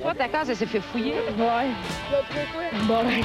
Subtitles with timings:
[0.00, 1.14] Toi, ta case, elle s'est fait fouiller.
[1.38, 1.68] Ouais.
[2.86, 3.22] Bon, ben,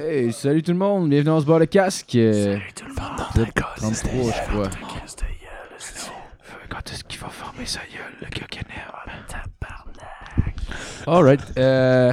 [0.00, 2.10] hey, salut tout le monde, bienvenue dans ce bar de casque.
[2.10, 4.70] Salut tout le monde dans 33, je crois.
[6.68, 8.46] Quand est-ce qu'il va former sa gueule, le gars
[11.06, 11.40] Alright.
[11.58, 12.12] Euh,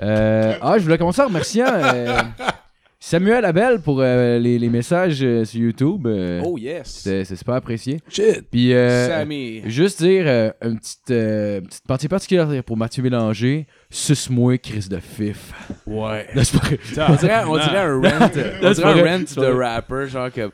[0.00, 2.20] euh, ah, je voulais commencer en remerciant euh,
[2.98, 6.06] Samuel Abel pour euh, les, les messages euh, sur YouTube.
[6.06, 7.00] euh, Oh yes.
[7.04, 8.00] c'est c'est super apprécié.
[8.08, 8.48] Shit.
[8.50, 9.62] Puis, euh, Sammy.
[9.66, 13.66] juste dire euh, une petite, euh, petite partie particulière pour Mathieu Mélanger.
[13.90, 15.52] Suce-moi, Chris de Fif.
[15.86, 16.26] Ouais.
[16.34, 16.78] Non, c'est pas vrai.
[17.08, 19.64] On dirait, on dirait un rant, on c'est dirait un vrai, rant c'est de vrai.
[19.74, 20.50] rapper, genre comme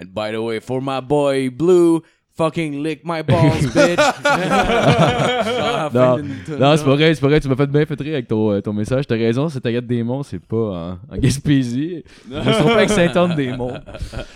[0.00, 2.00] And by the way, for my boy Blue,
[2.38, 3.98] fucking lick my balls, bitch.
[5.92, 7.40] Non, c'est pas vrai, c'est pas vrai.
[7.40, 9.06] Tu m'as fait bien rire avec ton, euh, ton message.
[9.06, 12.04] T'as raison, c'est Agathe Démon, c'est pas en, en Gaspésie.
[12.30, 13.74] Je me suis trompé avec Saint-Anne-des-Monts.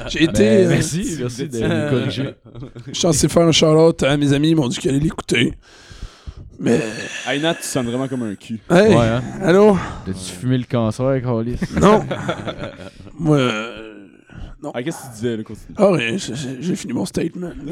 [0.08, 0.42] J'ai été.
[0.42, 2.34] Ben, euh, merci, merci de nous corriger.
[2.89, 5.53] Je suis censé faire un shout-out à mes amis, ils m'ont dit qu'ils allaient l'écouter.
[6.58, 6.80] Mais.
[7.27, 8.61] Hey Nat, tu sonnes vraiment comme un cul.
[8.70, 8.95] Hey!
[8.95, 9.23] Ouais, hein?
[9.42, 9.77] Allô?
[10.06, 11.56] T'as-tu fumé le cancer, Carlis?
[11.80, 12.05] Non!
[13.19, 13.36] Moi.
[13.36, 13.92] euh,
[14.74, 15.74] Ah, qu'est-ce que tu disais, là, continue.
[15.77, 17.52] Ah, rien, j'ai- fini mon statement.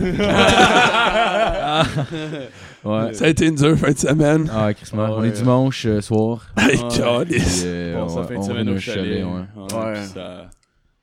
[2.83, 3.12] Ouais.
[3.12, 4.50] Ça a été une dure fin de semaine.
[4.52, 5.28] Ah, Chris, man, Ah on ouais.
[5.28, 6.46] est dimanche euh, soir.
[6.58, 7.24] Hey, Ouais.
[7.27, 9.22] Puis, euh, Bon, on, ça fait une on semaine au chalet.
[9.24, 9.30] ouais.
[9.30, 9.92] Ouais, Ouais.
[9.94, 10.48] puis ça-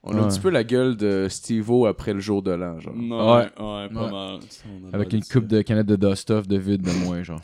[0.04, 0.28] On a un Ouais.
[0.30, 2.94] petit peu la gueule de Steve-O après le jour de l'an, genre.
[2.96, 4.12] Non, ouais, ouais, pas Ouais.
[4.12, 4.40] mal.
[4.94, 7.42] Avec une coupe de canettes de dust-off de vide de moins, genre.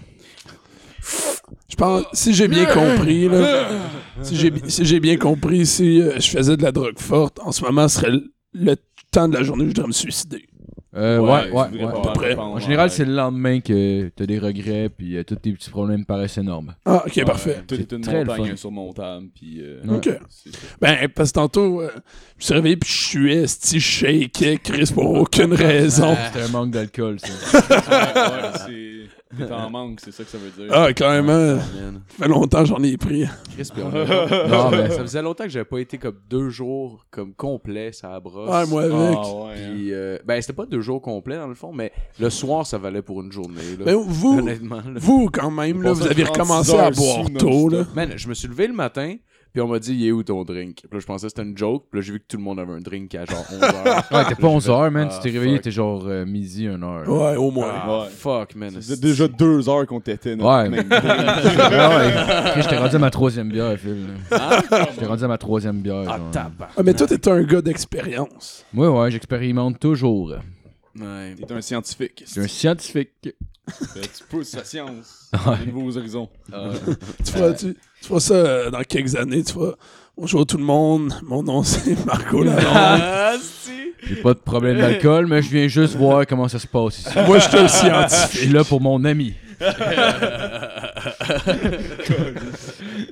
[1.74, 3.68] Je pense, si j'ai bien compris, là,
[4.22, 7.52] si j'ai si j'ai bien compris, si euh, je faisais de la drogue forte, en
[7.52, 8.76] ce moment, ce serait le, le
[9.10, 10.46] temps de la journée où je devrais me suicider.
[10.96, 12.36] Euh, ouais, ouais, à peu près.
[12.36, 12.96] En général, ouais.
[12.96, 16.76] c'est le lendemain que t'as des regrets, puis euh, tous tes petits problèmes paraissent énormes.
[16.86, 17.64] Ah, ok, Ouais, parfait.
[17.68, 18.54] Tout C'est est une très le montagne fun.
[18.54, 19.58] insurmontable, puis...
[19.64, 19.82] euh.
[19.90, 20.10] Ok.
[20.30, 20.52] c'est.
[20.80, 24.92] Ben, parce que tantôt, euh, je me suis réveillé puis je suis esti shaké, Chris,
[24.94, 26.16] pour aucune raison.
[26.32, 27.28] C'était un manque d'alcool, ça.
[27.89, 28.92] Ouais, ouais, c'est...
[29.38, 30.71] T'es en manque, c'est ça que ça veut dire.
[30.73, 31.33] Ah, carrément.
[31.33, 32.02] Man.
[32.17, 33.26] Ça fait longtemps que j'en ai pris.
[33.55, 36.49] Chris, puis on a- Non, mais Ça faisait longtemps que j'avais pas été comme deux
[36.49, 38.49] jours comme complets, ça la brosse.
[38.49, 39.17] Ouais, moi avec.
[39.21, 39.71] Ah, ouais, hein.
[39.73, 42.77] Puis, euh, ben, c'était pas deux jours complets dans le fond, mais le soir, ça
[42.77, 43.61] valait pour une journée.
[43.80, 43.86] Là.
[43.86, 44.77] Ben, vous, Honnêtement.
[44.77, 44.94] là.
[44.95, 47.77] vous, quand même, là, vous avez 36 recommencé à heures boire sous tôt, là.
[47.80, 47.95] non-stop.
[47.95, 49.15] Man, je me suis levé le matin,
[49.53, 50.77] puis on m'a dit, il est où ton drink?
[50.77, 52.43] Puis là, je pensais que c'était une joke, puis là, j'ai vu que tout le
[52.43, 54.03] monde avait un drink à genre 11h.
[54.14, 55.08] Ouais, t'es pas 11h, man.
[55.11, 57.08] Ah, tu t'es réveillé, t'es genre euh, midi, 1h.
[57.08, 57.71] Ouais, au moins.
[57.71, 58.08] Ah, Ouais.
[58.09, 58.71] fuck, man.
[58.71, 60.33] Ça faisait déjà deux heures qu'on t'était.
[60.36, 60.69] Ouais.
[60.69, 62.61] même- ouais.
[62.61, 64.08] J'étais rendu à ma troisième bière, Phil.
[64.91, 66.03] J'étais rendu à ma troisième bière.
[66.08, 66.70] Ah, tabac.
[66.75, 68.65] Ah, mais toi, t'es un gars d'expérience.
[68.73, 70.33] Ouais, ouais, j'expérimente toujours.
[70.99, 71.35] Ouais.
[71.47, 72.23] T'es un scientifique.
[72.25, 73.11] Suis un scientifique.
[73.96, 75.32] Euh, Tu pousses la science.
[75.46, 75.66] Ouais.
[75.66, 76.30] Nouveaux horizons.
[77.24, 79.44] Tu feras, tu, tu feras ça euh, dans quelques années.
[79.44, 79.74] Tu feras
[80.18, 82.64] Bonjour tout le monde, mon nom c'est Marco Lalonde.
[82.68, 83.34] Ah.
[84.06, 87.10] J'ai pas de problème d'alcool, mais je viens juste voir comment ça se passe ici.
[87.26, 88.52] Moi, je suis un Je suis scientifique.
[88.54, 89.34] là pour mon ami.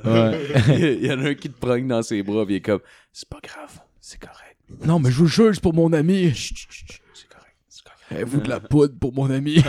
[0.04, 1.00] Ouais.
[1.02, 2.80] Il y en a un qui te progne dans ses bras, il est comme,
[3.14, 4.58] c'est pas grave, c'est correct.
[4.86, 6.34] Non, mais je vous jure, c'est pour mon ami.
[6.34, 8.01] Chut, chut, chut, chut, c'est correct, c'est correct.
[8.12, 9.64] Avez-vous de la poudre pour mon ami?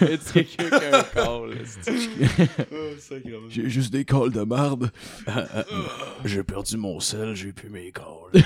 [0.00, 1.50] Est-ce quelqu'un qui a un call?
[3.50, 4.90] J'ai juste des calls de marde.
[6.24, 8.42] J'ai perdu mon sel, j'ai plus mes calls.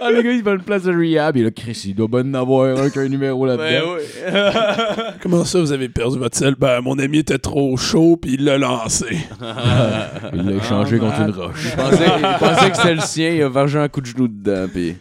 [0.00, 1.36] Ah, le gars, il va une place de rehab.
[1.36, 3.94] Et là, Chris, il doit bien en avoir un qui a un numéro ben là-dedans.
[3.96, 5.14] oui.
[5.22, 6.54] Comment ça, vous avez perdu votre sel?
[6.58, 9.06] Ben, mon ami était trop chaud, puis il l'a lancé.
[10.32, 11.64] Il l'a échangé Ah, contre une roche.
[11.66, 14.28] Il pensait, il pensait que c'était le sien, il a vargé un coup de genou
[14.28, 14.96] dedans, puis...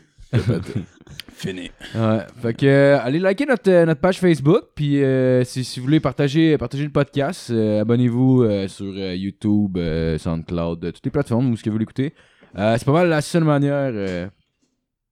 [1.40, 1.72] Fini.
[1.96, 2.20] Ouais.
[2.42, 4.64] Fait que, euh, allez liker notre, euh, notre page Facebook.
[4.76, 9.16] Puis, euh, si, si vous voulez partager, partager le podcast, euh, abonnez-vous euh, sur euh,
[9.16, 12.14] YouTube, euh, SoundCloud, euh, toutes les plateformes où ce que vous l'écoutez.
[12.58, 13.92] Euh, c'est pas mal la seule manière.
[13.94, 14.28] euh,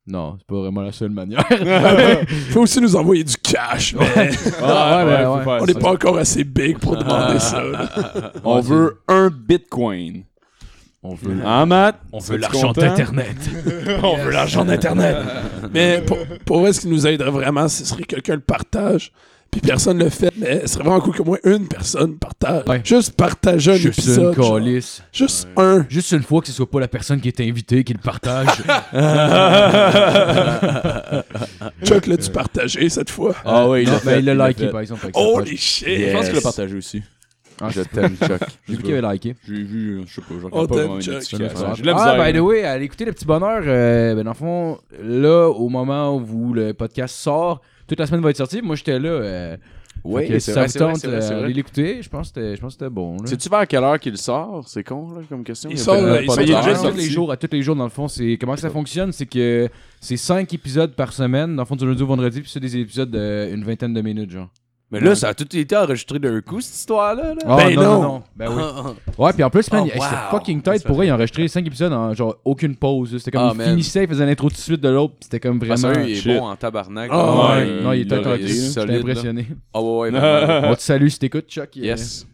[0.05, 1.47] Non, c'est pas vraiment la seule manière.
[2.49, 4.29] Faut aussi nous envoyer du cash, mais
[4.61, 5.43] Ah, ouais, ouais, faut ouais.
[5.43, 7.63] faire on n'est pas encore assez big pour demander ça.
[7.63, 8.31] là.
[8.43, 10.23] On veut un bitcoin.
[11.09, 11.95] On veut, Matt?
[12.11, 13.37] on veut Serais-tu l'argent d'Internet.
[14.03, 15.15] On veut l'argent d'Internet.
[15.73, 19.13] Mais pour, pour vrai, ce qui nous aiderait vraiment, ce serait que quelqu'un le partage.
[19.49, 20.29] Puis personne le fait.
[20.35, 22.63] Mais ce serait vraiment cool que moins une personne partage.
[22.67, 22.81] Ouais.
[22.83, 24.35] Juste partager un Juste une épisode.
[24.35, 24.55] genre.
[24.57, 25.01] calice.
[25.13, 25.85] Juste un.
[25.87, 28.47] Juste une fois que ce soit pas la personne qui est invitée qui le partage.
[31.85, 33.33] Chuck l'a-tu partagé cette fois?
[33.45, 35.07] Ah ouais, il l'a ben, fait, il l'a il l'a liké par exemple.
[35.13, 35.87] Holy shit!
[35.87, 37.01] Je pense qu'il l'a partagé aussi.
[37.59, 38.39] Ah, Je t'aime, Chuck.
[38.67, 39.35] J'ai vu qu'il avait liké.
[39.47, 41.23] J'ai vu, je sais pas, j'en Oh, pas vraiment Chuck.
[41.95, 43.61] Ah, by the way, allez écouter le petit bonheur.
[43.65, 48.21] euh, ben, dans le fond, là, au moment où le podcast sort, toute la semaine
[48.21, 48.61] va être sortie.
[48.61, 49.09] Moi, j'étais là.
[49.09, 49.57] euh,
[50.03, 52.01] Oui, c'est ça vrai, tente, c'est euh, l'écouter.
[52.03, 53.17] Je pense que c'était- je bon.
[53.25, 54.63] Sais-tu vers quelle heure qu'il sort?
[54.67, 55.69] C'est con, là, comme question?
[55.71, 58.61] Il sort, tous les jours, à tous les jours dans le fond, c'est comment que
[58.61, 59.67] ça fonctionne, c'est que
[59.99, 62.77] c'est 5 épisodes par semaine, dans le fond du lundi au vendredi, puis c'est des
[62.77, 64.49] épisodes d'une vingtaine de minutes genre.
[64.89, 67.33] Mais là, ça a tout été enregistré d'un coup, cette histoire-là.
[67.33, 67.41] là.
[67.45, 68.01] Ah, Ben non.
[68.01, 68.23] non.
[68.35, 68.63] Ben oui.
[69.17, 70.31] Ouais, puis en plus, man, Oh, c'était wow.
[70.31, 73.17] fucking tight pour vrai, il a enregistré 5 épisodes en genre aucune pause.
[73.17, 73.69] C'était comme Ah, il man.
[73.71, 76.11] finissait, il faisait l'intro tout de suite de l'autre, c'était comme Ah, vraiment sérieux, il
[76.11, 76.37] est shit.
[76.37, 77.09] bon en tabarnak.
[77.11, 79.47] Ah, Ouais, ouais, non, il aurait top, été j'étais impressionné.
[79.73, 80.19] Ah ouais, ouais.
[80.69, 81.75] On te salue si t'écoutes, Chuck.
[81.75, 82.25] Yes.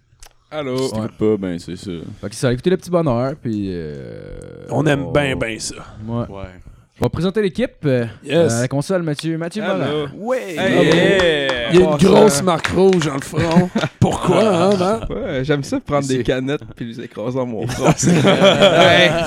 [0.51, 0.77] Allô?
[0.77, 1.91] Si t'écoutes pas, ben c'est ça.
[2.21, 3.69] Fait que ça a écouté le petit bonheur, puis.
[3.71, 5.73] euh, On aime bien, bien ça.
[6.07, 6.25] Ouais.
[7.01, 7.71] On va présenter l'équipe.
[7.85, 8.53] euh, Yes.
[8.53, 9.37] à la console, Mathieu.
[9.37, 9.81] Mathieu Morin.
[9.81, 10.07] Allô?
[10.15, 10.55] Ouais.
[10.55, 13.69] Hey, Il y a une grosse marque rouge dans le front.
[13.99, 15.09] Pourquoi, hein, Matt?
[15.09, 17.85] Ouais, j'aime ça prendre C'est- des canettes puis les écraser dans mon front.
[17.85, 17.93] Ouais,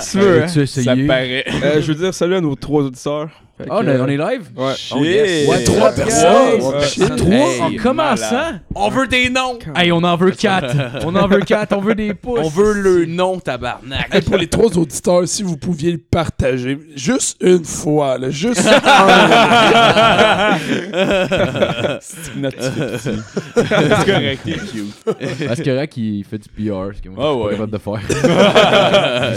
[0.01, 0.49] si tu veux, hein.
[0.49, 1.45] Ça paraît.
[1.65, 3.29] Euh, je veux dire salut à nos trois auditeurs.
[3.59, 4.51] Fait Ah, on, que, euh, on est live?
[4.55, 4.73] Ouais.
[4.95, 5.49] Oh, yes.
[5.49, 6.61] Ouais, Trois personnes.
[6.61, 6.85] Ouais.
[6.87, 7.17] Shit.
[7.17, 7.31] Trois?
[7.33, 8.31] Hey, en commençant?
[8.33, 8.61] malade.
[8.75, 9.59] On veut des noms.
[9.75, 10.77] Hey, on en veut quatre.
[11.07, 11.75] on en veut quatre.
[11.75, 12.41] On veut des pouces.
[12.43, 14.15] On veut le nom, tabarnak.
[14.15, 18.61] Et pour les trois auditeurs, si vous pouviez le partager, juste une fois, là, juste
[18.67, 20.59] un.
[22.37, 23.21] Notre petit.
[23.55, 25.47] C'est correct, il est cute.
[25.47, 26.91] Parce que Rack, il fait du PR.
[26.95, 27.49] Ce que moi, Ah je suis ouais.
[27.49, 28.01] pas capable de faire.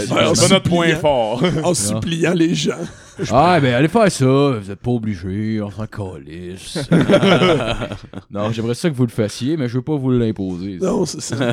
[0.00, 1.42] C'est pas notre point fort.
[1.64, 2.72] en suppliant les gens.
[3.32, 4.24] Ah, ben allez faire ça.
[4.24, 5.60] Vous êtes pas obligés.
[5.62, 6.88] On s'en calisse.
[8.30, 10.78] non, j'aimerais ça que vous le fassiez, mais je veux pas vous l'imposer.
[10.80, 11.36] Non, c'est ça.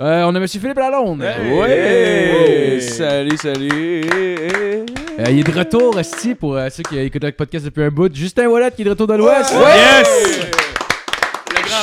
[0.00, 1.20] Euh, on a Monsieur Philippe Lalonde.
[1.20, 2.78] Ouais.
[2.80, 4.02] Salut, salut.
[4.10, 7.90] Euh, il est de retour, Esti, pour euh, ceux qui écoutent le podcast depuis un
[7.90, 8.12] bout.
[8.12, 9.52] Justin Wallet qui est de retour de l'Ouest.
[9.52, 10.71] Yes!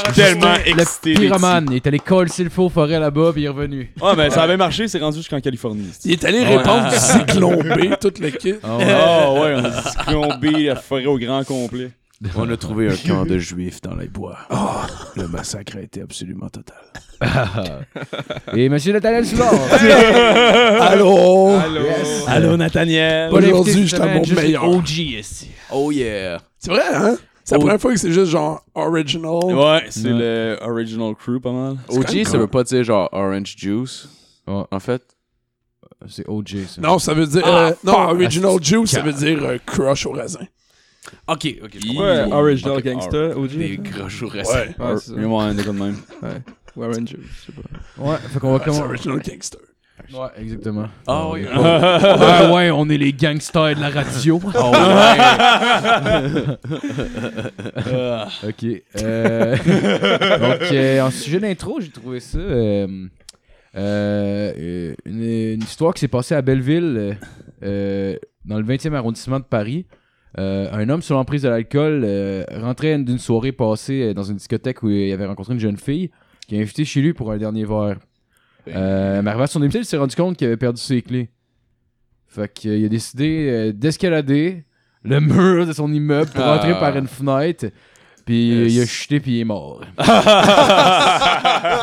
[0.08, 1.14] Je suis tellement Le excité.
[1.14, 1.68] pyromane.
[1.72, 3.92] Il est allé coller le faux forêt là-bas, puis il est revenu.
[4.02, 5.90] Ouais, mais ça avait marché, c'est rendu jusqu'en Californie.
[6.06, 8.56] Il est allé répondre du cyclone B, tout le kit.
[8.64, 8.86] Ah ouais.
[8.86, 11.92] Ah on a cyclombé la forêt au grand complet.
[12.36, 14.38] On a trouvé un camp de juifs dans les bois.
[15.16, 16.76] Le massacre a été absolument total.
[18.56, 19.54] Et Monsieur Nathaniel Soulard.
[20.82, 21.50] Allô?
[21.58, 21.86] Allô?
[22.28, 23.30] Allô, Nathaniel!
[23.32, 24.64] Aujourd'hui, l'invité cette je suis à semaine, mon meilleur.
[24.70, 25.48] OG, Esti.
[25.72, 26.40] Oh yeah.
[26.58, 27.18] C'est vrai, hein?
[27.50, 29.44] C'est la première fois que c'est juste genre original.
[29.44, 30.20] Ouais, c'est Ouais.
[30.20, 31.78] le original crew pas mal.
[31.90, 34.08] OG, ça veut pas dire genre orange juice.
[34.48, 34.64] Ouais.
[34.72, 35.02] En fait.
[36.08, 36.82] C'est OG, ça.
[36.82, 37.42] Non, ça veut dire.
[37.44, 40.40] Ah, euh, non, original juice, ça veut dire euh, crush au raisin.
[41.28, 41.70] Ok, ok.
[41.74, 42.04] je comprends.
[42.04, 43.50] Ouais, Original Ok, Gangsta, OG.
[43.58, 44.44] Des gros jours Ouais.
[44.44, 45.14] Ouais, c'est ça.
[45.16, 45.96] Un gars de même.
[46.22, 46.42] Ouais.
[46.76, 48.04] Ou Orange Juice, je sais pas.
[48.04, 48.82] Ouais, fait qu'on va Ouais, commencer.
[48.84, 49.60] original gangster.
[50.14, 50.88] Ouais, exactement.
[51.08, 51.46] Ah On oui.
[51.46, 54.40] pas- ouais, ouais, on est les gangsters de la radio.
[58.48, 58.66] ok.
[59.02, 62.38] euh, Donc, euh, en sujet d'intro, j'ai trouvé ça.
[62.40, 63.08] euh,
[63.76, 65.24] euh, une,
[65.54, 67.18] une histoire qui s'est passée à Belleville,
[67.62, 69.86] dans le 20e arrondissement de Paris.
[70.38, 72.06] Un homme sur l'emprise de l'alcool
[72.56, 76.10] rentrait d'une soirée passée dans une discothèque où il avait rencontré une jeune fille
[76.48, 77.98] qui a invité chez lui pour un dernier verre.
[78.76, 81.30] Euh, mais arrivé à son domicile, il s'est rendu compte qu'il avait perdu ses clés.
[82.28, 84.64] Fait qu'il a décidé euh, d'escalader
[85.04, 86.56] le mur de son immeuble pour Ah.
[86.58, 87.68] entrer par une fenêtre.
[88.26, 88.74] Puis Yes.
[88.74, 89.82] il a chuté puis il est mort.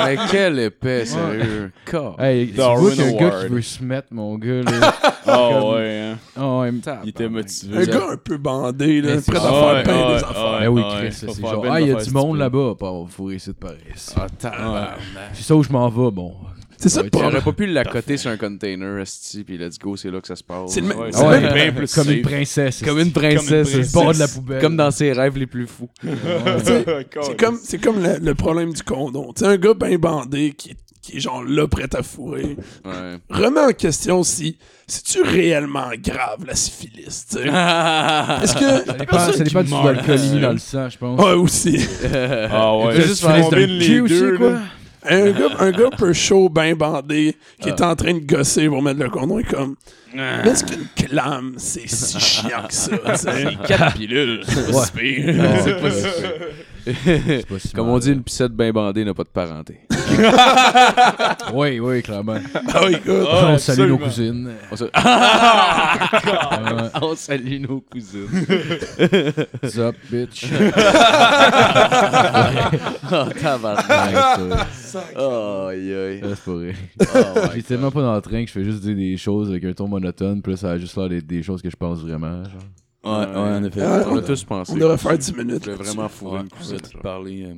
[0.04, 1.72] Mais quel épais, sérieux.
[2.18, 4.62] Hey, c'est Darwin vous qu'il y a un gars qui veut se mettre, mon gars.
[4.62, 4.94] Là.
[5.28, 6.18] Oh ouais, hein.
[6.36, 6.70] Ah ouais,
[7.02, 7.78] Il était motivé.
[7.78, 10.58] Un gars un peu bandé, là, prêt à faire plein des affaires.
[10.60, 12.74] Ben oui, Chris, c'est genre, ah, il y a du monde là-bas.
[12.80, 13.78] On va fourrer ici de Paris.
[14.16, 14.98] Ah, tabarnak.
[15.32, 16.32] C'est ça où je m'en vais, bon.
[16.78, 17.42] C'est ça le Ouais, Tu aurais problème.
[17.44, 20.44] pas pu l'accoter sur un container, esti, puis let's go, c'est là que ça se
[20.44, 20.70] passe.
[20.72, 22.82] C'est le même- c'est comme une princesse.
[22.84, 23.70] Comme une princesse.
[23.70, 23.92] princesse.
[23.92, 24.60] Bord de la poubelle.
[24.60, 25.88] Comme dans ses rêves les plus fous.
[27.22, 29.32] C'est comme, c'est comme le, le problème du condom.
[29.36, 32.56] Tu un gars bien bandé qui, est- qui est genre là, prêt à fourrer.
[32.84, 33.16] Ouais.
[33.30, 37.42] Remets en question si c'est-tu réellement grave, la syphilis, tu sais?
[37.46, 38.84] Est-ce que...
[38.86, 41.20] Ça dépend, ça dépend du euh, dans le sang, je pense.
[41.20, 41.78] Ouais, aussi.
[42.50, 44.58] Ah ouais, juste d'un les cul aussi, deux, quoi?
[45.08, 48.82] Un gars, un gars peu chaud, bien bandé, qui est en train de gosser pour
[48.82, 49.76] mettre le condom, est comme...
[50.16, 53.56] Mais est-ce qu'une clame, c'est si chiant que ça, sais?
[53.66, 55.34] Quatre pilules, c'est pas si pire.
[55.62, 59.80] C'est pas c'est si Comme on dit, une pissette bien bandée n'a pas de parenté.
[61.52, 62.36] Oui, oui, clairement.
[62.54, 63.26] Ah oui, écoute.
[63.30, 64.50] Ah, on salue nos cousines.
[64.70, 64.84] On, se...
[64.84, 64.90] Ouais.
[67.02, 68.28] on salue nos cousines.
[69.62, 70.46] What's up, bitch?
[73.12, 74.40] Oh, tabarnak.
[75.16, 76.20] Oh, aïe, aïe.
[76.24, 76.74] Ah, c'est pas vrai.
[77.00, 79.50] Oh, Je suis tellement pas dans le train que je fais juste dire des choses
[79.50, 81.76] avec un ton monotone, puis là, ça a juste l'air des, des choses que je
[81.76, 82.44] pense vraiment.
[82.44, 82.52] Genre.
[83.04, 83.82] Ouais, ouais, en effet.
[83.82, 84.72] Ah, On a tous pensé.
[84.72, 85.64] On devrait faire 10 minutes.
[85.64, 86.86] Je vraiment fourrer Ouais, une vous cousette.
[86.86, 87.02] êtes genre.
[87.02, 87.44] parlé.
[87.44, 87.54] euh,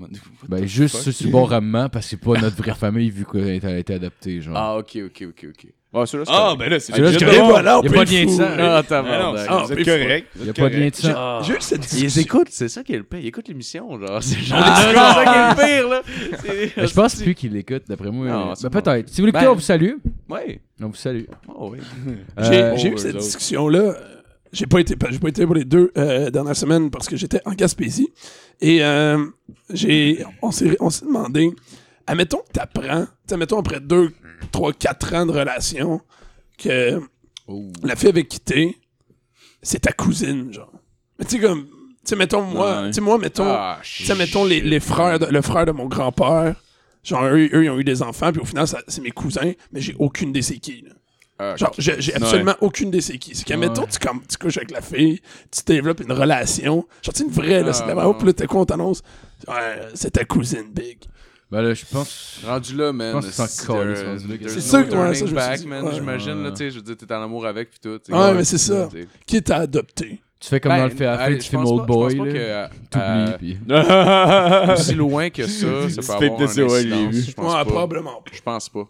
[0.49, 3.95] Ben, juste ce subornement, parce que c'est pas notre vraie famille vu qu'elle a été
[3.95, 4.57] adoptée, genre.
[4.57, 5.73] Ah, ok, ok, ok, ok.
[5.95, 6.59] Ah, celui-là, c'est Ah, correct.
[6.59, 7.39] ben là, c'est Celui-là, legit c'est de Et correct.
[7.41, 7.51] voir.
[7.63, 8.37] voilà, on Y a peut pas être de lien de fou.
[8.37, 8.43] sang.
[8.47, 9.47] Ah, Ah non, tabarnak.
[9.49, 10.27] Ah, vous êtes correct.
[10.39, 11.13] Il y a pas de lien de sang.
[11.17, 11.41] Ah.
[11.43, 12.23] J'ai eu cette Ils discussion.
[12.23, 13.19] écoutent, c'est ça qui est le pire.
[13.21, 14.23] Ils écoutent l'émission, genre.
[14.23, 16.03] C'est genre Ah, c'est ça qui est le pire, là.
[16.75, 18.27] C'est- Je pense plus qu'il l'écoute, d'après moi.
[18.27, 19.09] Non, Ben, pas- peut-être.
[19.09, 19.93] Si vous l'écoutez, Ben- on vous salue.
[20.29, 20.61] Ouais.
[20.83, 21.25] On vous salue.
[21.57, 21.79] Oh, oui.
[22.39, 23.25] J'ai Euh, j'ai eu eux cette autres.
[23.25, 23.79] discussion-là.
[23.81, 23.95] euh,
[24.53, 27.41] J'ai pas été, j'ai pas été pour les deux euh, dernières semaines parce que j'étais
[27.45, 28.09] en Gaspésie.
[28.63, 29.19] Et euh,
[29.73, 31.51] j'ai, on s'est, on s'est demandé,
[32.09, 34.13] admettons que t'apprends, admettons après 2,
[34.53, 36.01] 3, 4 ans de relation,
[36.59, 37.01] que
[37.83, 38.77] la fille avait quitté,
[39.63, 40.73] c'est ta cousine, genre.
[41.19, 41.71] Mais tu sais, comme, tu
[42.05, 42.87] sais, mettons, moi, Ouais.
[42.89, 43.81] tu sais, moi, mettons, Ah,
[44.17, 46.55] mettons les, les frères, de- le frère de mon grand-père,
[47.03, 49.81] genre, eux, eux, ils ont eu des enfants, puis au final, c'est mes cousins, mais
[49.81, 50.93] j'ai aucune des c'est qui, là.
[51.41, 53.33] Ah, Genre, j'ai absolument aucune des c'est qui.
[53.37, 55.21] C'est qu'admettons, tu, comme, tu couches avec la fille,
[55.53, 56.85] tu développes une relation.
[57.01, 58.07] Genre, tu sais, une vraie, là, c'est la vraie.
[58.07, 59.03] Oh, puis là, t'es quoi, on t'annonce?
[59.47, 60.99] Ouais, c'est ta cousine, Big.
[61.51, 62.41] Ben là, je pense.
[62.45, 63.09] Rendu là, man.
[63.09, 65.85] Je pense que c'est sûr que- ouais, ça, je back, man.
[65.87, 65.95] ouais.
[65.95, 67.99] J'imagine, là, tu sais, je veux dire, t'es en amour avec, pis tout.
[67.99, 68.19] tu sais.
[68.19, 68.89] Ouais, mais c'est ça.
[69.27, 70.21] Qui t'a adopté?
[70.41, 72.17] Tu fais comme Ben, dans le fait à tu fais Old pas- je pense Boy,
[72.19, 72.33] pas là.
[72.33, 74.73] que, euh, T'oublies, puis.
[74.75, 75.67] Aussi loin que ça,
[76.03, 77.15] ça peut avoir un incidence.
[77.15, 77.65] Je pense Ouais, pas.
[77.65, 78.31] probablement pas.
[78.33, 78.85] Je pense pas.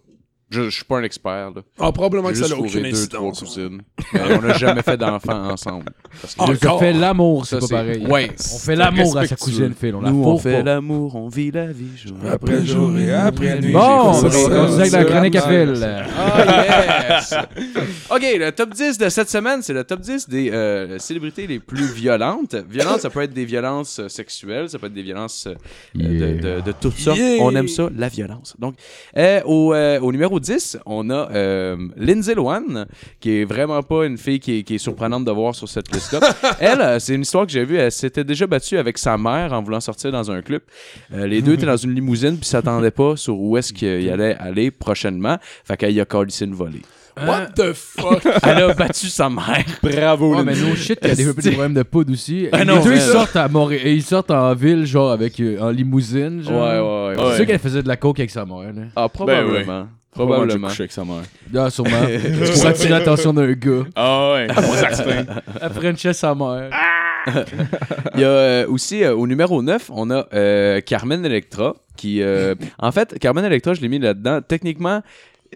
[0.51, 1.63] Je, je suis pas un expert, là.
[1.79, 3.41] Ah, probablement que ça n'a aucune deux, trois incidence.
[3.41, 3.83] cousines.
[4.15, 5.85] Mais on n'a jamais fait d'enfants ensemble.
[6.23, 8.07] Parce que Ah, On fait l'amour, c'est ça, pas c'est- pareil.
[8.07, 8.31] Ouais.
[8.55, 9.45] On fait l'amour à sa respectueux.
[9.45, 9.95] cousine, Phil.
[9.95, 10.63] On la Nous, on fourre fait pas.
[10.63, 11.89] l'amour, on vit la vie.
[12.03, 13.73] jour Après jour et après nuit.
[13.73, 14.49] Bon, on j'ai va fait ça.
[14.49, 16.07] continuer avec la chronique à Phil.
[16.19, 17.35] Ah, yes!
[18.11, 21.59] OK, le top 10 de cette semaine, c'est le top 10 des euh, célébrités les
[21.59, 22.55] plus violentes.
[22.69, 25.55] Violentes, ça peut être des violences euh, sexuelles, ça peut être des violences euh,
[25.95, 26.09] Yeah.
[26.09, 27.19] de, de, de toutes sortes.
[27.19, 27.43] Yeah.
[27.43, 28.55] On aime ça, la violence.
[28.59, 28.75] Donc,
[29.17, 32.87] euh, au, euh, au numéro 10, on a euh, Lindsay Lohan,
[33.21, 35.93] qui est vraiment pas une fille qui est, qui est surprenante de voir sur cette
[35.95, 36.21] liste-là.
[36.61, 39.53] Elle, euh, c'est une histoire que j'ai vue, elle s'était déjà battue avec sa mère
[39.53, 40.63] en voulant sortir dans un club.
[41.15, 44.37] Euh, les deux étaient dans une limousine puis s'attendaient pas sur où est-ce qu'il allait
[44.39, 45.39] aller prochainement.
[45.65, 46.83] Fait qu'elle y a collé une volée.
[47.27, 48.25] What the fuck?
[48.45, 49.65] Elle a battu sa mère.
[49.83, 52.47] Bravo, Ouais, mais no shit, il y a développé des problèmes de poudre aussi.
[52.53, 53.89] Ah les non, deux, ils sortent à Montréal.
[53.89, 56.63] Ils sortent en ville, genre, avec, euh, en limousine, genre.
[56.63, 57.37] Ouais, ouais, C'est ouais.
[57.37, 58.83] sûr qu'elle faisait de la coke avec sa mère, là.
[58.95, 59.49] Ah, probablement.
[59.49, 59.89] Probablement.
[60.27, 60.69] Probablement.
[60.69, 61.23] couché avec sa mère.
[61.57, 61.91] Ah, sûrement.
[62.55, 63.85] Pour attirer l'attention d'un gars.
[63.97, 65.29] Ah ouais, se plaint.
[65.61, 66.71] Elle Frenchait sa mère.
[68.15, 72.23] Il y a euh, aussi, euh, au numéro 9, on a euh, Carmen Electra, qui...
[72.23, 74.41] euh, en fait, Carmen Electra, je l'ai mis là-dedans.
[74.47, 75.03] Techniquement,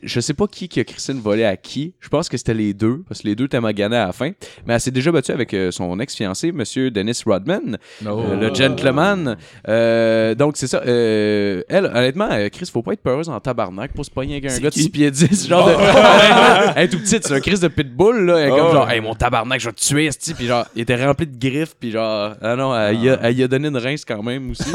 [0.03, 1.95] je sais pas qui qui a crissé une volée à qui.
[2.01, 4.31] Je pense que c'était les deux, parce que les deux étaient maganés à la fin.
[4.67, 8.21] Mais elle s'est déjà battue avec euh, son ex-fiancé, Monsieur Dennis Rodman, No.
[8.21, 9.37] euh, le gentleman.
[9.69, 10.83] Euh, donc, c'est ça.
[10.87, 14.59] Euh, elle, honnêtement, Chris, faut pas être peureuse en tabarnak pour se pogner avec un
[14.59, 14.83] gars de qui?
[14.83, 15.49] 6 pieds 10.
[15.49, 15.73] Genre de.
[15.73, 18.39] Honnêtement, elle est tout petite, c'est un Chris de pitbull, là.
[18.39, 18.73] Elle est comme Oh.
[18.73, 20.35] genre, hey, mon tabarnak, je vais te tuer, esti.
[20.35, 23.37] Puis genre, il était rempli de griffes, puis genre, ah non, elle, y a, elle
[23.39, 24.65] y a donné une rince quand même aussi.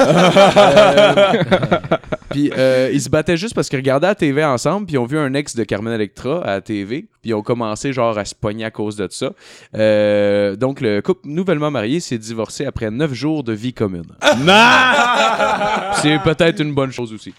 [0.58, 1.34] Euh,
[2.30, 5.18] puis euh, ils se battaient juste parce qu'ils regardaient la TV ensemble, puis ont vu
[5.18, 8.36] un ex de Carmen Electra à la TV, puis ils ont commencé genre à se
[8.36, 9.32] pogner à cause de ça.
[9.76, 14.12] Euh, donc le couple nouvellement marié s'est divorcé après neuf jours de vie commune.
[16.02, 17.34] C'est peut-être une bonne chose aussi.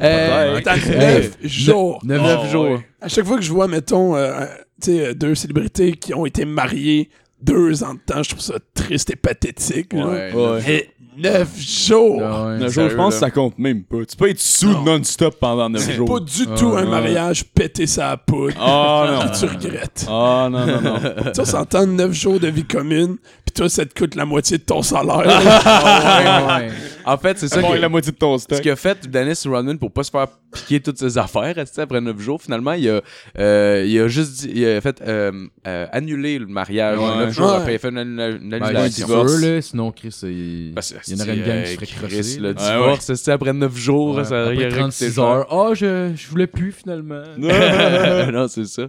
[0.00, 2.00] Euh, neuf jours.
[2.02, 2.80] Neuf neuf jours.
[3.00, 4.14] À chaque fois que je vois, mettons,
[4.80, 7.10] tu sais, euh, deux célébrités qui ont été mariées
[7.42, 9.92] deux ans de temps, je trouve ça triste et pathétique.
[9.92, 10.06] là.
[10.06, 10.32] Ouais.
[10.34, 10.70] Ouais.
[10.70, 12.20] Et neuf jours!
[12.22, 12.64] Ah ouais.
[12.64, 13.20] Un jour, je pense là.
[13.20, 14.04] que ça compte même pas.
[14.08, 14.84] Tu peux être sous Non.
[14.84, 16.08] non-stop pendant 9 C'est jours.
[16.08, 18.54] pas du tout un mariage pété sa poudre.
[18.60, 19.30] Oh non.
[19.38, 20.06] Tu regrettes.
[20.08, 20.98] Oh non, non, non.
[21.00, 24.24] tu sais, on s'entend neuf jours de vie commune, puis toi, ça te coûte la
[24.24, 25.24] moitié de ton salaire.
[25.64, 26.70] Ah ouais.
[27.04, 28.60] En fait, c'est ça Bon, que- la moitié de ton Ce stock.
[28.60, 32.40] qu'a fait Dennis Rodman pour pas se faire piquer toutes ses affaires après 9 jours,
[32.42, 33.00] finalement, il a,
[33.38, 35.30] euh, il a juste dit- il a fait euh,
[35.66, 37.16] euh, annuler le mariage Ouais.
[37.18, 37.56] 9 jours Ouais.
[37.56, 37.72] après.
[37.72, 39.24] Il a fait une, une- une Ben, il annulation.
[39.24, 42.36] là, sinon Chris, il, que il y en aurait une gang qui se ferait Chris.
[42.40, 42.48] Le là.
[42.60, 45.24] Ouais, divorce, c'est après 9 jours, Ouais, ça Après coûté 36 cher.
[45.24, 45.46] heures.
[45.50, 47.22] Oh, je, je voulais plus finalement.
[48.32, 48.82] non, c'est ça.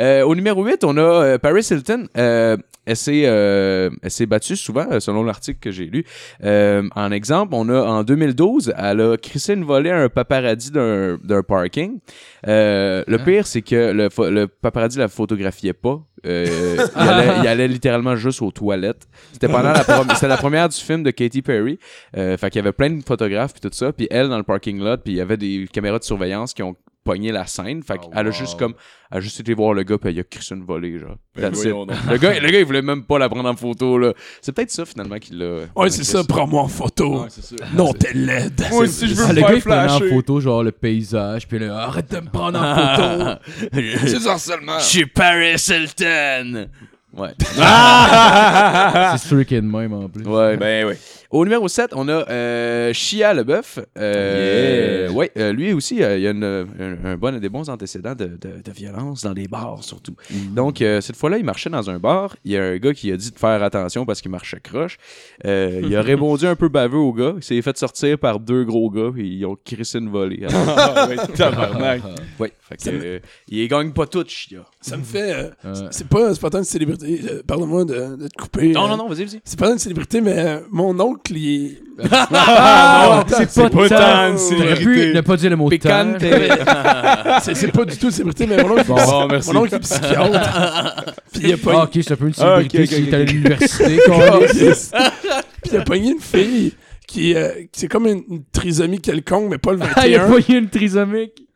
[0.00, 2.06] Euh, au numéro 8, on a euh, Paris Hilton.
[2.16, 6.04] Euh, elle s'est euh, elle s'est battue souvent, selon l'article que j'ai lu.
[6.42, 10.72] Euh, en exemple, on a en 2012, elle a crissé une volée à un paparazzi
[10.72, 11.98] d'un d'un parking.
[12.46, 13.24] Euh, le Hein?
[13.24, 16.00] pire, c'est que le, le paparazzi la photographiait pas.
[16.26, 19.08] Euh, il, allait, il allait littéralement juste aux toilettes.
[19.32, 21.78] C'était pendant la, prom- c'était la première du film de Katy Perry.
[22.16, 23.92] Euh, fait qu'il y avait plein de photographes puis tout ça.
[23.92, 26.62] Puis elle dans le parking lot, puis il y avait des caméras de surveillance qui
[26.62, 27.82] ont pogné la scène.
[27.82, 28.74] Fait Oh, qu'elle a juste comme
[29.10, 31.16] elle a juste été voir le gars puis il a crissé une volée genre.
[31.36, 31.86] Ben voyons.
[32.10, 34.12] Le gars, le gars il voulait même pas la prendre en photo là.
[34.40, 35.60] C'est peut-être ça finalement qu'il l'a.
[35.76, 37.22] ouais, c'est ça, prends-moi en photo.
[37.22, 37.56] Ouais, c'est ça.
[37.74, 38.60] non, t'es laide.
[38.70, 41.58] Moi aussi, je veux Ah, le gars, il prenait en photo, genre, le paysage, puis
[41.58, 43.40] là, arrête de me prendre en photo.
[44.06, 44.78] C'est du harcèlement.
[44.78, 46.68] Je suis Paris Hilton.
[47.14, 47.28] Ouais.
[49.18, 50.24] C'est sûr qu'il y a de même en plus.
[50.26, 50.56] ouais.
[50.56, 50.94] Ben oui.
[51.32, 53.78] Au numéro 7, on a euh, Chia Leboeuf.
[53.98, 55.12] Euh, Yeah.
[55.12, 58.26] Ouais, euh, lui aussi, euh, il a une- un, un bon, des bons antécédents de,
[58.26, 60.14] de- de violence dans des bars, surtout.
[60.54, 62.36] Donc, euh, cette fois-là, il marchait dans un bar.
[62.44, 64.98] Il y a un gars qui a dit de faire attention parce qu'il marchait croche.
[65.46, 67.32] Euh, il a répondu un peu baveux au gars.
[67.36, 70.46] Il s'est fait sortir par deux gros gars et ils ont crissé une volée.
[70.54, 72.02] Ah, ouais, tabarnak.
[72.38, 74.64] ouais, fait que, euh, il gagne pas tout, Chia.
[74.80, 75.32] Ça me fait.
[75.32, 77.20] euh, Euh, c'est pas, pas tant une célébrité.
[77.30, 78.68] euh, Pardonne-moi de, de te couper.
[78.72, 79.40] Non, euh, non, non, vas-y, vas-y.
[79.44, 81.78] C'est pas tant une célébrité, mais euh, mon oncle, est.
[82.10, 84.30] Ah, non, c'est pas, pas tant.
[84.32, 85.12] une célébrité.
[85.14, 86.18] ne pas dire le mot Picante.
[86.18, 87.40] tant.
[87.42, 88.94] c'est, c'est pas du tout une célébrité, mais mon oncle, Bon.
[88.94, 89.52] Bon, merci.
[89.52, 91.04] mon oncle est psychiatre.
[91.32, 93.08] Puis il a Ah, pogné, ok, c'est un peu une Ah, célébrité ok, qui ok,
[93.08, 93.98] est allé à l'université.
[95.62, 96.72] puis il a pogné une fille
[97.06, 100.24] qui, euh, qui c'est comme une, une trisomie quelconque, mais pas le Ah, il a
[100.26, 100.32] 21.
[100.40, 101.46] pas eu une trisomique.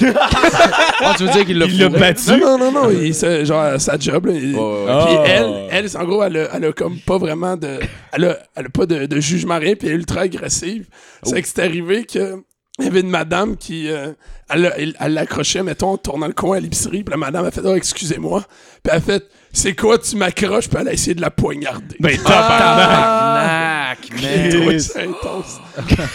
[0.00, 2.30] Ah, tu veux dire qu'il l'a Il l'a battu.
[2.30, 4.26] Non, non, non, non, il, c'est genre sa job.
[4.26, 5.04] Là, il- Ouais, ouais.
[5.06, 7.78] Puis elle, elle, c'est en gros, elle a, elle a comme pas vraiment de.
[8.12, 10.86] Elle a, elle a pas de, de jugement rien, puis elle est ultra agressive.
[11.22, 12.42] C'est que c'est arrivé que.
[12.78, 13.90] Il y avait une madame qui.
[13.90, 14.12] euh,
[14.54, 17.74] elle l'accrochait, mettons, en tournant le coin à l'épicerie, puis la madame a fait Oh,
[17.74, 18.42] excusez-moi.
[18.82, 21.96] Puis elle a fait C'est quoi, tu m'accroches, puis elle a essayé de la poignarder.
[22.00, 23.98] Ben tabarnak.
[24.12, 24.78] Tabarnak, man.
[24.80, 25.60] ça intense.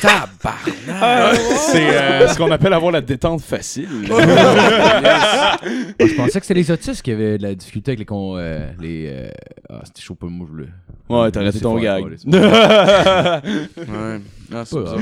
[0.02, 1.36] Tabarnak.
[1.72, 3.88] C'est euh, ce qu'on appelle avoir la détente facile.
[6.00, 8.06] Je pensais que c'était les autistes qui avaient de la difficulté avec les.
[8.06, 9.30] Con, euh, les euh,
[9.70, 10.70] Ah, c'était chaud pour moi, je voulais.
[11.10, 12.04] Ouais, t'as raté C'est ton fort, gag.
[12.06, 12.16] ouais,
[13.78, 14.22] Ouais.
[14.54, 14.98] Ah, c'est Pas ça.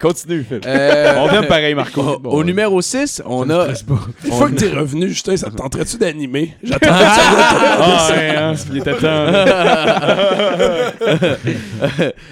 [0.00, 0.60] Continue, Phil.
[0.64, 2.00] Euh, On t'aime pareil, Marco.
[2.02, 2.44] Au, Bon, au ouais.
[2.52, 3.68] Numéro 6, on a.
[4.24, 6.54] Une fois que t'es revenu, Justin, ça te tenterait-tu d'animer?
[6.64, 9.26] Ça Ah, ouais, hein, il était temps.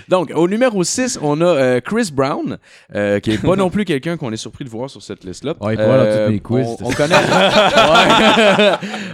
[0.08, 2.58] Donc, au numéro 6, on a euh, Chris Brown,
[2.94, 5.54] euh, qui est pas non plus quelqu'un qu'on est surpris de voir sur cette liste-là.
[5.60, 7.14] Ouais, il dans mes quiz, on, on connaît,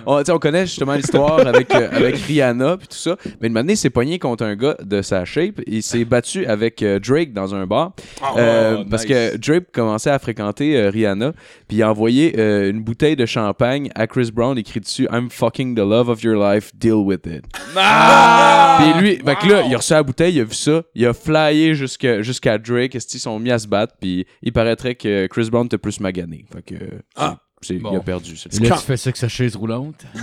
[0.07, 0.23] Ouais.
[0.33, 3.17] on, connaît justement l'histoire avec, euh, avec Rihanna puis tout ça.
[3.41, 5.61] Mais une il s'est pogné contre un gars de sa shape.
[5.67, 7.93] Il s'est battu avec euh, Drake dans un bar.
[8.37, 9.13] Euh, Oh, Parce nice.
[9.13, 11.33] que Drake commençait à fréquenter euh, Rihanna,
[11.69, 15.29] puis il a envoyé euh, une bouteille de champagne à Chris Brown écrit dessus I'm
[15.31, 17.45] fucking the love of your life, deal with it.
[17.53, 21.07] Puis lui, fait que là, il a reçu la bouteille, il a vu ça, il
[21.07, 24.95] a flyé jusqu'à jusqu'à Drake, est-ce qu'ils sont mis à se battre, puis il paraîtrait
[24.95, 26.45] que Chris Brown était plus magané.
[26.53, 26.75] Fait que
[27.17, 27.39] Ah.
[27.81, 27.91] Bon.
[27.93, 28.37] il a perdu.
[28.37, 30.05] c'est Et là, quand- tu fais ça avec sa chaise roulante?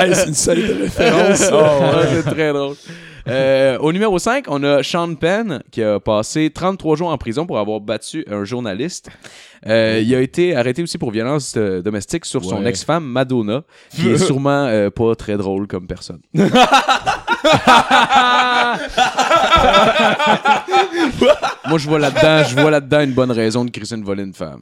[0.00, 1.44] Hey, c'est une solide référence.
[1.52, 1.56] Oh,
[1.96, 2.76] ouais, c'est très drôle.
[3.28, 7.46] Euh, au numéro 5, on a Sean Penn qui a passé 33 jours en prison
[7.46, 9.10] pour avoir battu un journaliste.
[9.66, 14.08] Euh, il a été arrêté aussi pour violence euh, domestique sur son ex-femme Madonna, qui
[14.08, 16.20] est sûrement pas très drôle comme personne.
[21.68, 24.32] Moi, je vois là-dedans, je vois là-dedans une bonne raison de crisser une volée une
[24.34, 24.58] femme.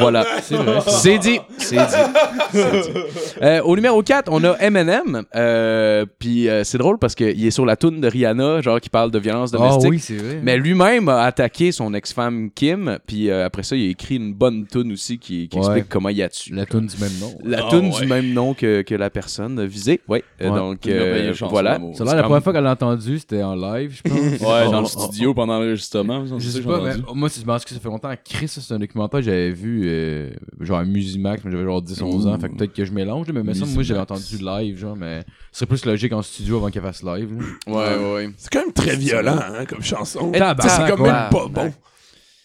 [0.00, 0.24] Voilà.
[0.42, 0.78] C'est vrai.
[0.86, 1.40] C'est dit.
[1.58, 1.82] C'est dit.
[2.52, 2.90] C'est dit.
[3.42, 5.22] Euh, au numéro 4, on a Eminem.
[5.34, 8.88] Euh, Puis euh, c'est drôle parce qu'il est sur la toune de Rihanna, genre qui
[8.90, 9.90] parle de violence Ah domestique.
[9.90, 10.40] oui, c'est vrai.
[10.42, 14.32] Mais lui-même a attaqué son ex-femme Kim, puis euh, après ça, il a écrit une
[14.34, 15.64] bonne toune aussi qui, qui Ouais.
[15.66, 16.54] explique comment il a tué.
[16.54, 17.36] La toune du même nom.
[17.44, 18.00] La Ah, toune ouais.
[18.00, 20.00] du même nom que, que la personne visée.
[20.08, 20.24] Ouais.
[20.42, 20.56] Euh, Ouais.
[20.58, 21.78] donc, euh, voilà.
[21.94, 24.18] Ça la première comme- fois qu'elle l'a entendu, c'était en live, je pense.
[24.40, 26.24] Ouais, dans le studio pendant l'enregistrement.
[26.24, 28.10] Je ça sais pas, mais moi, c'est- je pense que ça fait longtemps.
[28.24, 31.82] Chris, ça, c'est un documentaire que j'avais vu, euh, genre à Musimax, mais j'avais genre
[31.82, 34.78] 10-11 ans, fait que peut-être que je mélange, mais me semble, moi, j'avais entendu live,
[34.78, 35.20] genre, mais
[35.52, 37.28] ce serait plus logique en studio avant qu'elle fasse live.
[37.66, 37.72] là.
[37.74, 38.30] Ouais, ouais, ouais.
[38.38, 40.32] C'est quand même très violent hein, comme chanson.
[40.32, 41.12] C'est quand ouais.
[41.12, 41.72] même pas bon.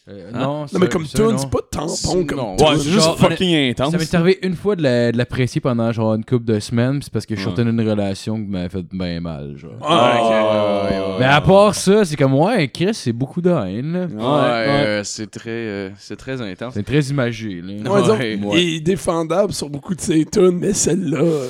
[0.08, 0.39] Euh, Hein?
[0.39, 2.56] Non, Non, mais comme tune, c'est pas tampon comme Non.
[2.56, 2.68] tune.
[2.68, 3.91] Ouais, c'est juste genre, fucking intense.
[3.91, 7.00] Ça m'est arrivé une fois de la- de l'apprécier pendant genre une couple de semaines,
[7.00, 7.46] pis c'est parce que je Ouais.
[7.46, 9.72] sortais d'une relation qui m'avait fait bien mal, genre.
[9.82, 11.06] Ah, ouais, ouais.
[11.20, 14.06] Mais à part ça, c'est comme, ouais, Chris, c'est beaucoup de haine, là.
[14.06, 14.86] Ouais, ouais.
[14.86, 16.76] euh, c'est très, euh, c'est très intense.
[16.76, 17.91] C'est très imagé, là.
[17.91, 21.18] Ouais, disons, Ouais, Il est défendable sur beaucoup de ses tunes, mais celle-là.
[21.18, 21.48] euh,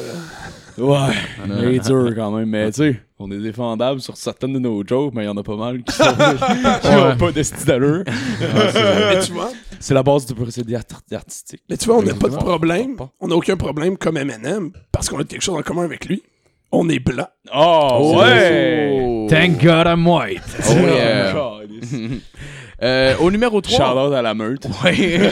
[0.78, 1.14] Ouais,
[1.48, 1.56] Non.
[1.62, 4.84] il est dur quand même, mais tu sais, on est défendable sur certaines de nos
[4.86, 6.04] jokes, mais il y en a pas mal qui sont
[6.82, 7.16] qui ont Ouais.
[7.18, 8.04] pas de style d'allure.
[8.06, 10.84] mais tu vois, C'est la base du procédé art-
[11.14, 11.62] artistique.
[11.70, 12.98] mais tu vois, on n'a pas de problème.
[13.22, 16.24] On n'a aucun problème comme Eminem parce qu'on a quelque chose en commun avec lui.
[16.72, 17.28] On est blanc.
[17.56, 19.00] Oh, ouais!
[19.02, 19.28] Oh.
[19.30, 20.42] Thank God I'm white.
[20.68, 21.34] Oh, yeah.
[22.84, 23.78] Euh, au numéro 3.
[23.78, 24.66] Shout-out à la meute.
[24.84, 25.30] Ouais.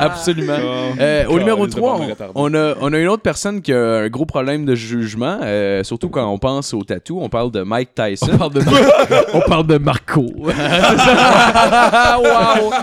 [0.00, 0.56] Absolument.
[0.98, 3.72] Euh, au numéro il serait 3, pas on, a, on a une autre personne qui
[3.72, 7.18] a un gros problème de jugement, euh, surtout quand on pense au tatou.
[7.20, 8.28] On parle de Mike Tyson.
[8.32, 8.60] On parle de,
[9.34, 10.22] on parle de Marco.
[10.22, 10.52] wow!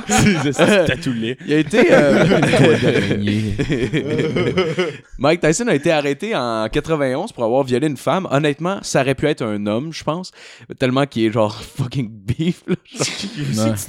[0.07, 1.37] C'est tatoué.
[1.47, 1.87] Il a été.
[1.91, 2.23] euh.
[5.17, 8.27] Mike Tyson a été arrêté en 91 pour avoir violé une femme.
[8.31, 10.31] Honnêtement, ça aurait pu être un homme, je pense.
[10.79, 12.61] Tellement qu'il est genre fucking beef.
[12.67, 12.75] là.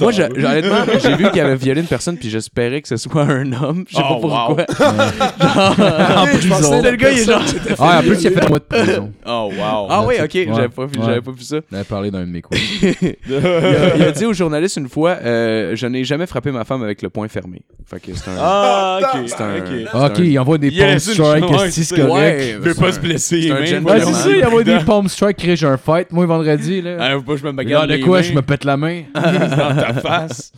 [0.00, 3.22] Moi, j'ai- honnêtement, j'ai vu qu'il avait violé une personne, puis j'espérais que ce soit
[3.24, 3.84] un homme.
[3.88, 4.64] Je sais Oh, pas pourquoi.
[6.16, 6.82] en prison.
[6.82, 7.42] Le gars, il est genre-
[7.78, 9.12] Ah, en plus, il a fait un mois de prison.
[9.26, 9.86] Oh, wow.
[9.90, 10.22] Ah oui, Ouais.
[10.22, 11.04] ok, j'avais pas, vu- Ouais.
[11.06, 11.56] j'avais pas vu ça.
[11.72, 12.60] On avait parlé d'un de mes quiz.
[13.28, 16.64] Il a, il a dit au journaliste une fois euh, Je n'ai jamais frappé ma
[16.64, 17.62] femme avec le poing fermé.
[17.86, 18.34] Fait que c'est un.
[18.38, 19.20] Ah, ok.
[19.26, 19.88] C'est un- ok.
[19.92, 22.12] Ah, ok, il envoie des Il a palm strikes, c'est correct?
[22.12, 23.42] Ouais, Il veut pas se blesser.
[23.42, 26.96] c'est ça, il envoie des palm strikes, crée j'ai un fight, moi, vendredi, là.
[27.00, 28.83] Ah, faut pas que je me bagarre de quoi, je me pète la main?
[29.14, 30.52] dans ta face.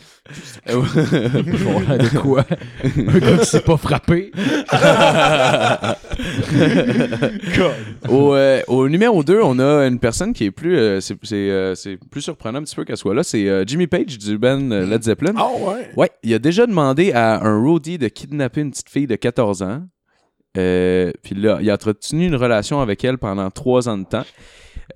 [0.67, 2.45] Ouais, de quoi?
[2.85, 4.33] Un gars qui s'est pas frappé.
[8.09, 10.77] au, euh, au numéro 2, on a une personne qui est plus.
[10.77, 13.23] euh, c'est, c'est, euh, c'est plus surprenant un petit peu qu'elle soit là.
[13.23, 15.33] C'est euh, Jimmy Page du band euh, Led Zeppelin.
[15.37, 15.91] Ah ouais.
[15.97, 19.62] Ouais, il a déjà demandé à un roadie de kidnapper une petite fille de 14
[19.62, 19.83] ans.
[20.59, 24.25] Euh, puis là, il a entretenu une relation avec elle pendant trois ans de temps.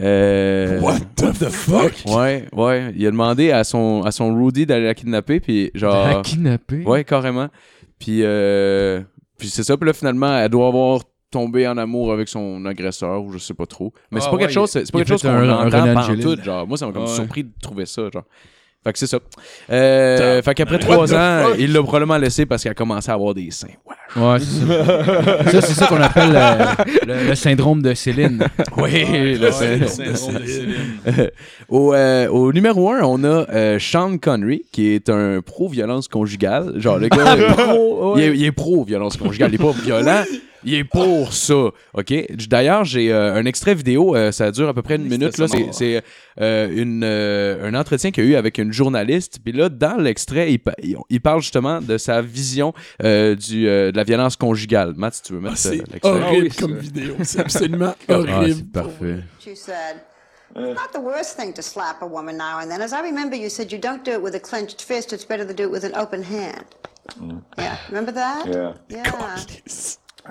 [0.00, 1.92] Euh, What the fuck?
[2.06, 2.92] Ouais, ouais.
[2.96, 6.22] Il a demandé à son, à son roadie d'aller la kidnapper, puis La genre...
[6.22, 6.84] kidnapper?
[6.84, 7.48] Ouais, carrément.
[7.98, 9.00] Puis, euh,
[9.38, 9.76] puis c'est ça.
[9.76, 11.00] Puis là, finalement, elle doit avoir
[11.30, 13.92] tombé en amour avec son agresseur, ou je sais pas trop.
[14.10, 16.00] Mais c'est Ah pas ouais, quelque chose, c'est pas quelque chose qu'on entend René pendant
[16.00, 16.24] Angelil.
[16.24, 16.66] tout, genre.
[16.66, 17.08] Moi, ça m'a comme Ouais.
[17.08, 18.24] surpris de trouver ça, genre.
[18.82, 19.18] Fait que c'est ça.
[19.70, 23.34] Euh, fait qu'après trois ans, il l'a probablement laissé parce qu'elle a commencé à avoir
[23.34, 23.68] des seins.
[24.16, 24.22] Ouais.
[24.22, 25.50] Ouais, c'est ça.
[25.50, 26.64] ça, c'est ça qu'on appelle euh,
[27.06, 28.42] le, le syndrome de Céline.
[28.78, 29.04] Oui,
[29.38, 30.74] le Ouais, le syndrome de Céline.
[31.68, 36.72] Au, euh, au numéro 1, on a euh, Sean Connery, qui est un pro-violence conjugale.
[36.76, 37.36] Genre, le gars,
[38.16, 39.50] il, est, il est pro-violence conjugale.
[39.52, 40.22] Il est pas violent.
[40.64, 41.54] Il est pour ça.
[41.94, 42.14] OK?
[42.48, 44.14] D'ailleurs, j'ai euh, un extrait vidéo.
[44.14, 45.38] euh, ça dure à peu près une minute.
[45.38, 45.46] là.
[45.48, 46.02] C'est c'est,
[46.40, 49.38] euh, une, euh, un entretien qu'il y a eu avec une journaliste.
[49.42, 50.74] Puis là, dans l'extrait, il, pa-
[51.08, 54.94] il- parle justement de sa vision euh, du, euh, de la violence conjugale.
[54.96, 56.00] Matt, si tu veux mettre Ah, c'est l'extrait.
[56.10, 57.14] horrible Ah oui, comme vidéo.
[57.22, 58.54] C'est absolument Ah, horrible.
[58.54, 59.16] c'est parfait.
[59.46, 59.96] You said,
[60.56, 62.80] it's not the worst thing to slap a woman now and then.
[62.82, 65.46] As I remember, you said you don't do it with a clenched fist, it's better
[65.46, 66.64] to do it with an open hand.
[67.58, 68.46] Yeah, remember that?
[68.46, 69.02] Yeah, Yeah.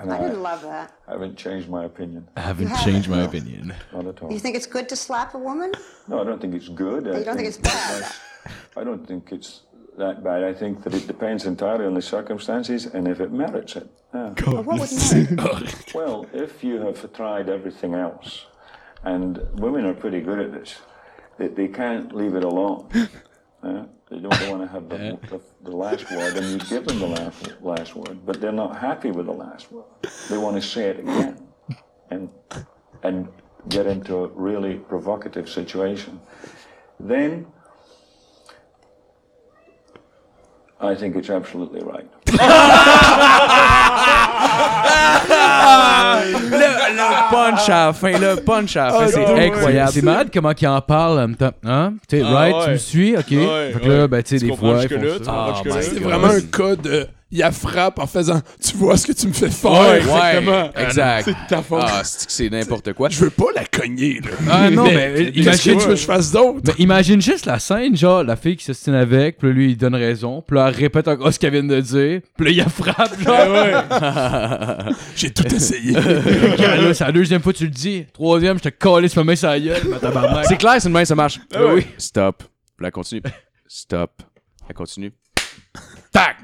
[0.02, 0.92] And I I didn't love that.
[1.08, 2.28] I haven't changed my opinion.
[2.36, 3.40] I haven't You changed my haven't.
[3.42, 3.74] opinion.
[3.92, 4.32] Not at all.
[4.32, 5.72] You think it's good to slap a woman?
[6.08, 7.06] No, I don't think it's good.
[7.08, 8.12] I You don't think it's bad?
[8.76, 9.62] I don't think it's
[9.98, 10.42] that bad.
[10.44, 13.88] I think that it depends entirely on the circumstances and if it merits it.
[14.14, 14.34] Yeah.
[14.46, 15.84] Or what would merit?
[15.94, 18.46] Well, if you have tried everything else,
[19.04, 20.70] and women are pretty good at this,
[21.38, 22.88] they, they can't leave it alone.
[23.62, 26.98] Uh, they don't want to have the, the, the last word, and you give them
[26.98, 29.84] the last, last word, but they're not happy with the last word.
[30.28, 31.46] They want to say it again,
[32.10, 32.28] and
[33.02, 33.28] and
[33.68, 36.20] get into a really provocative situation.
[36.98, 37.46] Then,
[40.80, 42.10] I think it's absolutely right.
[46.50, 49.92] Le, le punch à la fin, le punch à la fin, c'est incroyable.
[49.92, 51.52] C'est malade comment il en parle en même temps.
[51.64, 51.94] Hein?
[52.08, 52.64] Tu sais, Ah, right, ouais.
[52.64, 53.24] tu me suis, ok.
[53.30, 56.40] Ouais, fait que là, ben, tu sais, des fois, ils Oh my C'est vraiment un
[56.40, 57.06] cas de.
[57.32, 59.70] Il a frappe en faisant Tu vois ce que tu me fais faire.
[59.70, 60.70] Ouais, Ouais, Exactement.
[60.76, 61.24] exact.
[61.26, 61.82] C'est ta faute.
[61.86, 63.08] Ah, c'est que n'importe quoi.
[63.08, 64.30] Je veux pas la cogner, là.
[64.50, 66.60] Ah non, mais Qu'est-ce que imagine, tu veux que je fasse d'autre?
[66.66, 69.76] mais imagine juste la scène, genre, la fille qui s'estime avec, puis là, lui, il
[69.76, 72.56] donne raison, puis là, elle répète encore ce qu'elle vient de dire, puis là, il
[72.56, 74.94] la frappe, genre.
[75.16, 75.92] J'ai tout essayé.
[75.92, 78.06] Là, c'est la deuxième fois que tu le dis.
[78.12, 79.80] Troisième, je te calisse ma main sur la gueule.
[80.48, 81.38] C'est clair, c'est une main, ça marche.
[81.54, 81.86] Ah oui.
[81.96, 82.42] Stop.
[82.76, 83.22] Puis là, continue.
[83.68, 84.22] Stop.
[84.68, 85.12] Elle continue.
[86.12, 86.36] Tac!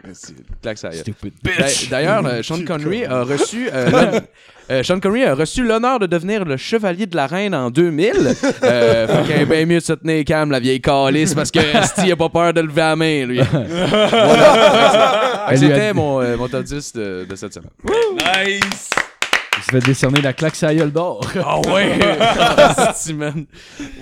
[0.63, 0.93] Claque ça.
[0.93, 1.53] Stupid D'a-
[1.91, 3.69] D'ailleurs, euh, Sean Connery a reçu.
[3.73, 4.21] euh,
[4.71, 8.13] euh, Sean Connery a reçu l'honneur de devenir le chevalier de la reine en 2000.
[8.63, 11.59] Euh, fait qu'il est bien mieux de se tenir calme, la vieille calice, parce que
[11.83, 13.41] Sti a pas peur de lever la main, lui.
[13.51, 15.47] Voilà.
[15.55, 17.71] C'était mon, euh, mon top 10 de, de cette semaine.
[18.15, 18.91] Nice!
[19.59, 21.21] Il se fait décerner la claque gueule d'or.
[21.43, 21.99] Ah ouais!
[23.15, 23.47] Man.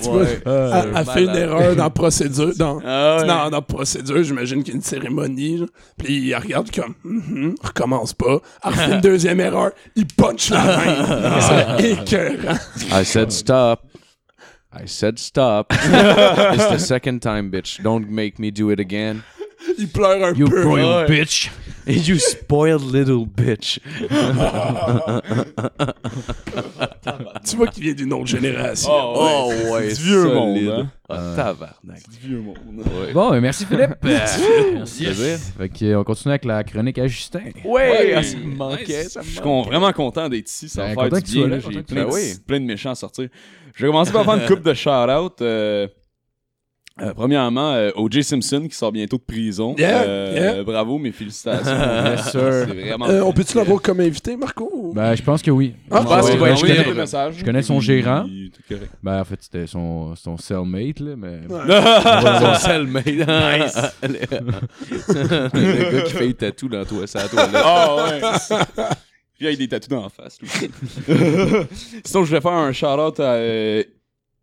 [0.07, 0.41] Ouais.
[0.45, 2.53] Elle, elle fait une erreur dans la procédure.
[2.57, 3.27] Dans, Ah ouais.
[3.27, 5.65] dans, dans la procédure, j'imagine qu'il y a une cérémonie.
[5.99, 8.39] Puis il regarde comme, Mhm, recommence pas.
[8.65, 9.71] Elle refait une deuxième erreur.
[9.97, 11.41] Il punch la main.
[11.79, 12.59] C'est écœurant.
[12.93, 13.83] I said stop.
[14.77, 15.73] I said stop.
[15.73, 17.81] It's the second time, bitch.
[17.83, 19.19] Don't make me do it again.
[19.79, 20.63] Il pleure un You peu.
[20.63, 21.51] broiled bitch.
[21.87, 23.79] You spoiled little bitch.
[27.47, 28.91] Tu vois qu'il vient d'une autre génération.
[28.93, 30.35] Oh, Oh ouais, Du vieux solide.
[30.35, 30.91] monde, hein?
[31.09, 32.03] Ah, tabarnak.
[32.11, 32.57] Du vieux monde.
[33.13, 33.97] Bon, ben, merci Philippe.
[34.03, 34.41] merci.
[35.05, 35.39] plaisir.
[35.59, 37.41] Fait que, euh, on continue avec la chronique à Justin.
[37.65, 40.69] Ouais, ah, ça me manquait, ça me Je suis vraiment content d'être ici.
[40.69, 41.61] Ça Ben, va faire du bien.
[41.71, 42.07] J'ai plein,
[42.47, 43.29] plein de méchants à sortir.
[43.75, 45.43] Je vais commencer par faire une coupe de shout-out.
[45.43, 45.87] euh,
[47.01, 48.23] euh, premièrement, euh, O.J.
[48.23, 49.75] Simpson qui sort bientôt de prison.
[49.77, 50.63] Yeah, Euh, yeah.
[50.63, 51.65] Bravo, mes félicitations.
[52.07, 52.67] Yes, sir.
[52.69, 53.09] Vraiment.
[53.09, 54.71] Euh, on peut-tu l'avoir comme invité, Marco?
[54.73, 55.75] ou- Ben, je pense que oui.
[55.91, 57.35] Ah, Je pense qu'il va être je envoyer connais- un message.
[57.39, 58.25] je connais son gérant.
[58.29, 58.51] Il.
[59.03, 61.41] Ben, en fait, c'était son, son cellmate, là, mais...
[61.49, 63.07] Son cellmate.
[63.07, 63.79] Nice.
[65.53, 67.63] le gars qui fait les tatous dans toi, à toi là.
[67.65, 68.21] Ah ouais.
[69.37, 70.39] Puis avec des tatous dans la face.
[70.41, 70.49] lui.
[72.05, 73.83] Sinon, je vais faire un shout-out à, euh,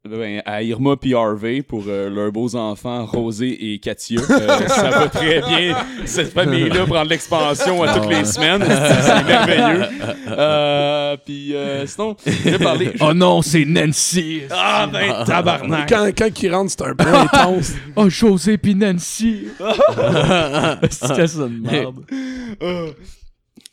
[0.04, 4.20] ben, à Irma et Harvey pour euh, leurs beaux enfants, Rosé et Katia.
[4.32, 8.64] Euh, ça va très bien, cette famille-là, prendre l'expansion à toutes les semaines.
[8.68, 9.86] C'est merveilleux.
[10.28, 12.92] Euh, puis euh, sinon, je vais parler...
[12.96, 14.42] je- Oh non, c'est Nancy!
[14.50, 15.88] Ah ben, tabarnak!
[15.88, 17.74] Quand, quand il rentre, c'est un peu intense.
[17.96, 19.50] Oh, José pis Nancy!
[20.90, 22.06] C'était ça de merde.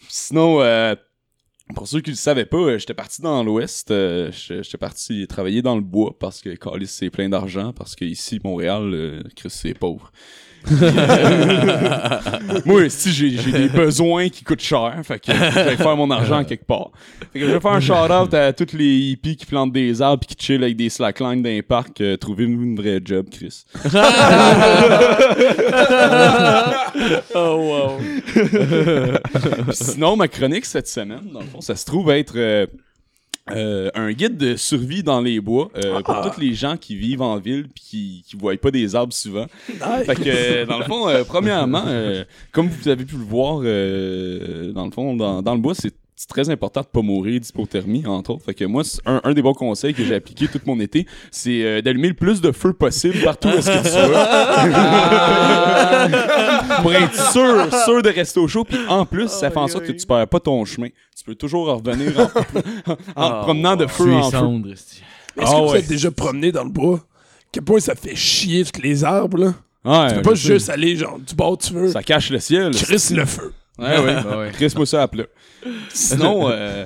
[0.08, 0.94] Sinon, euh,
[1.74, 3.90] pour ceux qui ne le savaient pas, euh, j'étais parti dans l'Ouest.
[3.90, 7.72] euh, j'étais j'étais parti travailler dans le bois parce que Calis, c'est plein d'argent.
[7.72, 10.10] Parce que ici, Montréal, euh, Chris, c'est pauvre.
[12.66, 16.44] Moi, si j'ai des besoins qui coûtent cher, fait que je vais faire mon argent
[16.44, 16.90] quelque part.
[17.32, 20.24] Fait que je vais faire un shout-out à tous les hippies qui plantent des arbres
[20.28, 22.00] et qui chillent avec des slacklines dans les parcs.
[22.00, 23.64] Euh, Trouvez-nous une vraie job, Chris.
[27.34, 27.98] Oh wow.
[29.70, 32.66] Sinon, ma chronique cette semaine, dans le fond, ça se trouve être euh,
[33.50, 37.22] euh, un guide de survie dans les bois euh, pour tous les gens qui vivent
[37.22, 39.46] en ville puis qui, qui voient pas des arbres souvent.
[40.04, 43.60] Fait que, euh, dans le fond, euh, premièrement, euh, comme vous avez pu le voir,
[43.64, 47.38] euh, dans le fond, dans, dans le bois, c'est c'est très important de pas mourir
[47.40, 48.44] d'hypothermie, entre autres.
[48.44, 51.62] Fait que moi, un, un des bons conseils que j'ai appliqué tout mon été, c'est
[51.62, 55.28] euh, d'allumer le plus de feu possible partout où est-ce que tu vas.
[56.82, 58.64] Pour être sûr, sûr de rester au chaud.
[58.64, 60.88] Puis en plus, ça fait en sorte que tu perds pas ton chemin.
[61.16, 62.30] Tu peux toujours en revenir en,
[63.22, 64.38] en te promenant de feu Tu es en feu.
[64.38, 65.02] cendre, esti.
[65.40, 65.78] Est-ce Ah que vous ouais.
[65.78, 67.00] êtes déjà promené dans le bois?
[67.52, 69.54] Quel point ça fait chier tous les arbres, là?
[69.84, 70.52] Ouais, Tu peux pas sais.
[70.54, 71.90] juste aller, genre, du bord où tu veux.
[71.92, 72.72] Ça cache le ciel.
[72.74, 73.52] Crisse le feu.
[73.78, 74.16] Ouais, ouais.
[74.18, 74.50] Ah ouais.
[74.52, 75.24] Chris-moi ça à plat.
[75.92, 76.84] Sinon, euh,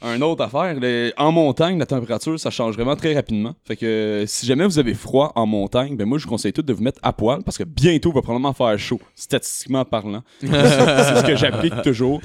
[0.00, 3.54] un autre affaire, le- en montagne, la température, ça change vraiment très rapidement.
[3.66, 6.52] Fait que euh, si jamais vous avez froid en montagne, ben moi, je vous conseille
[6.52, 9.84] tout de vous mettre à poil parce que bientôt, il va probablement faire chaud, statistiquement
[9.84, 10.22] parlant.
[10.40, 12.20] c'est ce que j'applique toujours.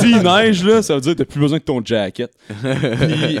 [0.00, 2.30] S'il neige, là, ça veut dire que t'as plus besoin de ton jacket.
[2.62, 3.38] Puis,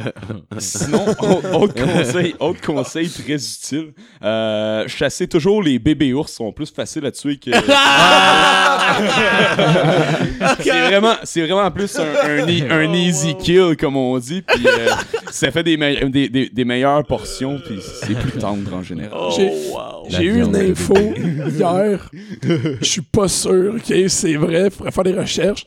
[0.58, 3.92] sinon, autre, autre conseil, autre conseil très utile,
[4.24, 7.50] euh, chasser toujours les bébés ours sont plus faciles à tuer que...
[10.60, 14.42] c'est vraiment, c'est vraiment plus un, un, e- un easy kill, comme on dit.
[14.42, 14.88] Puis euh,
[15.30, 19.30] ça fait des, me- des, des, des meilleures portions, puis c'est plus tendre en général.
[19.36, 22.10] J'ai La j'ai eu une info hier.
[22.80, 25.66] Je suis pas sûr, ok, c'est vrai, faudrait faire des recherches.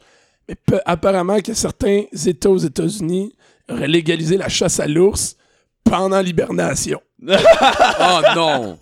[0.49, 3.33] Mais apparemment que certains États aux États-Unis
[3.69, 5.35] auraient légalisé la chasse à l'ours
[5.83, 6.99] pendant l'hibernation.
[8.03, 8.79] Oh non.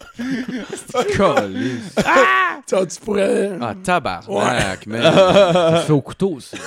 [2.67, 3.52] Tu vois, tu pourrais.
[3.60, 5.02] Ah tabarnak, man.
[5.82, 6.58] Se fait au couteau, ça.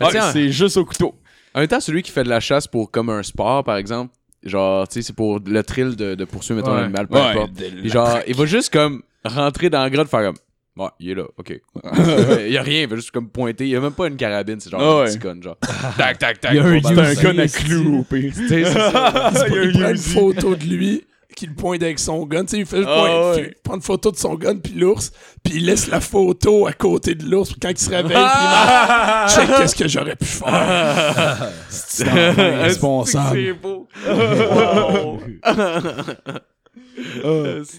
[0.00, 1.14] Ah, c'est juste au couteau.
[1.56, 4.12] En même temps, celui qui fait de la chasse pour comme un sport, par exemple,
[4.42, 6.82] genre, tu sais, c'est pour le thrill de, de poursuivre, mettons, Ouais.
[6.82, 7.52] l'animal, peu Ouais, importe.
[7.54, 10.36] Puis genre, il va juste comme rentrer dans la grotte, faire comme.
[10.76, 11.58] Ouais, il est là, ok.
[12.46, 13.64] il y a rien, il va juste comme pointer.
[13.64, 15.06] Il y a même pas une carabine, c'est genre un ouais.
[15.06, 15.56] petit gun, genre.
[15.96, 16.52] tac, tac, tac.
[16.52, 18.34] Il y a un un gun à clou au pire.
[18.50, 21.04] il prend une photo de lui
[21.36, 22.44] qu'il pointe avec son gun.
[22.44, 23.34] Tu sais, il fait juste Ah, point- ouais.
[23.44, 25.12] fait- prendre une photo de son gun puis l'ours,
[25.44, 27.50] puis il laisse la photo à côté de l'ours.
[27.50, 31.52] puis Quand il se réveille, puis il check qu'est-ce que j'aurais pu faire.
[31.68, 33.86] C'est beau.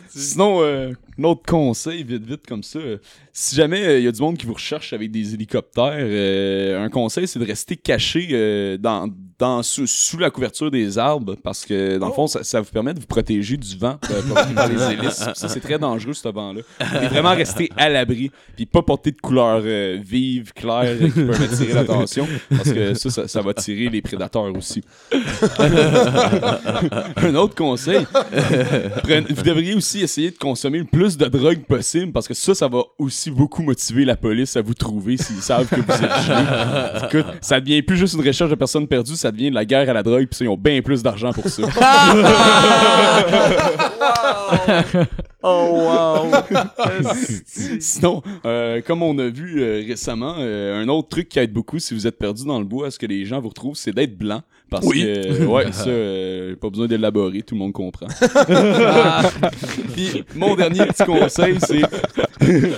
[0.10, 2.80] Sinon, euh, un autre conseil, vite, vite, comme ça.
[2.80, 2.98] euh,
[3.34, 6.90] si jamais il y a du monde qui vous recherche avec des hélicoptères, euh, un
[6.90, 9.08] conseil, c'est de rester caché euh, dans,
[9.40, 12.72] dans, sous, sous la couverture des arbres, parce que, dans le fond, ça, ça vous
[12.72, 14.22] permet de vous protéger du vent euh,
[14.56, 15.24] par les hélices.
[15.36, 16.62] Ça, c'est très dangereux, ce vent-là.
[17.04, 21.22] Et vraiment rester à l'abri, puis pas porter de couleurs euh, vives, claires, euh, qui
[21.24, 24.84] peuvent attirer l'attention, parce que ça, ça, ça va tirer les prédateurs aussi.
[27.18, 28.06] un autre conseil,
[29.04, 32.56] Prenez- vous devriez aussi essayer de consommer le plus de drogue possible parce que ça,
[32.56, 36.26] ça va aussi beaucoup motiver la police à vous trouver s'ils savent que vous êtes
[36.26, 37.08] gelé.
[37.08, 39.90] Écoute, ça devient plus juste une recherche de personnes perdues, ça devient de la guerre
[39.90, 41.64] à la drogue, puis ça, ils ont bien plus d'argent pour ça.
[45.44, 46.32] Oh, wow.
[47.80, 51.80] Sinon, euh, comme on a vu euh, récemment, euh, un autre truc qui aide beaucoup
[51.80, 53.94] si vous êtes perdu dans le bois, à ce que les gens vous retrouvent, c'est
[53.94, 54.42] d'être blanc.
[54.70, 55.02] Parce Oui.
[55.04, 58.08] que, ouais, ça, euh, pas besoin d'élaborer, tout le monde comprend.
[59.94, 61.82] Puis, mon dernier petit conseil, c'est.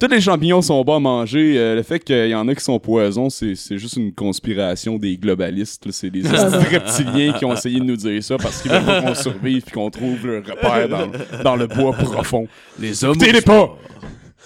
[0.00, 1.54] Tous les champignons sont bons à manger.
[1.56, 4.98] Euh, le fait qu'il y en a qui sont poisons, c'est c'est juste une conspiration
[4.98, 5.90] des globalistes.
[5.90, 9.14] C'est des reptiliens qui ont essayé de nous dire ça parce qu'ils veulent pas qu'on
[9.14, 11.10] survive et qu'on trouve le repère dans,
[11.42, 12.46] dans le bois profond.
[12.78, 13.14] Les hommes.
[13.14, 13.76] Écoutez-les pas!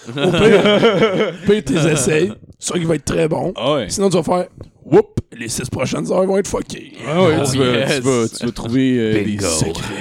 [0.07, 3.51] Au pire, tes essais, soit qu'il va être très bon.
[3.57, 3.89] Ah ouais.
[3.89, 4.47] Sinon, tu vas faire
[4.83, 6.93] whoop, les six prochaines heures vont être fuckées.
[7.07, 7.95] Ah ouais, Oh, tu, vas, yes.
[7.95, 9.47] tu, vas, tu vas trouver euh, des Bingo.
[9.47, 9.93] secrets.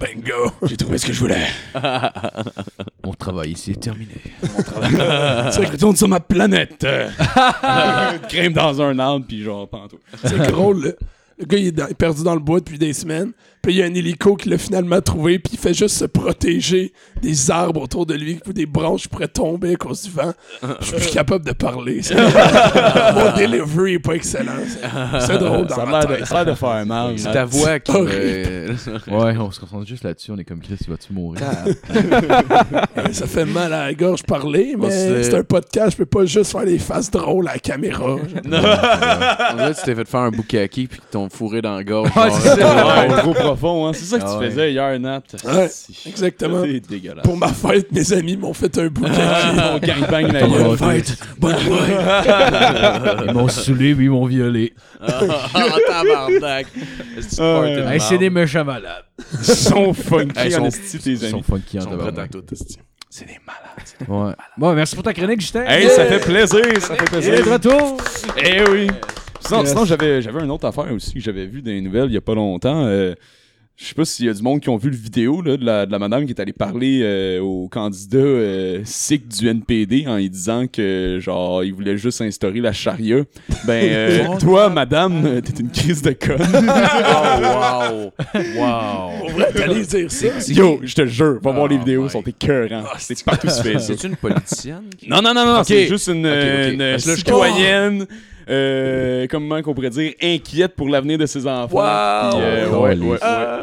[0.00, 0.50] Bingo.
[0.64, 1.46] J'ai trouvé ce que je voulais.
[3.04, 4.12] Mon travail ici est terminé.
[4.42, 6.86] C'est que je retourne sur ma planète.
[8.28, 10.00] Crème dans un arbre, puis genre, pantoute.
[10.24, 10.90] C'est drôle, là.
[11.38, 13.32] Le gars, il est, dans- il est perdu dans le bois depuis des semaines.
[13.66, 16.04] Puis il y a un hélico qui l'a finalement trouvé, puis il fait juste se
[16.04, 20.10] protéger des arbres autour de lui, ou des branches qui pourraient tomber à cause du
[20.12, 20.32] vent.
[20.80, 22.00] Je suis plus capable de parler.
[22.00, 22.14] C'est-
[23.14, 24.52] Mon delivery est pas excellent.
[25.18, 27.18] C'est- drôle dans Ça a ma de, ça a l'air de faire mal.
[27.18, 27.90] C'est ta voix qui.
[27.90, 30.30] Ouais, on se concentre juste là-dessus.
[30.30, 31.40] On est comme Chris, tu vas-tu mourir?
[31.42, 36.06] Ouais, Ça fait mal à la gorge parler, mais c'est- c'est un podcast, je peux
[36.06, 38.04] pas juste faire des faces drôles à la caméra.
[38.10, 38.16] On
[39.56, 42.10] dirait que tu t'es fait faire un boucaki puis qu'ils t'ont fourré dans la gorge.
[42.16, 42.86] Ouais, genre, c'est ça.
[43.08, 43.92] Ouais, trop profond, hein.
[43.92, 44.50] C'est ça que Ah tu ouais.
[44.50, 45.22] faisais hier, Nat.
[45.44, 45.68] Ouais,
[46.06, 46.62] exactement.
[46.64, 47.24] C'est dégueulasse.
[47.24, 49.10] Pour ma fête, mes amis m'ont fait un bouquet.
[49.10, 51.18] On gangbang la Bonne fête.
[51.38, 53.26] Bonne fête.
[53.28, 54.72] Ils m'ont saoulé, puis ils m'ont violé.
[55.00, 55.20] Ah,
[55.86, 56.66] tabarnak.
[57.38, 59.04] Hey, c'est des méchants malades.
[59.32, 61.42] Ils sont funky Hey, en esti, tes Ils sont amis.
[61.42, 62.30] funky en Ils sont prêts à tabarnak.
[63.08, 64.08] C'est des malades.
[64.28, 64.34] Ouais.
[64.58, 65.64] Bon, merci pour ta chronique, Justin.
[65.66, 67.44] Hey, ça fait plaisir, ça fait plaisir.
[67.44, 67.96] de retour.
[68.42, 68.88] Eh oui.
[69.40, 69.68] Sinon, Yes.
[69.70, 72.16] sinon j'avais, j'avais une autre affaire aussi que j'avais vu dans les nouvelles il y
[72.16, 72.84] a pas longtemps.
[72.86, 73.14] Euh,
[73.78, 75.64] je sais pas s'il y a du monde qui ont vu le vidéo là, de,
[75.64, 80.06] la, de la madame qui est allée parler euh, au candidat euh, sikh du NPD
[80.06, 83.18] en lui disant que genre il voulait juste instaurer la charia.
[83.66, 86.38] Ben euh, toi, madame, t'es une crise de conne.
[87.08, 88.56] Oh, wow.
[88.56, 89.18] Wow.
[89.20, 90.26] Pour vrai, t'allais dire ça.
[90.52, 92.84] Yo, je te jure, va voir les Oh vidéos, my sont écœurants.
[92.98, 93.94] c'est partout se fait ça.
[93.96, 94.84] C'est une politicienne?
[94.98, 95.66] qui- Non, non, non, non, Ok.
[95.66, 98.06] c'est juste une, une citoyenne,
[98.48, 101.76] euh, comment qu'on pourrait dire, inquiète pour l'avenir de ses enfants.
[101.76, 102.40] Wow.
[102.40, 103.18] Euh, Oh, ouais, les- ouais, ouais.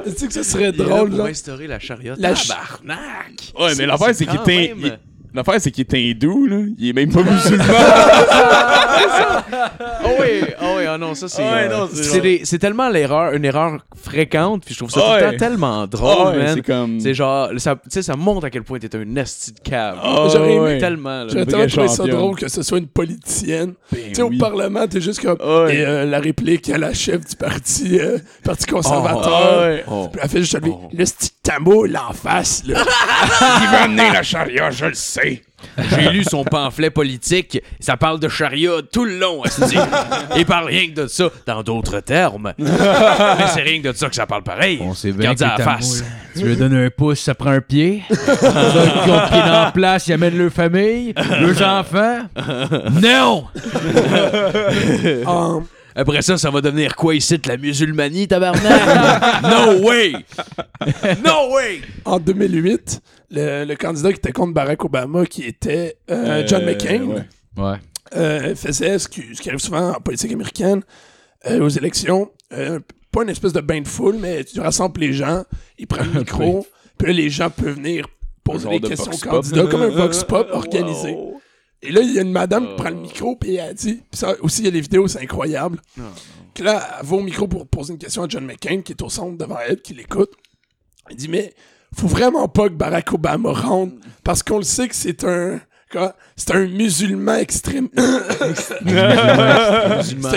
[0.06, 1.26] Tu sais que ça serait est là drôle, pour là.
[1.26, 2.15] instaurer la charia.
[2.17, 3.54] La Tabarnak!
[3.60, 5.00] Ouais, mais l'affaire, c'est qu'il même- il-
[5.34, 6.58] l'affaire, c'est qu'il est hindou, là.
[6.78, 7.63] Il est même pas musulman.
[9.51, 11.41] Oh oui, oh oui, oh non, ça c'est.
[11.43, 14.79] Ouais, euh, non, c'est c'est genre- des- c'est tellement l'erreur, une erreur fréquente, puis je
[14.79, 15.25] trouve ça tout Ouais.
[15.25, 16.51] le temps tellement drôle, man.
[16.56, 16.99] c'est comme.
[16.99, 19.97] C'est genre, ça, tu sais, ça montre à quel point t'es un esti de cave.
[20.03, 20.77] J'aurais aimé ouais.
[20.79, 21.27] Tellement.
[21.29, 23.73] J'aurais tellement trouvé ça drôle que ce soit une politicienne.
[23.91, 24.38] Ben tu sais, au oui.
[24.38, 25.38] Parlement, t'es juste comme.
[25.69, 29.62] Et euh, la réplique à la chef du parti, euh, parti conservateur.
[29.62, 29.84] ouais.
[29.89, 30.10] Oh.
[30.12, 30.89] Puis elle fait juste Oh.
[30.91, 32.79] le petit tamoul en face, là.
[33.62, 35.41] Il va amener la charia, je le sais.
[35.78, 39.41] J'ai lu son pamphlet politique, ça parle de charia tout le long.
[40.36, 42.54] Il parle rien que de ça, dans d'autres termes.
[42.58, 44.80] Mais c'est rien que de ça que ça parle pareil.
[44.82, 46.04] On sait bien que à la face.
[46.36, 48.04] Tu lui donnes un pouce, ça prend un pied.
[48.10, 52.19] Ont le pied dans la place, ils amènent leur famille, leurs enfants.
[53.02, 53.45] Non!
[55.26, 55.63] En,
[55.95, 59.41] Après ça, ça va devenir quoi ici, de la musulmanie, tabarnak?
[59.43, 60.13] no way!
[61.23, 61.82] No way!
[62.06, 63.01] en 2008,
[63.32, 67.23] le, le candidat qui était contre Barack Obama, qui était euh, John Euh, McCain, ouais.
[67.58, 67.77] Ouais.
[68.15, 70.82] euh, faisait ce qui, ce qui arrive souvent en politique américaine
[71.47, 72.32] euh, aux élections.
[72.53, 72.79] euh,
[73.12, 75.43] pas une espèce de bain de foule, mais tu rassembles les gens,
[75.77, 76.65] il prend le micro,
[76.97, 78.08] puis là, les gens peuvent venir
[78.43, 79.32] poser des de questions vox au pop.
[79.43, 81.12] candidat, comme un vox pop organisé.
[81.12, 81.39] Wow.
[81.86, 84.19] Et là, il y a une madame qui prend le micro, puis elle dit, puis
[84.19, 85.80] ça aussi, il y a les vidéos, c'est incroyable.
[86.54, 89.02] Que là, elle va au micro pour poser une question à John McCain, qui est
[89.02, 90.32] au centre devant elle, qui l'écoute.
[91.10, 91.54] Elle dit, mais
[91.96, 93.93] faut vraiment pas que Barack Obama rentre,
[94.24, 95.60] parce qu'on le sait que c'est un.
[95.91, 97.89] quoi, C'est un musulman extrême.
[97.96, 98.84] c'est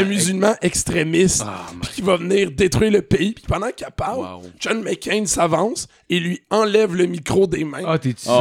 [0.00, 1.44] un musulman extrémiste
[1.82, 3.32] puis qui va venir détruire le pays.
[3.32, 4.42] Puis pendant qu'elle parle, Wow.
[4.58, 7.82] John McCain s'avance et lui enlève le micro des mains.
[7.86, 8.40] Ah, t'es-tu Oh,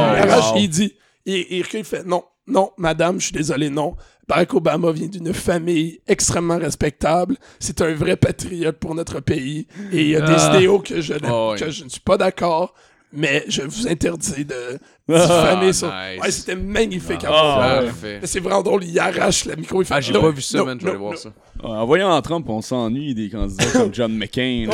[0.56, 0.66] Il wow.
[0.68, 3.96] dit, il, il recule, il fait non, non, madame, je suis désolé, non.
[4.28, 7.36] Barack Obama vient d'une famille extrêmement respectable.
[7.60, 9.66] C'est un vrai patriote pour notre pays.
[9.92, 10.54] Et il y a des Ah.
[10.56, 11.58] idéaux que je, ne- Oh, ouais.
[11.58, 12.74] que je ne suis pas d'accord.
[13.12, 15.86] Mais je vous interdis de Ah, diffamer ça.
[16.12, 16.20] nice.
[16.20, 17.22] Ouais, c'était magnifique.
[17.24, 17.84] à Ah, voir.
[17.84, 18.18] Parfait.
[18.20, 19.80] Mais C'est vraiment drôle, il arrache le micro.
[19.80, 21.30] Il fait, Ah, j'ai pas vu ça, man, je vais aller voir ça.
[21.62, 24.66] Ouais, En voyant Trump, on s'ennuie des candidats comme John McCain.
[24.68, 24.72] Il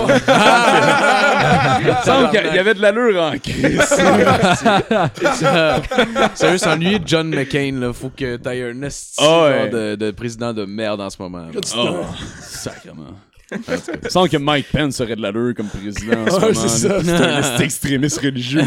[2.05, 3.81] semble qu'il y avait de l'allure en crise.
[6.35, 7.92] Sérieux, s'ennuyer de John McCain, là.
[7.92, 9.68] Faut que t'ailles un esti Ah ouais.
[9.68, 11.47] de, de président de merde en ce moment.
[11.77, 12.01] Oh,
[12.40, 13.12] sacrement.
[13.52, 16.54] Il me semble que Mike Pence aurait de l'allure comme président en ce Ouais, moment.
[16.54, 17.02] c'est ça.
[17.04, 18.62] C'est un extrémiste religieux.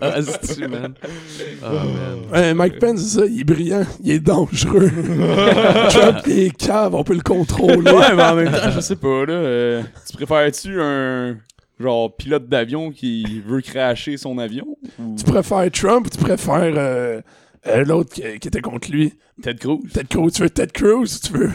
[0.00, 0.94] Asti, man?
[1.62, 2.18] Oh, man.
[2.32, 4.90] Ouais, Mike Pence, c'est ça, il est brillant, il est dangereux.
[5.90, 7.90] Trump, il est cave, on peut le contrôler.
[7.90, 9.32] ouais, mais en même temps, je sais pas, là.
[9.32, 11.36] euh, tu préfères-tu un
[11.80, 14.66] genre pilote d'avion qui veut crasher son avion
[14.98, 15.16] ou?
[15.18, 17.20] Tu préfères Trump ou tu préfères euh,
[17.66, 19.12] euh, l'autre qui, qui était contre lui?
[19.42, 19.80] Ted Cruz?
[19.92, 21.50] Ted Cruz, tu veux Ted Cruz ou tu veux...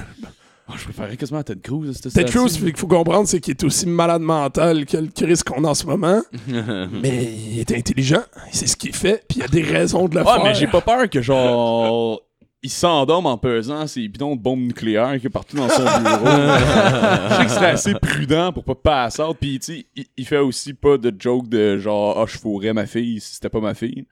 [0.70, 2.30] Oh, je préférerais quasiment Ted Cruz à Ted.
[2.30, 5.64] Cruz, ce qu'il faut comprendre, c'est qu'il est aussi malade mental que le Chris qu'on
[5.64, 6.22] a en ce moment.
[6.48, 10.16] mais il est intelligent, il sait ce qu'il fait, puis il a des raisons de
[10.16, 10.44] le Ouais, faire.
[10.44, 12.22] mais j'ai pas peur que genre
[12.62, 15.82] il s'endorme en pesant ses bidons de bombes nucléaires qu'il y a partout dans son
[15.82, 16.26] bureau.
[17.30, 19.38] je sais que serait assez prudent pour pas passer out.
[19.40, 22.74] Puis, tu sais, il, il fait aussi pas de joke de genre, ah, je fourrais
[22.74, 24.06] ma fille si c'était pas ma fille.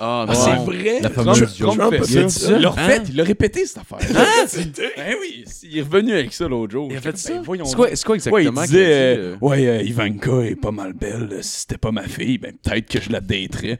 [0.00, 0.34] Ah, Ah, non.
[0.34, 1.00] c'est vrai.
[1.00, 1.76] La Trump, fameuse joke.
[1.76, 2.22] Trump fait Trump a ça.
[2.24, 2.56] dit ça.
[2.56, 2.70] Il l'a Hein?
[2.72, 3.98] refait, il l'a répété cette affaire.
[4.16, 4.44] Ah,
[4.96, 6.88] Ben oui, il est revenu avec ça l'autre jour.
[6.90, 7.34] Il a fait ça?
[7.34, 10.40] ben C'est quoi, quoi Ouais, exactement il qu'il a disait, dit, euh, ouais, euh, Ivanka
[10.42, 11.38] est pas mal belle.
[11.42, 13.78] Si c'était pas ma fille, ben peut-être que je la daterais.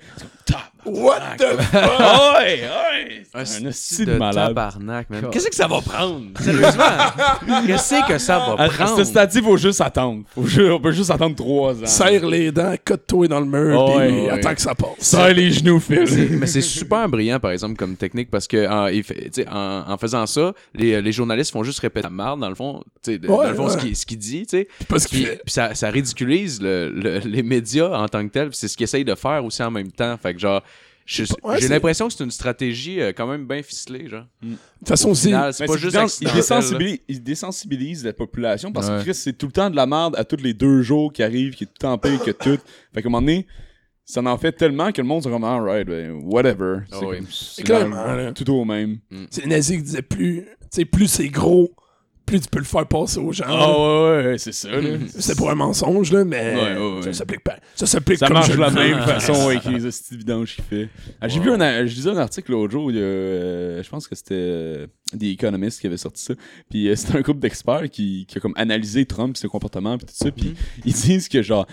[0.86, 1.82] What the fuck?
[1.98, 3.24] Ah ouais, ouais.
[3.34, 4.48] Un style de malade.
[4.48, 5.28] tabarnak, man.
[5.32, 6.26] Qu'est-ce que ça va prendre?
[6.40, 6.84] Sérieusement?
[7.66, 8.96] Qu'est-ce que ça va À, à prendre?
[8.96, 10.22] ce stade-ci, faut juste attendre.
[10.34, 11.86] Faut ju- on peut juste attendre trois ans.
[11.86, 14.30] Serre les dents, cote-toi dans le mur, Oh, puis ouais, ouais.
[14.30, 14.90] attends que ça passe.
[15.00, 16.06] Serre les genoux, Phil.
[16.38, 19.48] Mais c'est super brillant, par exemple, comme technique, parce que en, il fait- tu sais,
[19.48, 22.82] en, en faisant ça, les, les journalistes font juste répéter la marde, dans le fond,
[23.02, 23.70] tu sais, de- Ouais, dans le fond, ouais.
[23.72, 24.68] ce qu'il qu'il dit, tu sais.
[25.10, 28.76] Puis ça, ça ridiculise le- le- les médias en tant que tel, puis c'est ce
[28.76, 30.16] qu'ils essayent de faire aussi en même temps.
[30.22, 30.62] Fait que genre,
[31.42, 34.24] Ouais, j'ai l'impression que c'est une stratégie euh, quand même bien ficelée, genre.
[34.42, 38.98] De toute façon c'est pas juste il, désensibilise, il désensibilise la population parce Ouais.
[38.98, 41.22] que Chris, c'est tout le temps de la merde à tous les deux jours qui
[41.22, 42.58] arrive, qui est tout le temps pire que tout.
[42.94, 43.46] Fait qu'à un moment donné,
[44.06, 46.78] ça en fait tellement que le monde se comme, alright, ben, whatever.
[46.90, 47.18] Ah C'est oui.
[47.64, 48.98] Clairement, tout au même.
[49.30, 51.70] c'est les nazis qui disaient plus, tu sais, plus c'est gros,
[52.26, 53.44] plus tu peux le faire passer aux gens.
[53.46, 53.76] Ah ouais,
[54.22, 54.96] ouais, ouais, c'est ça, là.
[55.18, 57.02] C'est pour un mensonge, là, mais Ouais, ouais, ouais.
[57.02, 57.56] ça s'applique pas.
[57.74, 60.88] Ça s'applique Ça comme marche de la même façon avec les vidanges qu'il fait.
[61.20, 63.88] Ah, J'ai vu un, je lisais un article l'autre jour, il y a, euh, je
[63.88, 64.86] pense que c'était euh,
[65.18, 66.34] The Economist qui avait sorti ça.
[66.70, 70.06] Puis euh, c'était un groupe d'experts qui, qui a comme analysé Trump, ses comportements, puis
[70.06, 70.30] tout ça.
[70.30, 70.54] Puis
[70.84, 71.66] ils disent que genre,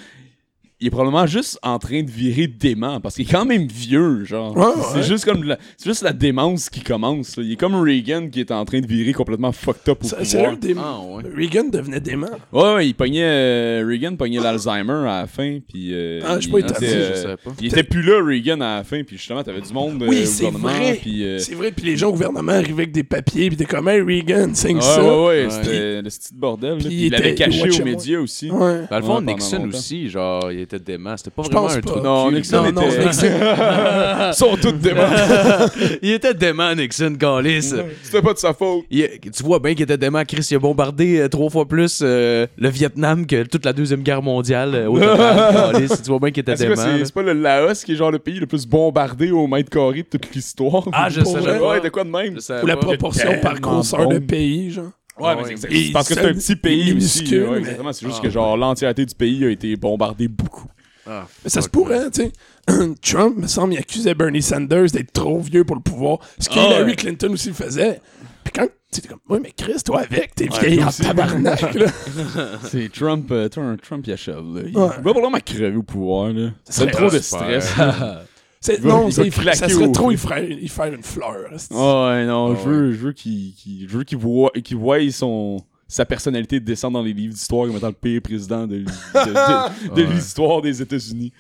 [0.82, 4.26] il est probablement juste en train de virer dément parce qu'il est quand même vieux,
[4.26, 4.58] genre.
[4.58, 5.04] Ouais, c'est ouais.
[5.04, 7.38] juste comme la, c'est juste la démence qui commence.
[7.38, 7.44] là.
[7.44, 10.18] Il est comme Reagan qui est en train de virer complètement fucked up au Ça-
[10.18, 10.58] pouvoir.
[10.58, 10.76] Des...
[10.78, 11.24] Ah, ouais.
[11.36, 12.28] Reagan devenait dément.
[12.52, 16.42] Ouais, ouais, il pognait euh, Reagan pognait l'Alzheimer à la fin, puis euh, Ah, je
[16.42, 17.52] sais il pas, il était, je euh, savais pas.
[17.62, 20.24] il était plus là Reagan à la fin, puis justement t'avais du monde euh, Oui,
[20.24, 20.98] au c'est gouvernement, vrai.
[21.00, 23.66] puis euh, C'est vrai, puis les gens au gouvernement arrivaient avec des papiers, puis t'es
[23.66, 25.04] comme, hey, Reagan, signe ouais, ça.
[25.04, 25.50] ouais, ouais, Ouais.
[25.52, 26.78] c'était le petit bordel.
[26.78, 28.48] là, Puis il l'avait caché aux médias aussi.
[28.48, 28.58] Dans
[28.92, 31.16] le fond, Nixon aussi, genre, il était dément.
[31.18, 31.90] C'était pas Je vraiment pense un pas.
[31.90, 33.06] trou de Non, Nixon Non, non, était.
[33.06, 33.28] Nixon-
[34.30, 35.02] Ils sont tous démons.
[36.02, 37.74] il était dément, Nixon, Gaulis.
[38.04, 38.86] C'était pas de sa faute.
[38.90, 40.24] Il- tu vois bien qu'il était dément.
[40.26, 44.02] Chris, il a bombardé euh, trois fois plus euh, le Vietnam que toute la Deuxième
[44.02, 45.74] Guerre mondiale euh, au total.
[45.74, 45.88] Gaulis.
[46.04, 46.98] tu vois bien qu'il était C'est quoi, dément.
[47.06, 50.04] c'est pas le Laos qui est genre le pays le plus bombardé au mètre carré
[50.04, 50.84] de toute l'histoire?
[50.94, 51.30] Ah, je pas.
[51.70, 52.38] Ouais, de quoi de même?
[52.64, 54.26] Ou la proportion par de bon.
[54.26, 54.92] pays, genre.
[55.20, 57.20] Ouais, mais c'est parce que c'est un petit pays aussi.
[57.24, 57.94] minuscule, ouais, mais- exactement.
[57.94, 58.24] C'est juste Ah.
[58.26, 60.68] que genre l'entièreté du pays a été bombardée beaucoup.
[61.08, 62.32] Ah, Mais ça se pourrait, tu sais.
[63.02, 66.20] Trump, me semble, il accusait Bernie Sanders d'être trop vieux pour le pouvoir.
[66.40, 66.96] Ce que Ah, Hillary ouais.
[66.96, 68.00] Clinton aussi le faisait.
[68.44, 71.02] Puis quand, tu comme, ouais, mais Chris, toi avec, t'es Ouais, vieille en aussi.
[71.02, 71.86] tabarnak, là.
[72.70, 74.62] C'est Trump, euh, Trump, Trump il achève là.
[74.68, 74.88] Il Ouais.
[74.88, 76.50] va probablement crever au pouvoir là.
[76.66, 77.74] C'est serait trop de stress.
[78.64, 81.02] C'est- Il va- non, il ça, va ça serait trop y faire, y faire une
[81.02, 81.36] fleur.
[81.72, 84.78] Oh, ouais, non, Ah, je veux, je veux qu'il qu'il- je veux qu'il voit, qu'il
[84.78, 85.58] voie son,
[85.88, 88.84] sa personnalité descendre dans les livres d'histoire comme étant le pire président de, de, de-
[89.96, 90.14] de Ouais.
[90.14, 91.34] l'histoire des États-Unis.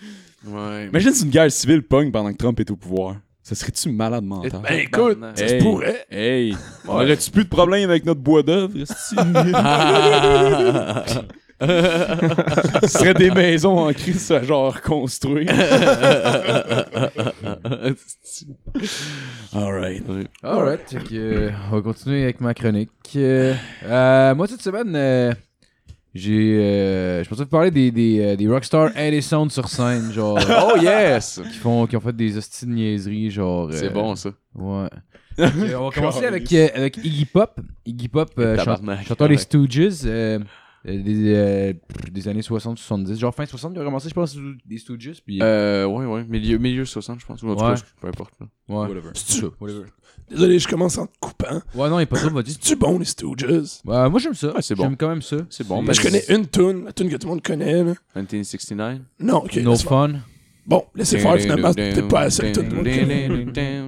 [0.47, 0.88] Ouais.
[0.88, 3.17] Imagine si une guerre civile pogne pendant que Trump est au pouvoir.
[3.43, 4.61] Ça serait-tu malade mental?
[4.67, 5.61] Ben écoute, ça se Hey.
[5.61, 6.05] pourrait.
[6.11, 6.55] Hey,
[6.88, 8.74] aurais-tu plus de problème avec notre bois d'œuvre?
[12.82, 15.47] Ce serait des maisons en crise genre construire.
[19.53, 20.03] Alright.
[20.43, 22.89] Alright, euh, on va continuer avec ma chronique.
[23.16, 23.53] Euh,
[23.84, 25.34] euh, moi, cette semaine, euh,
[26.14, 26.57] j'ai.
[26.59, 28.91] euh, je pensais vous parler des, des, des rockstars
[29.49, 30.39] sur scène, genre.
[30.49, 31.41] Oh yes!
[31.51, 33.70] qui, font, qui ont fait des hosties de niaiseries, genre.
[33.72, 34.30] C'est euh, bon ça.
[34.55, 34.88] Ouais.
[35.38, 37.59] On va commencer avec, euh, avec Iggy Pop.
[37.86, 38.57] Iggy Pop, euh,
[39.07, 39.38] chanteur des.
[39.38, 40.01] Stooges.
[40.88, 41.73] Euh, euh, des, euh,
[42.11, 45.21] des années 60-70, genre fin 60, il a commencé, je pense, des Stooges.
[45.25, 46.23] Puis, Euh, ouais, ouais.
[46.27, 47.41] Milieu, milieu 60, je pense.
[47.43, 47.73] Ou en tout Ouais.
[47.75, 48.34] cas, peu importe.
[48.39, 48.47] là.
[48.69, 48.88] ouais.
[48.88, 49.84] Whatever.
[50.29, 51.61] Désolé, je commence en te coupant.
[51.75, 52.29] Ouais, non, il est pas trop.
[52.45, 53.43] C'est-tu bon, les Stooges?
[53.86, 54.53] Ouais, moi, j'aime ça.
[54.53, 54.84] Ouais, c'est bon.
[54.84, 55.38] J'aime quand même ça.
[55.49, 55.79] C'est bon.
[55.82, 57.93] Ben, mais je connais une tune, la tune que tout le monde connaît, là.
[58.15, 58.99] 1969.
[59.19, 59.55] Non, ok.
[59.57, 59.75] No.
[59.75, 60.13] Fun.
[60.65, 62.67] Bon, laissez faire, finalement, c'est peut-être pas la seule tune.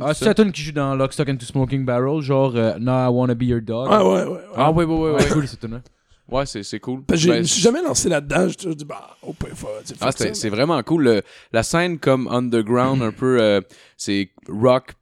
[0.02, 2.78] Ah, c'est la tune qui joue dans Lock, Stock and Two Smoking Barrel, genre euh,
[2.80, 3.88] Now I Wanna Be Your Dog.
[3.90, 4.40] Ah ouais, ouais, ouais.
[4.56, 5.30] Ah, ouais, ouais, ouais, Ouais, ouais.
[5.32, 5.82] cool cette tune-là.
[6.30, 7.04] Ouais, c'est c'est cool.
[7.06, 9.72] Que je Ben, me suis jamais lancé là-dedans, j'ai toujours dit, bah, au point fort.
[9.82, 11.04] tu sais, Ah, fuck c'est vraiment cool.
[11.04, 11.22] Le-
[11.52, 13.62] la scène comme underground, un peu, euh,
[13.98, 14.94] c'est rock.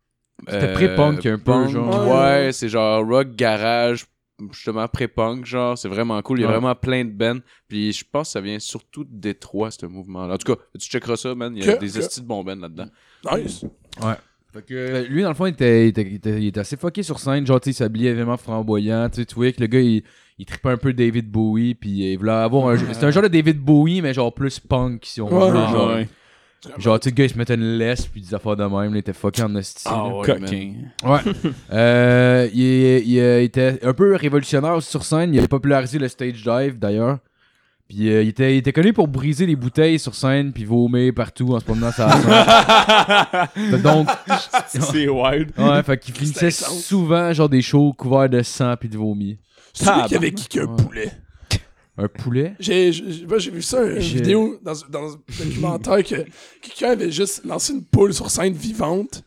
[0.47, 1.69] C'était euh, pré-punk un peu, punk.
[1.69, 2.07] genre.
[2.07, 2.13] Ouais,
[2.45, 2.49] Ouais.
[2.51, 4.05] c'est genre rock garage,
[4.51, 5.77] justement pré-punk, genre.
[5.77, 6.39] C'est vraiment cool.
[6.39, 6.53] Il y a Ouais.
[6.53, 7.39] vraiment plein de bands.
[7.67, 10.33] Puis je pense que ça vient surtout de Détroit, ce mouvement-là.
[10.33, 11.55] En tout cas, tu checkeras ça, man.
[11.55, 12.87] Il y a Que- des estis de bons bands là-dedans.
[13.31, 13.63] Nice.
[14.53, 16.59] Fait que, euh, lui, dans le fond, il était, il était, il était, il était
[16.59, 17.45] assez fucké sur scène.
[17.47, 19.09] Genre, tu sais, il s'habillait vraiment flamboyant.
[19.09, 20.03] Tu sais, tu voyais que le gars, il,
[20.41, 21.75] il trippait un peu David Bowie.
[21.75, 22.77] Puis il voulait avoir un.
[22.77, 25.57] C'était un genre de David Bowie, mais genre plus punk, si on Ouais, veut.
[25.57, 25.87] ouais, genre.
[25.89, 26.09] ouais.
[26.77, 28.91] Genre, tu sais, le gars, il se mettait une laisse, puis des affaires de même,
[28.93, 29.59] il était fucking en.
[29.85, 30.15] Ah là.
[30.15, 30.75] ouais.
[31.03, 31.19] Ouais.
[31.73, 32.61] Euh, il,
[33.07, 35.33] il, était un peu révolutionnaire aussi sur scène.
[35.33, 37.17] Il a popularisé le stage dive d'ailleurs.
[37.87, 41.13] Puis euh, il, était, il était connu pour briser les bouteilles sur scène puis vomir
[41.13, 43.71] partout en se promenant sur la scène.
[43.71, 44.07] Fait donc,
[44.67, 45.51] C'est wild.
[45.57, 49.37] ouais, fait qu'il finissait souvent genre des shows couverts de sang puis de vomi.
[49.73, 51.11] C'est celui qui avait kické un poulet.
[51.97, 52.53] Un poulet?
[52.59, 56.25] J'ai j'ai- moi, j'ai vu ça, une J'ai- vidéo dans, dans un documentaire que
[56.61, 59.23] quelqu'un avait juste lancé une poule sur scène vivante.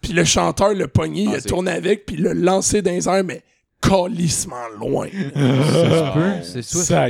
[0.00, 2.90] Puis le chanteur l'a pogné, il a c'est- tourné avec, puis il l'a lancé dans
[2.90, 3.42] les airs, mais
[3.80, 5.06] calissement loin.
[5.12, 6.42] Ça se peut?
[6.42, 7.06] C'est soit ça.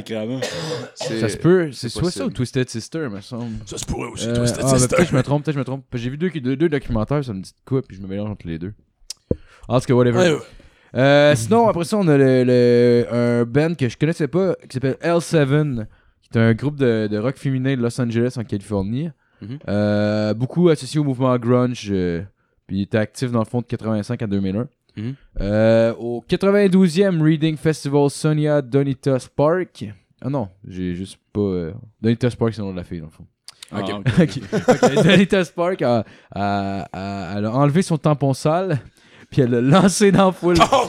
[0.95, 2.31] C'est- Ça se peut, c'est c'est soit ça ou.
[2.31, 3.57] Twisted Sister, me semble.
[3.67, 4.89] Ça se pourrait aussi, Euh, toi, ah, ben, ça.
[4.89, 5.85] peut-être que je me trompe, peut-être que je me trompe.
[5.95, 8.31] J'ai vu deux, deux, deux documentaires, ça me dit de quoi, puis je me mélange
[8.31, 8.75] entre les deux.
[9.69, 10.19] En tout cas, whatever.
[10.19, 10.39] Ouais, ouais.
[10.95, 14.75] Euh, sinon, après ça, on a le, le- un band que je connaissais pas qui
[14.75, 15.87] s'appelle L7,
[16.23, 19.09] qui est un groupe de, de rock féminin de Los Angeles en Californie.
[19.41, 19.59] Mhm.
[19.69, 22.23] Euh, beaucoup associé au mouvement grunge, euh,
[22.67, 24.69] puis il était actif dans le fond de 85 à 2001.
[24.97, 25.15] Mhm.
[25.99, 29.87] Au 92e Reading Festival Sonia Donitas Park.
[30.21, 31.71] Ah non, j'ai juste pas.
[32.01, 33.27] Donitas Park, c'est le nom de la fille, dans le fond.
[33.75, 33.91] Ok.
[34.21, 34.39] Ok.
[34.97, 38.79] Ok, Donitas Park a, a- a enlevé son tampon sale,
[39.33, 40.57] puis elle l'a lancé dans la foule.
[40.75, 40.87] Oh,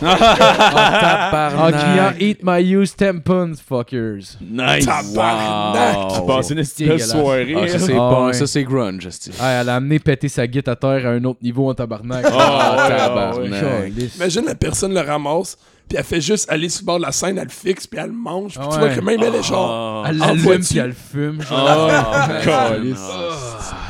[1.57, 4.37] En criant Eat my used tampons, fuckers.
[4.41, 4.85] Nice.
[4.85, 6.13] Tabarnak.
[6.15, 7.11] Tu passes une espèce de Dégueulasse.
[7.11, 7.55] soirée.
[7.57, 8.33] Ah, ça, c'est Ah, bon, ouais.
[8.33, 9.07] ça, c'est grunge.
[9.39, 12.25] Ah, elle a amené péter sa guite à terre à un autre niveau en tabarnak.
[12.31, 13.91] Ah, ouais, tabarnak.
[14.17, 17.11] Imagine la personne le ramasse, puis elle fait juste aller sur le bord de la
[17.11, 18.57] scène, elle le fixe, puis elle le mange.
[18.59, 20.05] Puis tu vois que même elle est genre.
[20.07, 21.41] Elle l'allume puis elle le fume.
[21.41, 21.89] genre.
[22.43, 22.99] Calisse.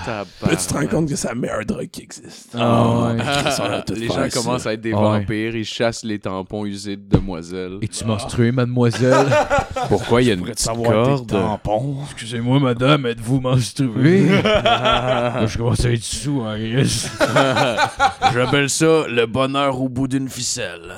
[0.08, 2.56] Ah, tu te rends compte que c'est la meilleure drogue qui existe.
[2.58, 3.96] Ah, ouais.
[3.96, 5.20] Les gens commencent à être des Ah ouais.
[5.20, 7.78] vampires, ils chassent les tampons usés de demoiselles.
[7.82, 9.28] Es-tu menstrué, mademoiselle?
[9.90, 11.28] Pourquoi il y a une petite corde?
[11.28, 11.98] tampons?
[12.06, 14.22] Excusez-moi, madame, êtes-vous menstruée?
[14.44, 17.08] Moi, je commence à être sous en gris.
[18.34, 20.94] J'appelle ça le bonheur au bout d'une ficelle.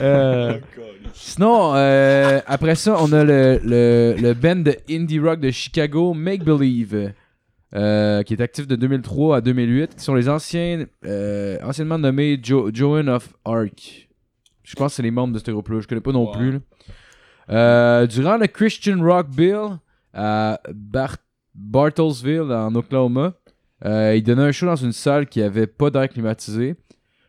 [0.00, 0.58] Euh,
[1.14, 6.14] sinon, euh, après ça, on a le, le, le band de indie rock de Chicago,
[6.16, 7.12] Make Believe,
[7.74, 12.38] euh, qui est actif de 2003 à 2008, qui sont les anciens, euh, anciennement nommés
[12.42, 14.08] jo Joan of Arc.
[14.62, 16.58] Je pense que c'est les membres de ce groupe-là, je connais pas non plus.
[17.50, 19.78] Euh, durant le Christian Rock Bill
[20.12, 21.16] à Bar-
[21.54, 23.34] Bartlesville, en Oklahoma,
[23.84, 26.74] il donnait un show dans une salle qui avait pas d'air climatisé.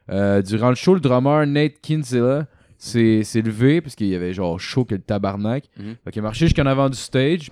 [0.09, 4.85] Durant le show, le drummer Nate Kinsella s'est levé parce qu'il y avait genre chaud
[4.85, 5.65] que le tabarnak.
[5.77, 5.95] Mhm.
[6.03, 7.51] Fait qu'il a marché jusqu'en avant du stage.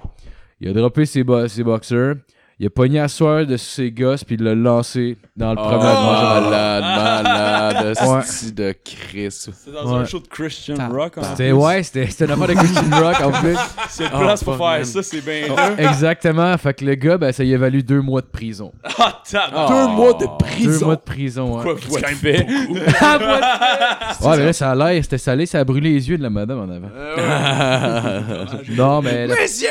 [0.66, 2.16] Il a droppé ses, bo- ses boxers.
[2.58, 5.64] Il a pogné à soir de ses gosses puis il l'a lancé dans le Oh,
[5.66, 6.40] premier rang.
[6.42, 6.84] malade,
[7.26, 8.52] malade, Ouais.
[8.54, 9.28] de Chris.
[9.30, 10.06] C'est dans un Ouais.
[10.06, 11.18] show de Christian Rock.
[11.18, 11.54] en C'était plus.
[11.54, 13.58] ouais, c'était c'était affaire de Christian Rock en plus.
[13.90, 14.86] C'est une Oh, place pour fuck, faire man.
[14.86, 15.56] ça, c'est bien Oh.
[15.78, 16.58] Exactement.
[16.58, 18.72] Fait que le gars, ben, ça y a valu deux mois de prison.
[19.38, 19.66] Ah.
[19.68, 20.86] Deux mois de Deux prison.
[20.86, 21.64] mois de prison, ouais.
[21.64, 22.44] Quoi, C'est quoi quand tu même fais?
[22.44, 22.76] beaucoup.
[24.30, 26.30] Ouais, mais là, ça a l'air, c'était salé, ça a brûlé les yeux de la
[26.30, 26.90] madame en avant.
[28.70, 29.28] Non, mais.
[29.28, 29.70] la- Messieurs!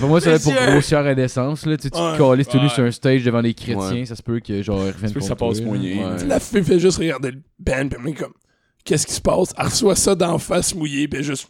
[0.00, 1.64] Pour moi, ça va être pour grossière indécence.
[1.64, 1.76] Là.
[1.76, 2.26] Tu sais, tu Ouais.
[2.26, 2.68] te calisses tout nu Ouais.
[2.70, 4.04] sur un stage devant les chrétiens, Ouais.
[4.06, 6.16] ça se peut que genre ils reviennent Ça passe moyen.
[6.26, 8.32] La fille fait juste regarder le band, puis elle est comme,
[8.84, 9.52] qu'est-ce qui se passe?
[9.58, 11.48] Elle reçoit ça d'en face mouillée, puis elle juste,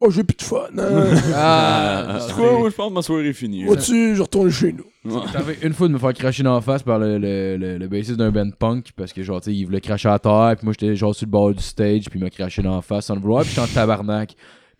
[0.00, 0.66] oh, j'ai plus de fun.
[0.78, 1.04] Hein?
[1.34, 2.58] Ah, C'est quoi?
[2.58, 3.64] Moi, je pense que ma soirée est finie.
[3.64, 4.84] Vois-tu, je retourne chez nous.
[5.32, 7.88] T'avais une fois de me faire cracher dans la face par le, le, le, le
[7.88, 10.64] bassiste d'un band punk parce que genre tu sais il voulait cracher à terre puis
[10.64, 13.04] moi j'étais genre sur le bord du stage puis il m'a craché dans la face
[13.06, 14.34] sans le vouloir puis j'étais en tabarnak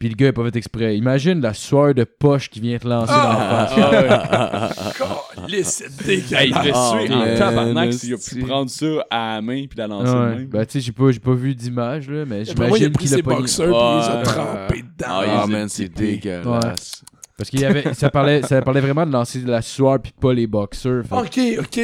[0.04, 2.86] puis le gars il pas fait exprès imagine la sueur de poche qui vient te
[2.86, 6.62] lancer dans la face Calisse, c'est Hey, il dégueulasse.
[6.62, 9.78] devait Ah, suer en man, tabarnak s'il a pu prendre ça à la main puis
[9.78, 10.34] la lancer de ouais.
[10.36, 10.46] même.
[10.46, 12.86] ben tu sais j'ai pas, j'ai pas vu d'image là mais Après moi, il a
[12.88, 14.22] j'imagine pris qu'il a ses pogné boxeurs, puis il les a Ouais.
[14.24, 15.06] trempés dedans.
[15.08, 17.02] Ah, Ah, il man, est c'est dégueulasse.
[17.36, 20.12] parce qu'il y avait ça parlait ça parlait vraiment de lancer de la sueur puis
[20.20, 21.80] pas les boxeurs fait- Ok, ok.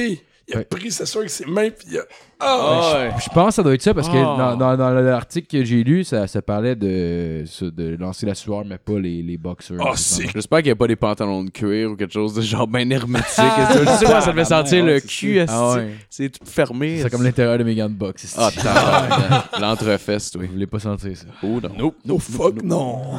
[0.50, 0.64] Il a Ouais.
[0.64, 2.02] pris, c'est sûr, que ses mains, puis il a.
[2.40, 2.58] Ah!
[2.60, 3.10] Ah, ouais.
[3.22, 4.36] Je pense que ça doit être ça parce que Oh.
[4.36, 8.34] dans, dans, dans l'article que j'ai lu, ça, ça parlait de, ça, de lancer la
[8.34, 9.76] sueur, mais pas les, les boxeurs.
[9.86, 10.26] Ah, c'est.
[10.32, 12.88] J'espère qu'il n'y a pas des pantalons de cuir ou quelque chose de genre bien
[12.90, 13.26] hermétique.
[13.36, 15.34] Je sais pas, ça devait sentir le cul.
[15.46, 15.46] c'est.
[15.48, 15.76] Ah
[16.18, 17.00] tout fermé.
[17.02, 18.36] C'est comme l'intérieur de mes gants de boxe.
[18.38, 19.48] Ah.
[19.60, 20.46] L'entrefesse, oui.
[20.46, 21.26] Vous voulez pas sentir ça?
[21.42, 21.70] Oh, non.
[21.78, 21.96] Nope.
[22.04, 23.16] No fuck, non.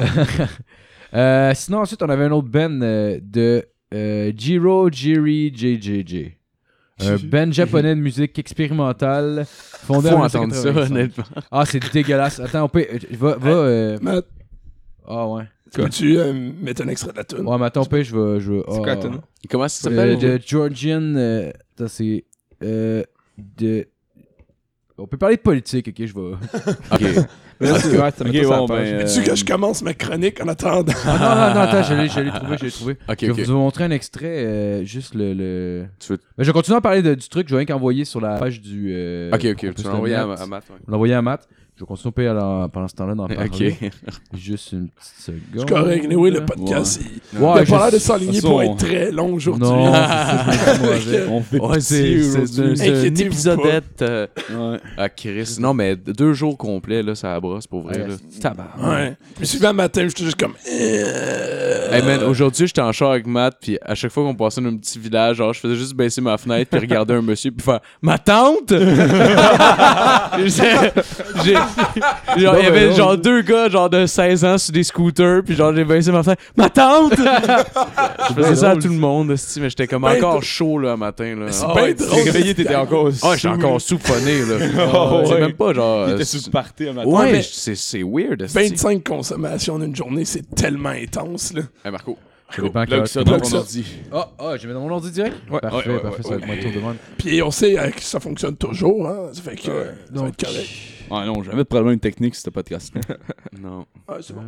[1.14, 3.62] Euh, sinon, ensuite, on avait un autre band euh, de
[3.92, 6.38] euh, Jiro Jiri JJJ.
[7.08, 10.90] Un band japonais de musique expérimentale fondé Faut en entendre ça, 1985.
[10.90, 11.24] honnêtement.
[11.50, 12.40] Ah, c'est dégueulasse.
[12.40, 12.86] Attends, on peut.
[12.92, 13.36] euh, Va.
[13.36, 14.26] va euh, Matt,
[15.06, 15.44] Ah, ouais.
[15.74, 17.46] peux-tu euh, mettre un extrait de la tune?
[17.46, 18.40] Ouais, mais attends, on peut, je vais.
[18.40, 18.94] Je vais C'est quoi ah.
[18.94, 19.20] la tune?
[19.50, 20.18] Comment ça Euh, s'appelle?
[20.18, 21.00] de Georgian.
[21.16, 22.24] euh, attends, c'est.
[22.62, 23.02] Euh,
[23.38, 23.86] de.
[24.98, 26.36] On peut parler de politique, ok, je vais.
[26.92, 27.26] Ok.
[27.62, 28.90] Mais là, c'est- ouais, ça met Ok, tout sur la bon, page.
[28.90, 30.92] ben, Tu euh, que je commence ma chronique en attendant?
[31.06, 32.92] Ah, non, non, non, attends, je l'ai, je l'ai trouvé, je l'ai trouvé.
[33.08, 33.48] Ok, je vais ok.
[33.48, 35.32] vous montrer un extrait, euh, juste le.
[35.34, 35.84] le...
[35.98, 38.04] Tu veux- Mais je vais continuer à parler de- du truc, je vais rien qu'envoyer
[38.04, 38.88] sur la page du.
[38.92, 40.40] euh, Ok, ok, tu l'as envoyé à, Matt.
[40.70, 40.76] ouais.
[40.88, 41.48] L'envoyer à Matt.
[41.74, 43.76] Je vais continuer à la- pendant ce temps-là d'en parler.
[43.80, 43.90] Ok.
[44.34, 45.40] Juste une petite seconde.
[45.56, 46.04] C'est correct.
[46.08, 47.00] Mais oui, le podcast,
[47.32, 49.66] il Ouais, il a pas l'air de s'aligner pour on- être très long aujourd'hui.
[49.68, 49.90] Non.
[51.30, 52.76] On fait Ouais, c'est pitié c'est- aujourd'hui.
[52.76, 54.78] c'est un Inquiétez-vous épisodette euh, Ouais.
[54.98, 55.56] à Chris.
[55.60, 58.02] Non, mais deux jours complets, là, ça brosse pour vrai.
[58.02, 58.14] Ouais, là.
[58.40, 58.86] Tabarnak.
[58.92, 59.16] Ouais.
[59.36, 60.52] Je me suis levé un matin, j'étais juste comme.
[60.70, 64.60] euh, Hey man, aujourd'hui j'étais en char avec Matt, puis à chaque fois qu'on passait
[64.60, 67.50] dans un petit village, genre je faisais juste baisser ma fenêtre puis regarder un monsieur
[67.50, 68.72] puis faire ma tante.
[71.44, 71.56] J'ai-
[72.36, 75.74] il y avait genre deux gars genre de 16 ans sur des scooters puis genre
[75.74, 77.14] j'ai baissé ma fenêtre ma tante.
[78.28, 81.34] je faisais ça à tout le monde, mais j'étais comme Ben, encore chaud là matin
[81.36, 81.46] là.
[81.50, 82.10] C'est bien ouais, drôle.
[82.10, 83.08] T'es réveillé, t'étais encore.
[83.22, 84.66] Ah, j'étais encore soupfonné là.
[84.94, 85.40] Oh, C'est ouais.
[85.40, 86.08] même pas genre.
[86.08, 87.08] Il était sous party un matin.
[87.08, 88.42] Ouais, mais- c'est c'est weird.
[88.42, 88.58] esti.
[88.70, 91.62] 25 consommations d'une journée, c'est tellement intense, là.
[91.84, 92.16] Hey Marco.
[92.56, 93.56] Ça dépend à quelle Plug ça dans ça.
[93.58, 93.86] ordi.
[94.12, 95.36] Ah, ah, j'ai mis dans mon ordi direct?
[95.50, 95.60] Ouais.
[95.60, 96.56] Parfait, Ouais, ouais, parfait, ouais, ça va être ouais.
[96.56, 96.96] mon tour de demande.
[97.18, 99.30] Puis on sait euh, que ça fonctionne toujours, hein.
[99.32, 99.84] Ça fait que euh,
[100.14, 100.68] ça va être correct.
[101.10, 102.92] Ouais, non, jamais de problème technique sur ce podcast.
[103.60, 103.84] Non.
[104.08, 104.42] Ouais, c'est bon.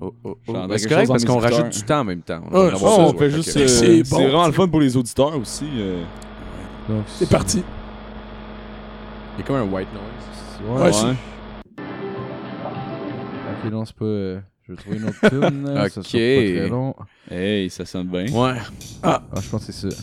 [0.00, 0.38] Oh, oh, oh.
[0.46, 2.40] J'entends Ben, c'est correct parce qu'on rajoute du temps en même temps.
[2.50, 3.56] Ça, on fait juste.
[3.56, 4.16] euh, C'est bon.
[4.22, 5.66] vraiment le fun pour les auditeurs aussi.
[5.76, 6.02] euh.
[6.88, 7.62] Donc, C'est parti.
[9.36, 10.70] Il y a comme un white noise.
[10.70, 10.92] Ouais, Ouais, Ouais.
[10.92, 11.84] c'est-
[13.66, 14.40] Ok, non, c'est pas.
[14.66, 15.74] Je vais trouver une autre tune.
[15.74, 16.12] là, Ça sera Ok.
[16.12, 16.94] pas très long.
[17.30, 18.26] Hey, ça sonne bien.
[18.32, 18.54] Ouais.
[19.02, 19.96] Ah, je pense que c'est ça.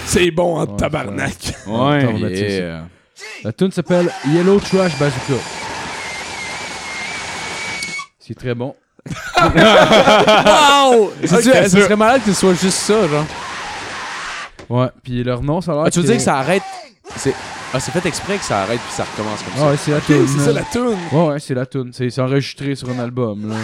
[0.07, 1.37] C'est bon en Ouais, tabarnak.
[1.67, 2.15] Ouais.
[2.31, 2.85] Yeah.
[3.43, 5.43] La tune s'appelle Yellow Trash Bazooka.
[8.21, 8.75] C'est très bon.
[9.41, 11.13] Wow!
[11.25, 13.25] C'est-tu- Ok, Ça serait malade que ce soit juste ça, genre?
[14.69, 15.85] Ouais, puis leur nom, ça a l'air.
[15.87, 16.63] Ah, tu veux dire que ça arrête?
[17.17, 17.35] C'est
[17.75, 19.71] ah, c'est fait exprès que ça arrête puis ça recommence comme Ah ça.
[19.71, 20.27] ouais, c'est la Ok, tune.
[20.29, 20.45] c'est là.
[20.45, 20.97] ça la toune.
[21.13, 21.91] Ouais, ouais, c'est la tune.
[21.93, 23.49] C'est c'est enregistré sur un album.
[23.51, 23.57] Là.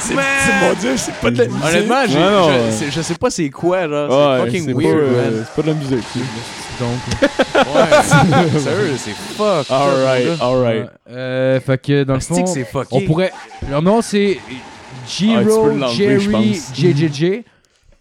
[0.00, 1.64] C'est c'est- mon dieu, c'est pas de la musique.
[1.64, 2.90] Honnêtement, j'ai- Ouais, non, je, ouais.
[2.90, 4.10] je sais pas c'est quoi, genre.
[4.10, 5.46] Ouais, c'est fucking c'est pas, weird, euh, man.
[5.46, 6.04] C'est pas de la musique.
[6.80, 6.98] Donc,
[7.74, 8.58] Ouais.
[8.60, 9.70] Sérieux, c'est fuck.
[9.70, 10.86] Alright, alright.
[11.10, 12.88] Euh, fait que dans le fond, c'est fucké.
[12.90, 13.32] on pourrait.
[13.70, 16.60] Leur nom c'est Ah, l'enlever, je Jerry.
[16.74, 17.44] JJJ.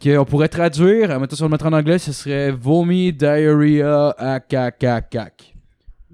[0.04, 4.14] Qu'on pourrait traduire, euh, mettons si on le mettre en anglais, ce serait Vomi Diarrhea
[4.18, 5.54] Akakakak.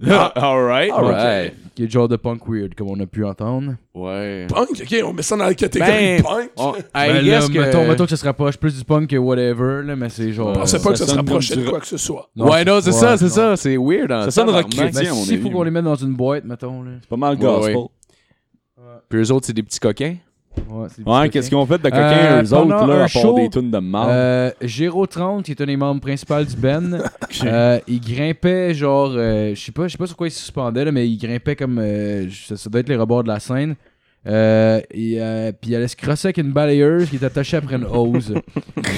[0.07, 0.91] Alright.
[0.93, 1.53] Alright.
[1.75, 3.73] Qui est genre de punk weird, comme on a pu entendre.
[3.93, 4.47] Ouais.
[4.47, 6.49] Punk, ok, on met ça dans la catégorie Ben, punk.
[6.57, 7.59] on- I Ben là, que...
[7.59, 10.53] mettons, mettons que ça se rapproche plus du punk que whatever, là, mais c'est genre.
[10.53, 12.29] Je pensais pas que ça se rapprochait de quoi que ce soit.
[12.37, 13.55] ouais, non, c'est ouais, ça, c'est ça.
[13.57, 14.11] C'est weird.
[14.11, 16.45] hein, Ça sonne rock chrétien, à mon S'il faut qu'on les mette dans une boîte,
[16.45, 16.81] mettons.
[16.83, 16.91] Là.
[17.01, 17.75] C'est pas mal Ouais, gospel.
[17.75, 17.85] ouais.
[19.09, 20.15] Puis eux autres, c'est des petits coquins.
[21.05, 23.35] Ouais, qu'est-ce qu'ils ont fait de coquin, Euh, eux autres, là, un à part show,
[23.35, 24.09] des tunes de marde?
[24.09, 27.01] Euh, Géro 30, qui est un des membres principaux du Ben,
[27.45, 30.39] euh, il grimpait genre, euh, je sais pas, je sais pas sur quoi il se
[30.39, 33.39] suspendait là, mais il grimpait comme, euh, ça, ça doit être les rebords de la
[33.39, 33.75] scène.
[34.27, 37.75] Euh, et, euh, puis il allait se crosser avec une balayeuse qui est attachée après
[37.77, 38.33] une hose.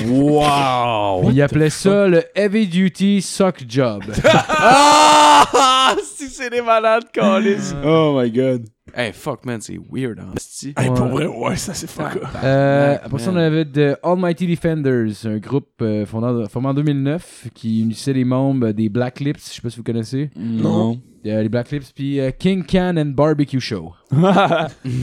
[0.08, 1.22] Wow!
[1.26, 4.04] Puis il appelait ça le Heavy Duty Sock Job.
[4.24, 5.96] Ah!
[6.04, 7.74] si c'est des malades, Calis.
[7.86, 8.66] Oh my god.
[8.94, 10.34] Hey, fuck, man, c'est weird, hein.
[10.78, 12.18] Hey, pour vrai, ouais, ça c'est fuck.
[12.44, 17.48] Euh, après ça, on avait The Almighty Defenders, un groupe euh, fondé, formé en 2009
[17.54, 20.30] qui unissait les membres des Black Lips, je sais pas si vous connaissez.
[20.36, 21.00] Non.
[21.26, 23.94] Euh, les Black Lips, puis euh, King Can and Barbecue Show.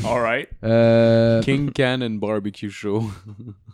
[0.04, 0.48] Alright.
[0.64, 3.04] Euh, King Can and Barbecue Show.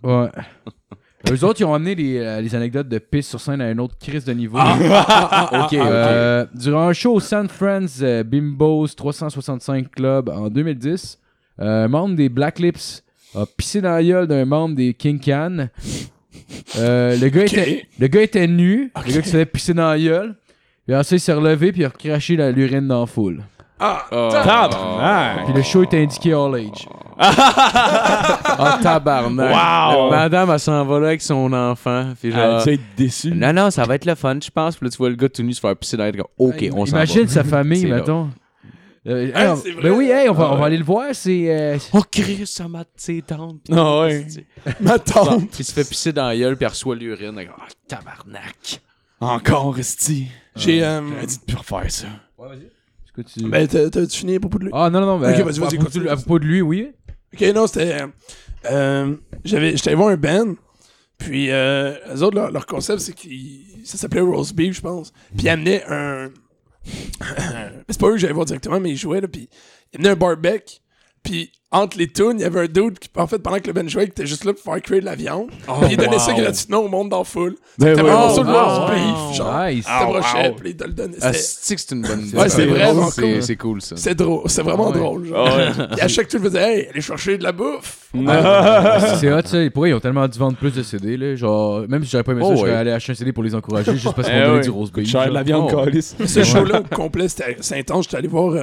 [0.02, 0.28] ouais.
[1.30, 3.78] Eux autres, ils ont amené les, euh, les anecdotes de piste sur scène à un
[3.78, 4.58] autre crise de niveau.
[4.58, 11.18] ok, Euh, Durant un show au San Friends euh, Bimbos 365 Club en 2010,
[11.60, 13.02] euh, un membre des Black Lips
[13.34, 15.68] a pissé dans la gueule d'un membre des King Can.
[16.78, 19.98] Euh, le, gars était, le gars était nu, le gars qui s'était pissé dans la
[19.98, 20.34] gueule.
[20.86, 23.42] Puis ensuite, il s'est relevé puis il a recraché la- l'urine dans la foule.
[23.80, 25.44] Ah, Tabarnak!
[25.46, 26.86] Puis le show était indiqué all age.
[27.18, 29.50] Ah, tabarnak.
[29.50, 30.10] Wow!
[30.10, 32.12] Madame, elle s'en va là avec son enfant.
[32.20, 32.60] Puis Elle genre...
[32.60, 33.32] a dû être déçue.
[33.32, 34.76] Non, non, ça va être le fun, je pense.
[34.76, 36.64] Puis là, tu vois le gars tout nu se faire pisser dans les comme, OK,
[36.72, 36.98] on s'en va.
[37.04, 37.96] Imagine sa famille, C'est là.
[37.96, 38.30] mettons.
[39.06, 39.82] Euh, Hey, hey, on- c'est vrai.
[39.82, 40.66] ben oui, hey, on va, Ah on va ouais.
[40.68, 41.04] aller le voir.
[41.12, 41.44] C'est.
[41.54, 43.60] euh, Oh, Chris, ça m'a ses tantes.
[43.70, 44.26] Ah ouais.
[44.80, 45.40] ma tante.
[45.50, 47.34] Puis il se fait pisser dans la gueule, puis reçoit l'urine.
[47.36, 48.80] elle est comme, Ah, tabarnak.
[49.20, 50.28] Encore, Esti.
[50.56, 50.82] J'ai.
[50.82, 52.06] euh, J'aurais dit de plus refaire ça.
[52.06, 54.70] est-ce que tu- Ben, t'as- t'as-tu fini à propos de lui?
[54.74, 55.18] Ah non, non, non.
[55.18, 56.08] ben, Ok, vas-y, vas-y, à, propos continue.
[56.08, 56.88] à propos de lui, oui.
[57.34, 58.00] Ok, non, c'était.
[58.00, 58.06] euh,
[58.70, 60.54] euh, j'avais, j'étais voir un band.
[61.18, 63.64] Puis, euh, eux autres, leur, concept, c'est qu'ils.
[63.84, 65.12] Ça s'appelait Roast Beef, je pense.
[65.36, 66.30] Puis, ils amenaient un.
[67.88, 69.28] c'est pas eux que j'allais voir directement, mais ils jouaient, là.
[69.28, 69.48] Puis,
[69.92, 70.78] ils amenaient un barbecue.
[71.22, 73.72] Puis, entre les tunes, il y avait un dude qui, en fait, pendant que le
[73.72, 75.48] Ben jouait, qui était juste là pour faire cuire de la viande.
[75.68, 77.56] Oh, puis il donnait ça gratuitement au monde dans foule.
[77.78, 78.86] Ben C'était vraiment Oh, sur le wow.
[78.88, 79.64] beef, genre.
[79.66, 79.86] Nice.
[79.86, 80.52] Wow.
[80.60, 81.16] puis il te le donnait.
[81.20, 82.36] Ah, c'est que c'est une bonne idée?
[82.38, 83.42] Ouais, c'est vraiment C'est- cool.
[83.42, 83.96] C'est cool, ça.
[83.96, 84.98] C'est drôle, c'est vraiment Ouais.
[84.98, 85.26] drôle.
[85.26, 85.48] Genre.
[85.50, 85.98] Ah ouais.
[85.98, 87.98] Et à chaque tour, je faisais, hey, allez chercher de la bouffe.
[89.20, 89.58] C'est hot, ça.
[89.72, 91.34] Pour eux, ils ont tellement dû vendre plus de CD, là?
[91.34, 93.42] Genre, même si j'aurais pas aimé ça, Oh, je serais allé acheter un CD pour
[93.42, 95.12] les encourager, juste parce qu'on Eh donnait du rose beef.
[95.12, 95.76] De la viande Oh.
[95.84, 96.14] calice.
[96.24, 98.04] Ce show-là au complet, c'était c'est intense.
[98.04, 98.54] J'étais allé voir.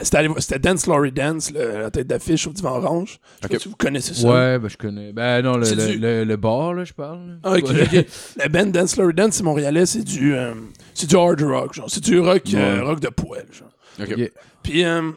[0.00, 3.18] C'était Dance Laurie Dance, le- la tête d'affiche au divan orange.
[3.42, 4.26] Je sais pas si vous connaissez ça.
[4.28, 5.12] Ouais, ben je connais.
[5.12, 7.26] Ben non, le, le, du- le, le bar, là, je parle.
[7.28, 7.34] là.
[7.42, 7.82] Ah, ok, Ouais.
[7.82, 8.06] ok.
[8.44, 10.54] Le band Dance Laurie Dance, c'est montréalais, c'est du, euh,
[10.94, 11.90] c'est du hard rock, genre.
[11.90, 13.68] C'est du rock, euh, rock de poêle, genre.
[14.00, 14.30] Ok.
[14.62, 15.10] Puis, euh,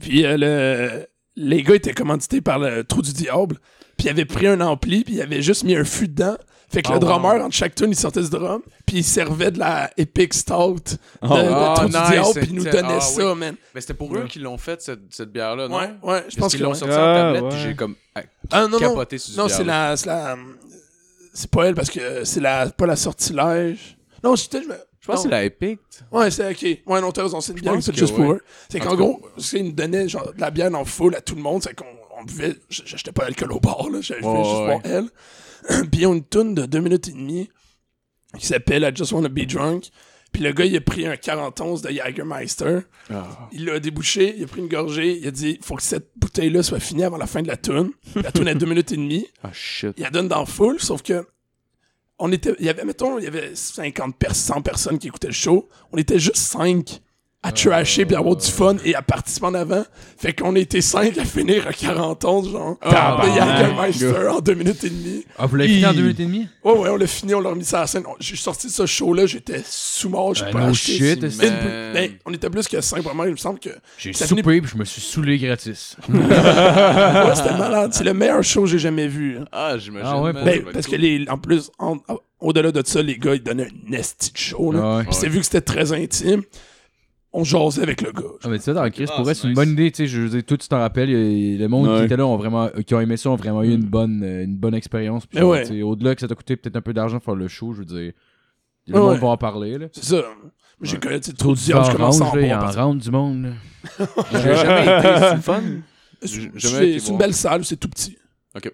[0.00, 1.06] puis euh, le,
[1.36, 3.58] les gars étaient commandités par le Trou du Diable.
[3.96, 6.36] Puis ils avaient pris un ampli, puis ils avaient juste mis un fût dedans.
[6.74, 7.42] Fait que Oh, le drummer, wow.
[7.42, 10.98] entre chaque tune, il sortait ce drum, puis il servait de la Epic Stout de,
[11.22, 13.38] Oh, de ah, nice, du Diable, puis il nous donnait ah, ça, oui.
[13.38, 13.54] man.
[13.74, 15.78] Mais c'était pour eux qui l'ont fait, cette, cette bière-là, non?
[15.78, 17.48] Ouais, ouais, je pense qu'ils qu'ils l'ont sorti en Ah, tablette, ouais.
[17.50, 18.78] puis j'ai comme ah, Ah, non, non.
[18.78, 23.96] capoté sur Non, c'est la, c'est pas elle parce que c'est la, pas la sortilège.
[24.22, 24.62] Non, c'était.
[24.62, 25.78] Je, pense que c'est la Epic.
[26.10, 26.82] Ouais, c'est ok.
[26.86, 28.40] Ouais, non, t'as raison, c'est une bière, c'est juste pour eux.
[28.70, 31.20] C'est En qu'en gros, c'est qu'ils nous donnaient genre de la bière en full à
[31.20, 31.84] tout le monde, c'est qu'on
[32.18, 32.56] on buvait.
[32.68, 35.08] J'achetais pas d'alcool au bar, là, Ouais, juste voir elle.
[35.90, 37.50] Puis ils ont une toune de deux minutes et demie
[38.38, 39.90] qui s'appelle I Just Wanna Be Drunk.
[40.32, 42.80] Puis le gars, il a pris un 41 de Jagermeister.
[43.52, 46.64] Il l'a débouché, il a pris une gorgée, il a dit faut que cette bouteille-là
[46.64, 47.92] soit finie avant la fin de la toune.
[48.16, 49.28] La toune est deux minutes et demie.
[49.44, 49.94] Ah, shit.
[49.96, 51.24] Il la donne dans full, sauf que
[52.18, 55.28] on était, il y avait, mettons, il y avait 50 per- 100 personnes qui écoutaient
[55.28, 55.68] le show.
[55.92, 57.00] On était juste 5
[57.46, 59.84] à trasher puis à avoir du fun et à participer en avant.
[60.16, 62.78] Fait qu'on était 5 à finir à 40 ans, genre.
[62.82, 65.24] De Jagermeister en 2 minutes et demie.
[65.38, 66.48] Ah, vous l'avez fini en deux minutes et demie?
[66.64, 68.04] Ouais, ouais, on l'a fini, on l'a remis ça à la scène.
[68.18, 71.16] J'ai sorti de ce show-là, j'étais sous mort, j'ai Ben, pas no acheté.
[71.16, 73.68] ben, on était plus que 5, vraiment, il me semble que.
[73.98, 75.96] J'ai Ça soupé puis je me suis saoulé gratis.
[76.08, 77.90] Ouais, c'était malade.
[77.92, 79.38] C'est le meilleur show que j'ai jamais vu.
[79.52, 80.08] Ah, j'imagine.
[80.10, 81.98] Ah ouais, Ben, parce que les, en plus, en-
[82.40, 84.72] au-delà de ça, les gars, ils donnaient un esti de show.
[84.72, 84.80] Là.
[84.82, 85.04] Ah ouais.
[85.04, 86.42] Puis c'était vu que c'était très intime,
[87.36, 88.22] on jasait avec le gars.
[88.44, 89.56] Ah, mais tu sais, dans le Chris, Ah, pour vrai, c'est une nice.
[89.56, 92.04] bonne idée, tu sais, je veux dire, tout tu t'en rappelles, a- le monde qui
[92.04, 94.44] était là, ont vraiment, euh, qui ont aimé ça, ont vraiment eu une bonne, euh,
[94.44, 95.26] une bonne expérience.
[95.26, 95.62] Puis, genre, ouais.
[95.66, 97.72] tu sais, au-delà que ça t'a coûté peut-être un peu d'argent pour faire le show,
[97.74, 98.12] je veux dire,
[98.86, 99.86] le Ouais, monde va en parler, là.
[99.92, 100.22] C'est ça.
[100.82, 102.28] J'ai connu, tu sais, Trop du je commence à en
[102.90, 103.52] en du monde.
[104.32, 105.62] J'ai jamais été, c'est fun.
[106.22, 108.16] C'est une belle salle, c'est tout petit.
[108.56, 108.72] Ok.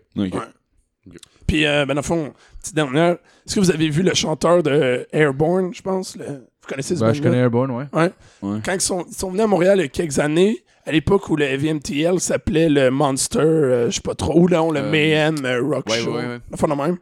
[1.47, 3.13] Puis, euh, ben, dans le fond, petite dernière,
[3.47, 6.17] est-ce que vous avez vu le chanteur de Airborne, je pense?
[6.17, 7.85] le- Vous connaissez ce Ben, je connais Airborne, ouais.
[7.93, 8.11] Ouais.
[8.43, 8.59] Ouais.
[8.65, 11.29] Quand ils sont, ils sont venus à Montréal il y a quelques années, à l'époque
[11.29, 14.81] où le VMTL s'appelait le Monster, euh, je sais pas trop, ou là, on le
[14.81, 16.11] Euh, Mayhem euh, Rock ouais, Show.
[16.13, 16.39] ouais, ouais.
[16.53, 16.99] Enfin, de même.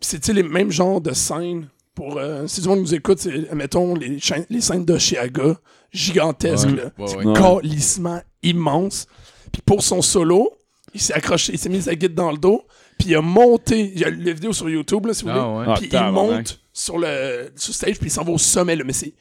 [0.00, 1.68] C'est sais, les mêmes genres de scènes.
[1.94, 4.18] Pour, euh, si du monde nous écoute, c'est, mettons, les,
[4.50, 5.54] les scènes d'Oshiaga,
[5.92, 6.76] gigantesques, Ouais.
[6.76, 6.90] là.
[6.98, 7.24] Ouais, ouais.
[7.26, 7.32] Ouais.
[7.60, 9.06] calissement immense.
[9.52, 10.50] Puis pour son solo,
[10.92, 12.62] il s'est accroché, il s'est mis sa guide dans le dos,
[12.98, 15.40] puis il a monté, il y a la vidéo sur YouTube, là, si vous voulez,
[15.42, 15.64] Ah, ouais.
[15.68, 18.84] Ah, puis il monte sur le sur stage, puis il s'en va au sommet, là,
[18.84, 19.14] mais c'est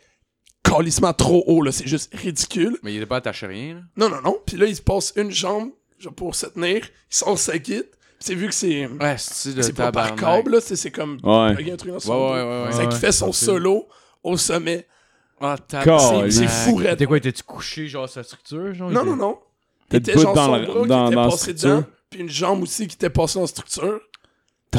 [0.63, 2.77] calissement trop haut, là, c'est juste ridicule.
[2.83, 3.81] Mais il était pas attaché à rien, là.
[3.95, 7.15] Non, non, non, puis là, il se passe une jambe genre, pour se tenir, il
[7.15, 8.87] sort sa guide, puis c'est vu que c'est...
[8.87, 11.17] Ouais, c'est C'est pas par câble, là, c'est c'est comme...
[11.23, 11.53] Ouais.
[11.53, 12.71] plugger un truc dans Ouais, son ouais, ouais, ouais.
[12.71, 13.87] C'est qu'il fait son solo
[14.23, 14.87] au sommet.
[15.39, 16.39] Ah, C'est Caliste.
[16.39, 16.81] c'est fou.
[16.97, 18.89] T'es quoi, étais-tu couché, genre, sa structure, genre?
[18.89, 19.39] Non, il non, non.
[19.89, 21.69] T'es T'étais genre dans son la- bras qui dans- était passé structure.
[21.69, 23.99] dedans, puis une jambe aussi qui était passée dans la structure.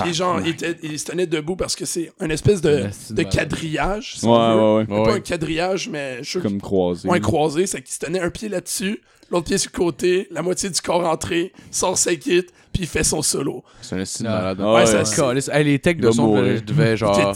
[0.02, 3.22] Puis genre, il, était, il se tenait debout parce que c'est une espèce de, de
[3.22, 4.84] quadrillage, si Ouais, on veut.
[4.92, 5.04] ouais, ouais.
[5.04, 7.08] Pas un quadrillage, mais je Comme croisé.
[7.08, 10.42] Ouais, croisé, c'est qu'il se tenait un pied là-dessus, l'autre pied sur le côté, la
[10.42, 13.62] moitié du corps entré, sort sa kit, puis il fait son solo.
[13.80, 14.36] C'est un style Ah.
[14.38, 14.58] malade.
[14.60, 15.04] Ah, Ouais, ouais.
[15.04, 15.48] ça- Calisse.
[15.52, 17.34] Hey, les techs de son, je devais genre.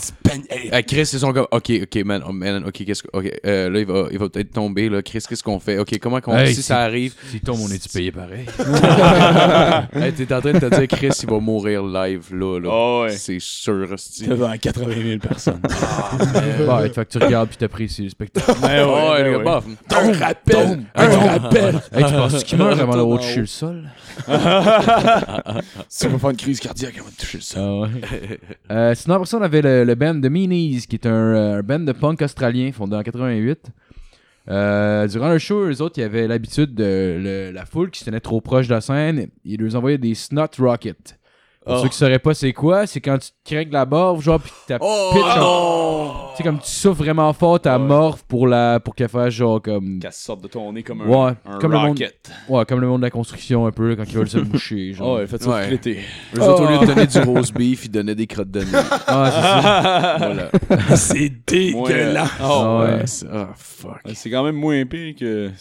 [0.49, 3.31] Hey, Ah, Chris, ils sont comme, ok, ok, man, oh, man, ok, qu'est-ce que, ok,
[3.45, 5.79] euh, là, il va, il va peut-être tomber, là, Chris, qu'est-ce qu'on fait?
[5.79, 8.45] Ok, comment qu'on, Hey, si c'est- ça arrive, S'il tombe, on est-tu payé pareil?
[9.93, 12.69] hey, t'es en train de te dire, Chris, il va mourir live, là, là.
[12.71, 13.11] Ah ouais.
[13.11, 13.87] C'est sûr.
[14.27, 15.61] Devant 80 000 personnes.
[16.67, 18.51] Bah, fait que tu regardes puis t'apprécies le spectacle.
[18.51, 19.95] ouais, Oh, ouais, le gars, ouais.
[19.95, 21.07] un rappel, un
[21.39, 21.81] rappel.
[21.93, 23.89] Hey, tu penses qu'il meurt avant d'avoir touché le sol?
[25.89, 27.89] Si on va faire une crise cardiaque avant de toucher sol.
[28.01, 28.73] Ah.
[28.73, 31.63] Euh, sinon, après ça, on avait le, band The Meanies, qui est un, euh, un
[31.63, 33.71] band de punk australien fondé en 88.
[34.49, 38.05] Euh, durant le show, eux autres, il y avait l'habitude de la foule qui se
[38.05, 41.18] tenait trop proche de la scène, ils leur envoyaient des snot rockets.
[41.65, 41.81] Pour Oh.
[41.83, 44.49] ceux qui sauraient pas c'est quoi, c'est quand tu te craques la morve, genre, pis
[44.65, 46.13] ta Oh, pitch en- non!
[46.31, 49.61] Tu sais, comme tu souffles vraiment fort ta morve pour, la, pour qu'elle fasse genre
[49.61, 49.99] comme.
[49.99, 52.31] Qu'elle sorte de ton nez comme un, Ouais, un comme le monde- rocket.
[52.47, 54.93] Ouais, comme le monde de la construction un peu, quand ils veulent se moucher.
[54.93, 55.07] Genre.
[55.09, 55.69] Oh, ouais, faites ça Ouais.
[56.37, 58.65] Eux autres, au lieu de donner du rose beef, ils donnaient des crottes de nez.
[59.07, 60.15] Ah, c'est ça.
[60.77, 60.95] voilà.
[60.95, 62.29] C'est dégueulasse.
[62.41, 63.03] Oh, Ah ouais.
[63.31, 63.99] Ah, fuck.
[64.13, 65.51] C'est quand même moins pire que,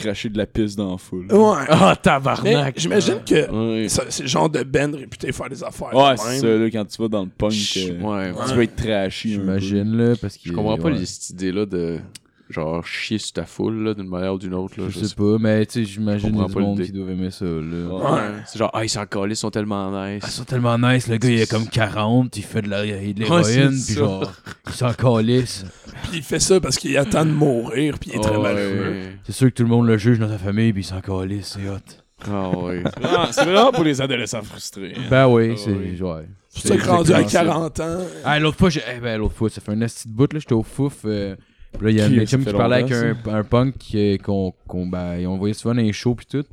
[0.00, 1.26] cracher de la pisse dans la foule.
[1.32, 1.64] Ouais.
[1.68, 2.74] Ah, tabarnak!
[2.78, 3.50] j'imagine que
[3.82, 3.88] Ouais.
[3.88, 5.94] ça- c'est le genre de band réputé faire des affaires.
[5.94, 8.32] Ouais, c'est ça, là, quand tu vas dans le punk, euh, ouais.
[8.48, 9.32] tu veux être trashy.
[9.32, 10.42] J'imagine, là, parce que.
[10.48, 11.98] Je comprends pas les- cette idée-là de
[12.50, 14.74] genre chier sur ta foule là, d'une manière ou d'une autre.
[14.78, 17.44] Là, Je sais pas, mais tu sais, j'imagine du pas monde qui doivent aimer ça,
[17.44, 17.50] là.
[17.88, 18.20] Ouais.
[18.46, 20.24] C'est genre, ah, ils s'en calent, ils sont tellement Ah, nice.
[20.26, 23.14] ils sont tellement nice, le gars, il a comme 40, il fait de la- il
[23.14, 23.86] de Ouais, c'est l'héroïne, ça.
[23.86, 24.32] puis genre,
[24.66, 25.64] il s'en calisse.
[26.02, 28.90] Puis il fait ça parce qu'il attend de mourir, puis il est très Ah, malheureux.
[28.90, 29.12] ouais.
[29.24, 31.56] C'est sûr que tout le monde le juge dans sa famille, puis il s'en calisse,
[31.56, 31.78] c'est hot.
[32.30, 32.82] Ah ouais.
[33.02, 34.92] Ah, c'est vraiment pour les adolescents frustrés.
[34.96, 35.02] hein.
[35.08, 35.70] Ben oui, Ah, c'est.
[35.70, 35.98] oui.
[36.02, 36.26] Ouais.
[36.52, 37.70] Ça que rendu à exactement ça.
[37.78, 38.04] 40 ans.
[38.24, 40.40] Ah, l'autre fois, j'ai- eh ben, l'autre fois, ça fait un esti de bout, là,
[40.40, 40.98] j'étais au fouf.
[41.04, 41.36] euh,
[41.78, 43.74] puis là, il y a un Qui, fait qui parlait avec un, un punk
[44.22, 46.44] qu'on, ben, on voyait souvent dans les shows pis tout.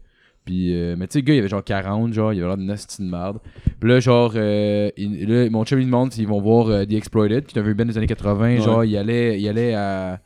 [0.45, 2.57] Puis, euh, mais tu sais, le gars, il avait genre 40, genre, il avait l'air
[2.57, 3.39] d'une esti de merde.
[3.81, 6.93] Puis là, genre, euh, il- là, mon chum, il demande s'ils vont voir euh, The
[6.93, 8.57] Exploited, qui est un vieux band des années 80.
[8.61, 10.21] Genre, il allait, il allait à,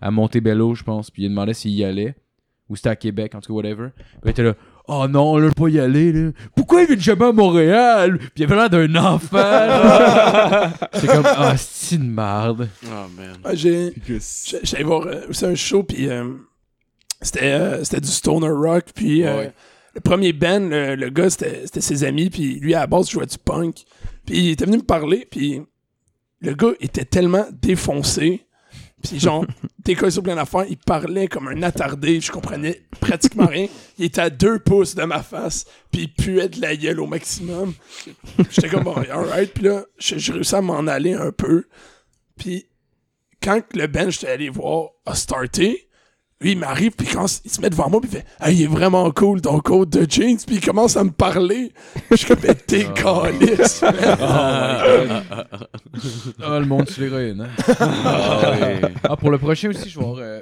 [0.00, 1.10] à Montebello, je pense.
[1.10, 2.14] Puis il demandait s'il y allait.
[2.68, 3.88] Ou c'était à Québec, en tout cas, whatever.
[3.96, 4.54] Puis il était là.
[4.86, 6.30] Oh non, là, je peux pas y aller, là.
[6.54, 8.18] Pourquoi il vient jamais à Montréal?
[8.18, 10.72] Puis il avait l'air d'un enfant, là.
[10.92, 12.68] C'est comme, ah, c'est une merde.
[12.86, 13.36] Ah man.
[13.44, 16.24] Ouais, j'ai- j'ai- J'allais voir euh, aussi un show, puis euh,
[17.22, 19.52] c'était euh, c'était du stoner rock, puis euh, Ouais.
[19.94, 23.08] le premier band, le, le gars, c'était c'était ses amis, puis lui, à la base,
[23.10, 23.84] jouait du punk.
[24.26, 25.62] Puis il était venu me parler, puis
[26.42, 28.43] le gars était tellement défoncé,
[29.04, 29.44] puis genre,
[29.78, 33.68] décollé sur plein d'affaires, il parlait comme un attardé, je comprenais pratiquement rien.
[33.98, 37.06] Il était à deux pouces de ma face, puis il puait de la gueule au
[37.06, 37.74] maximum.
[38.50, 41.66] J'étais comme, bon, alright, puis là, j'ai réussi à m'en aller un peu,
[42.36, 42.66] puis
[43.42, 45.88] quand le band j'étais allé voir a starté,
[46.44, 48.62] lui il m'arrive puis quand il se met devant moi puis il fait hey, il
[48.64, 51.72] est vraiment cool ton code de jeans puis il commence à me parler.
[52.10, 53.82] Je suis comme t'es calice.
[56.42, 57.48] Ah, le monde sur l'héroïne, hein.
[57.80, 58.80] Ah, ouais.
[59.04, 60.40] Ah, pour le prochain aussi, je vais avoir euh,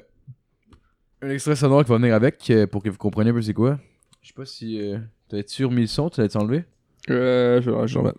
[1.22, 3.52] un extrait sonore qui va venir avec euh, pour que vous compreniez un peu c'est
[3.54, 3.78] quoi.
[4.22, 4.80] Je sais pas si.
[4.80, 4.98] Euh,
[5.28, 6.64] T'as-tu remis le son Tu l'as-tu enlevé?
[7.10, 8.18] Euh, je vais remettre.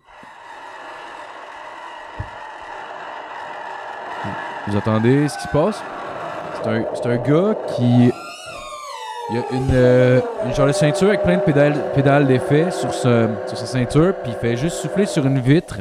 [4.66, 5.82] Vous entendez ce qui se passe?
[6.68, 8.10] Un, c'est un gars qui.
[9.30, 12.92] Il a une, euh, une genre de ceinture avec plein de pédales, pédales d'effet sur,
[12.92, 15.76] sa- sur sa ceinture, puis il fait juste souffler sur une vitre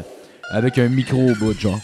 [0.54, 1.78] avec un micro au bout, genre.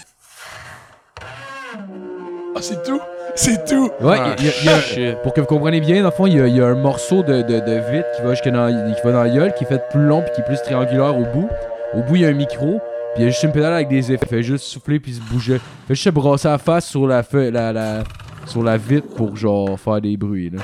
[2.55, 2.99] Ah, c'est tout?
[3.35, 3.91] C'est tout?
[4.01, 5.17] Ouais, Ah, il y a- il y a- shit.
[5.21, 6.75] pour que vous compreniez bien, dans le fond, il y a, il y a un
[6.75, 9.63] morceau de, de, de vitre qui va, jusque dans, qui va dans la gueule, qui
[9.65, 11.49] est fait plus long puis qui est plus triangulaire au bout.
[11.93, 12.79] Au bout, il y a un micro,
[13.15, 14.25] puis il y a juste une pédale avec des effets.
[14.25, 15.55] Il fait juste souffler puis se bouger.
[15.55, 18.03] Il fait juste se brasser la face sur la, feu- la, la,
[18.49, 20.49] sur la vitre pour genre faire des bruits.
[20.49, 20.61] Là.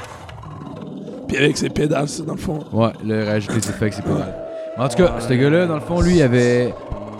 [1.27, 2.59] Puis avec ses pédales, ça, dans le fond.
[2.71, 4.35] Ouais, là, rajouter des effets ses pédales.
[4.77, 6.73] Mais en tout cas, ce gars-là, dans le fond, lui, il avait,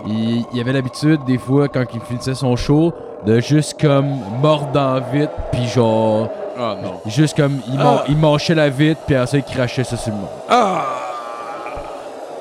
[0.06, 2.92] il, il avait l'habitude, des fois, quand il finissait son show,
[3.24, 4.06] de juste comme
[4.42, 6.28] mordre dans la vitre, puis genre.
[6.58, 7.00] Ah non.
[7.10, 10.12] Juste comme, il, man- il manchait la vitre, puis après ça, il crachait ça sur
[10.12, 10.28] le monde.
[10.48, 10.84] Ah!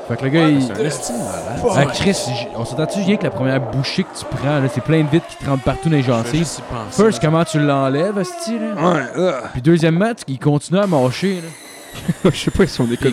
[0.07, 0.61] Fait que le gars, il.
[0.61, 0.71] C'est
[1.13, 1.57] un.
[1.57, 1.71] Fuck.
[1.75, 2.15] Ah, Chris,
[2.55, 5.25] on s'entend-tu bien que la première bouchée que tu prends, là, c'est plein de vitres
[5.27, 6.47] qui te rentrent partout dans les gencives.
[6.91, 8.23] First, comment tu l'enlèves, là?
[8.93, 9.49] Ouais, ah.
[9.53, 11.49] Puis deuxièmement, tu- il continue à mâcher, là.
[12.25, 12.65] Je sais pas,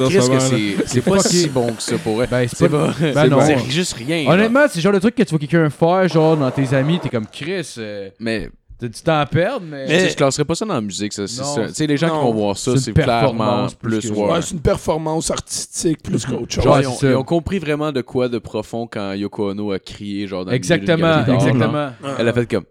[0.05, 0.35] en Chris, ce que moment.
[0.35, 0.85] là.
[0.85, 2.27] c'est c'est pas si bon que ça pour vrai.
[2.29, 2.87] Ben, c'est C'est pas.
[2.89, 2.95] pas.
[3.01, 3.39] Ben c'est non.
[3.47, 4.29] C'est juste rien.
[4.29, 6.99] Honnêtement, c'est le genre de truc que tu vois quelqu'un faire, genre, dans tes amis,
[7.01, 8.51] t'es comme Chris, euh, Mais
[8.83, 9.87] t'as du temps à perdre, mais.
[9.87, 11.13] tu sais, je classerais pas ça dans la musique.
[11.13, 11.69] ça, c'est Non, ça.
[11.69, 12.19] Tu sais, les gens non.
[12.19, 14.11] qui vont voir ça, C'est clairement performance plus plus.
[14.11, 14.33] ouais.
[14.33, 16.65] Ouais, c'est une performance artistique plus qu'autre chose.
[16.65, 17.13] Genre, Ouais, ils, ont, c'est ça.
[17.13, 20.51] ils ont compris vraiment de quoi de profond quand Yoko Ono a crié, genre, dans
[20.51, 21.49] le Exactement, galerie d'art, genre.
[21.49, 21.91] exactement.
[22.19, 22.65] Elle a fait comme.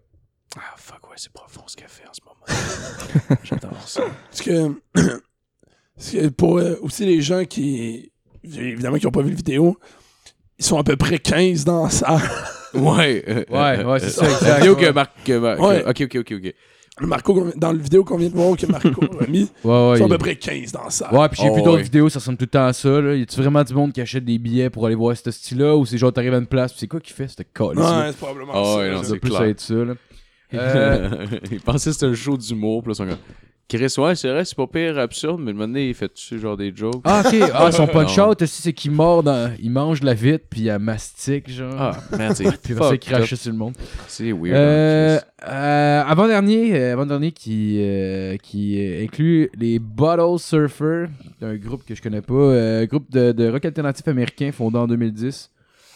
[0.57, 3.39] Ah, fuck, ouais, c'est profond ce qu'elle fait en ce moment.
[3.43, 4.01] J'adore ça.
[4.29, 4.67] Parce que,
[5.95, 8.11] parce que pour euh, aussi les gens qui,
[8.43, 9.77] évidemment, qui n'ont pas vu la vidéo,
[10.59, 12.21] ils sont à peu près 15 dans la salle.
[12.73, 13.23] Ouais.
[13.27, 14.57] euh, Ouais, euh, ouais, c'est euh, ça, La exact.
[14.59, 15.11] vidéo que Marc.
[15.25, 15.83] que Ouais.
[15.87, 16.53] Ok, ok, ok, ok.
[17.07, 18.89] Marco, qu'on- dans la vidéo qu'on vient de voir que Marco
[19.21, 19.93] a mis, Ouais, ouais.
[19.95, 21.13] ils sont à il- peu près 15 dans salle.
[21.15, 21.83] Ouais, puis j'ai Oh, vu d'autres ouais.
[21.83, 23.01] vidéos, ça ressemble tout le temps à ça.
[23.01, 23.15] Là.
[23.15, 25.85] Y a-tu vraiment du monde qui achète des billets pour aller voir ce style-là ou
[25.85, 28.17] c'est genre t'arrives à une place, puis c'est quoi qui fait cette colle Ouais, c'est
[28.17, 28.77] probablement Ah ça.
[28.77, 29.43] ouais, non, Ça c'est doit plus clair.
[29.43, 29.73] être ça.
[29.73, 29.93] Là.
[30.53, 31.09] Euh,
[31.49, 33.17] il pensait que c'était un show d'humour, puis là, ils sont comme.
[33.77, 36.57] Chris, ouais, c'est vrai, c'est pas pire absurde, mais le moment donné, il fait-tu genre
[36.57, 37.01] des jokes?
[37.05, 37.35] Ah, ok.
[37.53, 38.43] Ah, son punch-out, Non.
[38.43, 39.53] aussi, c'est qu'il mord dans...
[39.61, 41.73] Il mange la vitre, puis il mastique, genre.
[41.79, 42.99] Ah, man, c'est puis il fucked up.
[42.99, 43.73] crache sur le monde.
[44.09, 44.55] C'est weird.
[44.57, 51.05] Euh, hein, euh, avant-dernier, euh, avant-dernier qui, euh, qui euh, inclut les Bottle Surfer,
[51.41, 54.87] un groupe que je connais pas, euh, groupe de, de rock alternatif américain fondé en
[54.87, 55.49] 2010.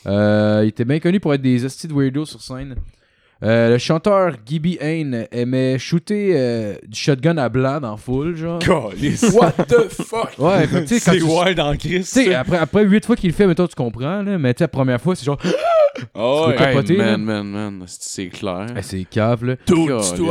[0.08, 2.76] Euh, il était bien connu pour être des hosties de weirdos sur scène.
[3.44, 8.60] Euh, le chanteur Gibby Hain aimait shooter euh, du shotgun à blanc en full, genre.
[8.60, 9.24] Calice.
[9.34, 10.32] What the fuck?
[10.40, 12.14] Ouais, fait tu sais, quand C'est tu- wild en Christ.
[12.14, 14.60] tu sais, après, après 8 fois qu'il le fait, mettons, tu comprends, là, mais tu
[14.60, 15.38] sais, la première fois, c'est genre,
[16.16, 16.56] Ah tu ouais.
[16.56, 18.68] capoter, man, man, man, c'est- c'est clair.
[18.82, 19.56] C'est cave, là.
[19.68, 20.22] God, tu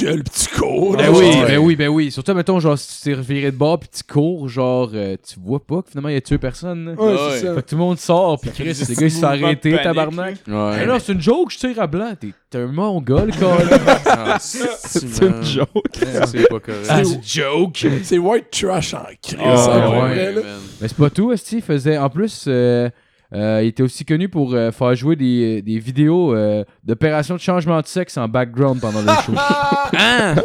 [0.00, 0.96] gueules pis tu cours.
[0.96, 2.10] Ben oui, ben oui, ben oui.
[2.10, 5.38] Surtout, mettons, genre, si tu t'es reviré de bord puis tu cours, genre, euh, tu
[5.40, 6.86] vois pas que finalement il a tué personne.
[6.86, 6.92] là.
[6.94, 7.18] Ouais, Ouais.
[7.32, 7.54] c'est ça.
[7.54, 10.36] Fait que tout le monde sort, puis Chris, les gars, ils se sont arrêtés, tabarnak.
[10.48, 10.76] Ouais.
[10.78, 12.14] Mais là, c'est une joke, je tire à blanc.
[12.18, 13.30] T'es t'es un mongol.
[14.06, 15.34] Ah, C'est man.
[15.38, 15.68] une joke.
[15.74, 16.86] Ouais, C'est pas correct.
[16.88, 17.86] Ah, c'est une joke.
[18.02, 19.36] C'est white trash en crise.
[19.40, 20.42] Ah, ouais, man.
[20.80, 21.56] Mais c'est pas tout, Esti.
[21.56, 21.96] Il faisait.
[21.98, 22.88] En plus, euh,
[23.32, 27.80] il était aussi connu pour euh, faire jouer des, des vidéos euh, d'opérations de changement
[27.80, 29.32] de sexe en background pendant le show.
[29.92, 30.36] Hein?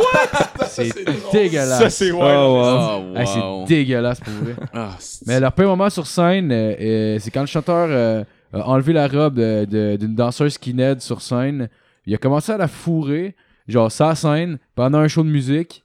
[0.68, 0.92] c'est
[1.32, 1.80] dégueulasse.
[1.80, 3.14] Ça, c'est Oh, wow.
[3.16, 4.56] Ah, c'est dégueulasse pour vrai.
[4.74, 4.90] Ah,
[5.28, 8.24] Mais leur premier moment sur scène, euh, euh, c'est quand le chanteur euh,
[8.54, 11.70] a enlevé la robe d'une danseuse skinhead sur scène.
[12.06, 13.36] Il a commencé à la fourrer,
[13.68, 15.84] genre sa scène, pendant un show de musique.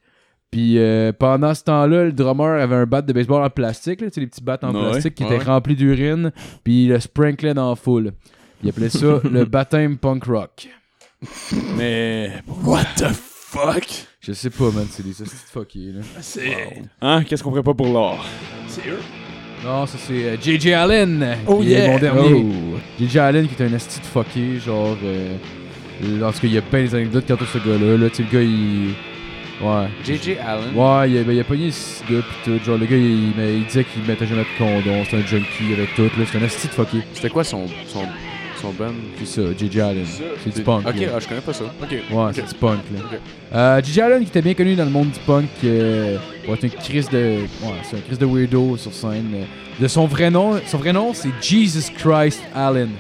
[0.51, 4.09] Puis euh, pendant ce temps-là, le drummer avait un bat de baseball en plastique, là,
[4.09, 5.37] tu sais, les petits bats en Ouais, plastique qui ouais.
[5.37, 6.33] étaient remplis d'urine.
[6.65, 8.13] Puis il le sprinklait dans la foule.
[8.63, 10.69] Il appelait ça le baptême punk rock.
[11.77, 12.43] Mais.
[12.65, 13.87] What the fuck?
[14.21, 16.01] Je sais pas, man, c'est des hosties de fuckés, là.
[16.21, 16.83] C'est.
[17.01, 18.25] Hein, qu'est-ce qu'on ferait pas pour l'or?
[18.67, 18.99] C'est eux?
[19.65, 20.73] Non, ça c'est euh, J.J.
[20.73, 21.37] Allen.
[21.47, 21.89] Oh qui est yeah.
[21.93, 22.33] mon dernier.
[22.35, 22.79] Oh.
[22.99, 23.19] J.J.
[23.19, 24.97] Allen qui est un esti de fucké, genre.
[25.05, 25.37] Euh,
[26.19, 27.97] lorsqu'il y a plein des anecdotes quant à ce gars-là.
[27.99, 28.95] Là, tu sais, le gars, il.
[29.63, 29.89] Ouais.
[30.05, 30.37] J.J.
[30.39, 30.75] Allen.
[30.75, 32.65] Ouais, il a, ben, il a pogné ce gars pis tout.
[32.65, 35.05] Genre, le gars, il, disait qu'il mettait jamais de condom.
[35.11, 36.03] C'est un junkie avec tout.
[36.05, 36.25] là.
[36.31, 36.99] C'est un esti de fucké.
[37.13, 38.05] C'était quoi son, son,
[38.61, 38.93] son band?
[39.19, 39.81] C'est ça, J.J.
[39.83, 40.05] Allen.
[40.43, 40.87] C'est du punk.
[40.89, 41.07] Ok, là.
[41.15, 41.65] ah, je connais pas ça.
[41.65, 41.91] Ok.
[41.91, 43.01] Ouais, c'est du punk, là.
[43.55, 44.01] Euh, J.J.
[44.01, 47.05] Allen, qui était bien connu dans le monde du punk, euh, pour être un Chris
[47.13, 47.19] de...
[47.63, 49.31] Ouais, c'est un Chris de weirdo sur scène.
[49.35, 49.45] euh.
[49.79, 52.91] De son vrai nom, son vrai nom, c'est Jesus Christ Allen.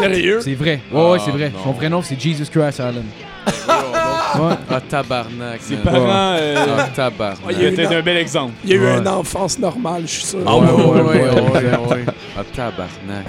[0.00, 0.40] Sérieux?
[0.42, 0.80] C'est vrai.
[0.92, 1.50] Ouais, ouais, Ah, c'est vrai.
[1.54, 1.62] non.
[1.62, 3.04] Son vrai nom, c'est Jesus Christ Allen.
[4.36, 4.54] Ouais.
[4.70, 5.60] Ah, tabarnak.
[5.60, 5.84] Ses man.
[5.84, 6.36] parents.
[6.38, 7.38] euh, Ah, tabarnak.
[7.46, 8.52] Ah, il y Il a était un bel exemple.
[8.64, 8.98] Il y a eu Ouais.
[8.98, 10.38] une enfance normale, je suis sûr.
[10.46, 12.04] Ah, ouais, ouais, ouais.
[12.38, 13.26] Ah, tabarnak.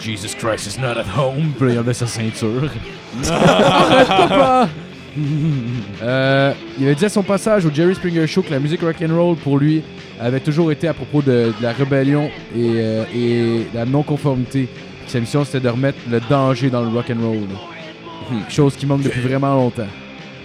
[0.00, 1.52] Jesus Christ is not at home.
[1.58, 2.70] Puis là, il enlevait sa ceinture.
[3.30, 4.68] Arrête, papa!
[6.02, 8.96] Euh, il avait dit à son passage au Jerry Springer Show que la musique rock
[9.00, 9.82] and roll pour lui
[10.20, 12.24] avait toujours été à propos de, de la rébellion
[12.56, 14.68] et, euh, et la non-conformité.
[15.06, 17.38] Sa mission c'était de remettre le danger dans le rock and roll.
[18.28, 19.86] Quelque chose qui manque depuis vraiment longtemps.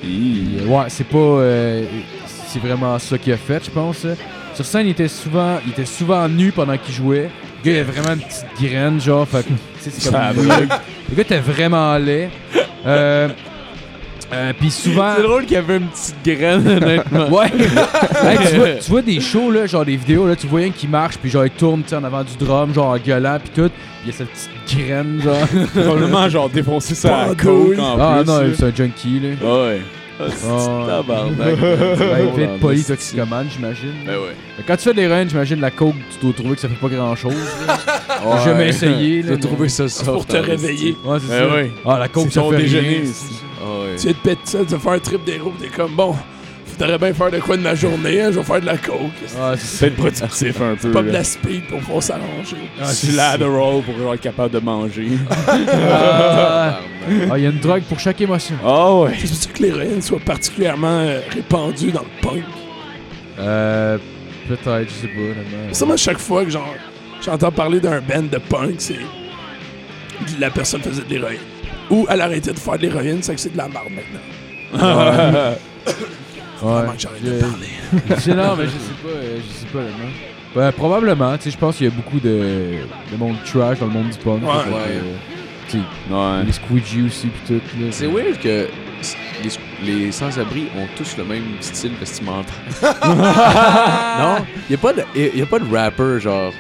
[0.04, 1.18] Ouais, c'est pas.
[1.18, 1.84] euh,
[2.48, 4.06] c'est vraiment ça qu'il a fait, je pense.
[4.56, 7.30] Sur scène, il était souvent, il était souvent nu pendant qu'il jouait.
[7.64, 9.28] Le gars, il avait vraiment une petite graine, genre.
[9.28, 9.46] Fait
[9.80, 10.20] c'est comme.
[10.36, 12.30] Le, le gars était vraiment laid.
[12.86, 13.28] Euh,
[14.34, 15.14] euh, Puis souvent.
[15.16, 17.30] C'est drôle qu'il y avait une petite graine, honnêtement.
[17.30, 17.52] Ouais.
[18.22, 20.70] Hey, tu, vois, tu vois des shows, là, genre des vidéos, là, tu vois un
[20.72, 23.70] qui marche, puis genre il tourne en avant du drum, genre en gueulant, puis tout.
[23.70, 25.48] Puis il y a cette petite graine, genre.
[25.74, 28.28] Probablement, genre, défoncer ça à coke en ah plus.
[28.32, 29.30] non, c'est un junkie, là.
[29.66, 29.82] Ouais.
[30.22, 30.26] Ah,
[30.86, 31.38] Tabarnak.
[31.40, 33.94] Ouais, il fait Oh, être polytoxicomane, j'imagine.
[34.06, 34.36] Ben ouais.
[34.58, 36.76] Mais Quand tu fais de l'héroïne, j'imagine la coke, tu dois trouver que ça fait
[36.76, 37.34] pas grand chose.
[37.34, 38.36] Ouais.
[38.40, 39.24] J'ai jamais essayé.
[39.26, 40.98] J'ai trouvé ça C'est pour te réveiller.
[41.06, 41.72] Ouais, c'est Ben ça.
[41.86, 42.88] Ah, la coke, C'est ça fait déjeuner.
[42.90, 43.12] rien.
[44.00, 46.16] Tu viens de péter ça, tu vas faire un trip des roues, t'es comme bon.
[46.66, 48.98] Faudrait bien faire de quoi de ma journée, hein, je vais faire de la coke.
[49.38, 50.92] Ah, C'est être productif un peu.
[50.92, 52.56] Pas de la speed pour pouvoir s'allonger.
[52.80, 55.10] Ah, C'est l'Adderall pour genre, être capable de manger.
[55.30, 56.80] Ah,
[57.32, 58.56] Ah, il y a une drogue pour chaque émotion.
[58.64, 59.12] Ah ouais.
[59.20, 62.44] C'est pour ça que l'héroïne soit particulièrement euh, répandue dans le punk?
[63.40, 63.98] Euh.
[64.48, 65.74] Peut-être, je sais pas, honnêtement.
[65.74, 66.74] Ça, moi, chaque fois que genre,
[67.24, 68.96] j'entends parler d'un band de punk, c'est.
[70.40, 71.40] La personne faisait de l'héroïne.
[71.90, 74.80] Ou elle arrêtait de faire de l'héroïne, c'est que c'est de la merde maintenant.
[75.42, 75.58] Ouais.
[76.62, 77.68] Vraiment que j'arrête de Je- parler.
[78.20, 79.66] C'est non, mais je sais pas, euh, je sais
[80.54, 80.60] pas.
[80.60, 82.80] Ouais, probablement, tu sais, je pense qu'il y a beaucoup de,
[83.12, 84.44] de monde trash dans le monde du punk.
[84.44, 84.50] Ouais.
[84.64, 84.82] fait que, Ouais.
[84.88, 85.16] euh,
[85.70, 86.44] tu sais, Ouais.
[86.46, 87.54] les squeegee aussi, pis tout.
[87.80, 87.88] là.
[87.92, 88.68] C'est weird que
[89.44, 89.50] les,
[90.06, 92.54] les sans-abri ont tous le même style vestimentaire.
[94.20, 96.52] non, il y a pas de y a- y a pas de rapper genre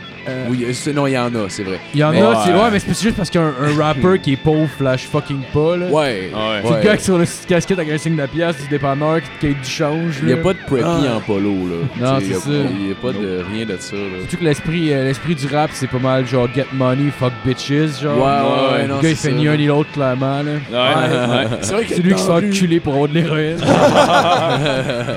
[0.49, 1.79] oui, c'est- non, il y en a, c'est vrai.
[1.93, 2.59] Il y en Mais- a, c'est Ouais.
[2.61, 5.41] ouais, mais c'est juste parce qu'il y a un, rapper qui est pauvre, flash fucking
[5.53, 5.85] pas, là.
[5.87, 6.29] Ouais.
[6.33, 6.61] Ouais.
[6.63, 9.21] C'est le gars qui sur le petite casquette avec un signe de pièce du dépanneur
[9.21, 11.15] qui te cueille du change, Il y a pas de preppy Ah.
[11.15, 11.75] en polo là.
[11.99, 12.49] Non, c'est a ça.
[12.49, 14.01] pas- Il y a pas de rien de ça là.
[14.21, 18.01] Surtout que l'esprit euh, l'esprit du rap, c'est pas mal genre get money, fuck bitches,
[18.01, 18.17] genre.
[18.17, 19.35] Ouais, ouais, ouais, Le non, gars, il fait ça.
[19.35, 20.51] ni un ni l'autre, clairement, là.
[20.71, 21.47] Ouais, ouais.
[21.61, 23.13] C'est vrai que C'est lui qui se dans fait la rue- enculer pour avoir de
[23.13, 23.57] l'héroïne.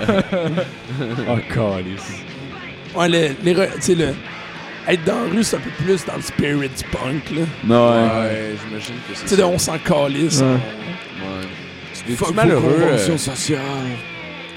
[1.28, 2.22] Oh, calice.
[2.94, 4.08] Ouais, le, l'héro- tu sais, le.
[4.88, 7.42] Être dans la rue, c'est un peu plus dans le spirit du punk, là.
[7.64, 8.20] Non, ouais.
[8.20, 9.46] Ouais, j'imagine que c'est Tu sais, ça.
[9.46, 10.40] on s'en calisse.
[10.40, 10.46] Ouais.
[10.46, 11.46] Ouais.
[12.06, 13.60] Tu es-tu malheureux euh, sociales.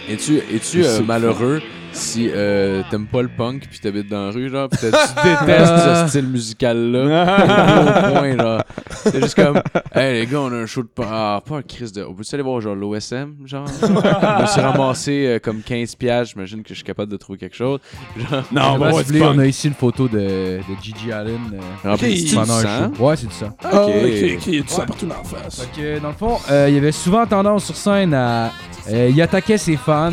[0.09, 1.61] Es-tu es-tu Je euh, malheureux
[1.91, 5.30] si euh, t'aimes pas le punk puis t'habites dans la rue genre pis t'as- tu
[5.45, 8.61] détestes ce style musical là au point genre
[9.06, 9.62] c'est juste comme
[9.93, 12.24] hey les gars on a un show de ah pas un crise de on peut
[12.34, 13.66] aller voir genre l'OSM genre?
[13.82, 17.38] Je me suis ramassé euh, comme 15 piastres j'imagine que je suis capable de trouver
[17.39, 17.80] quelque chose
[18.18, 21.89] genre Non, ouais, du voulez, on a ici une photo de, de Gigi Allen euh,
[21.89, 22.45] rempli Ok, de il- sang.
[22.45, 23.03] show.
[23.03, 23.49] Ouais, c'est du sang.
[23.64, 23.89] Ah, Ok.
[23.89, 23.95] ok,
[24.38, 25.62] ok, il y a tout ça partout dans la face.
[25.62, 28.51] Fait que, dans le fond, euh, il y avait souvent tendance sur scène à,
[28.88, 30.12] Euh, il attaquait ses fans,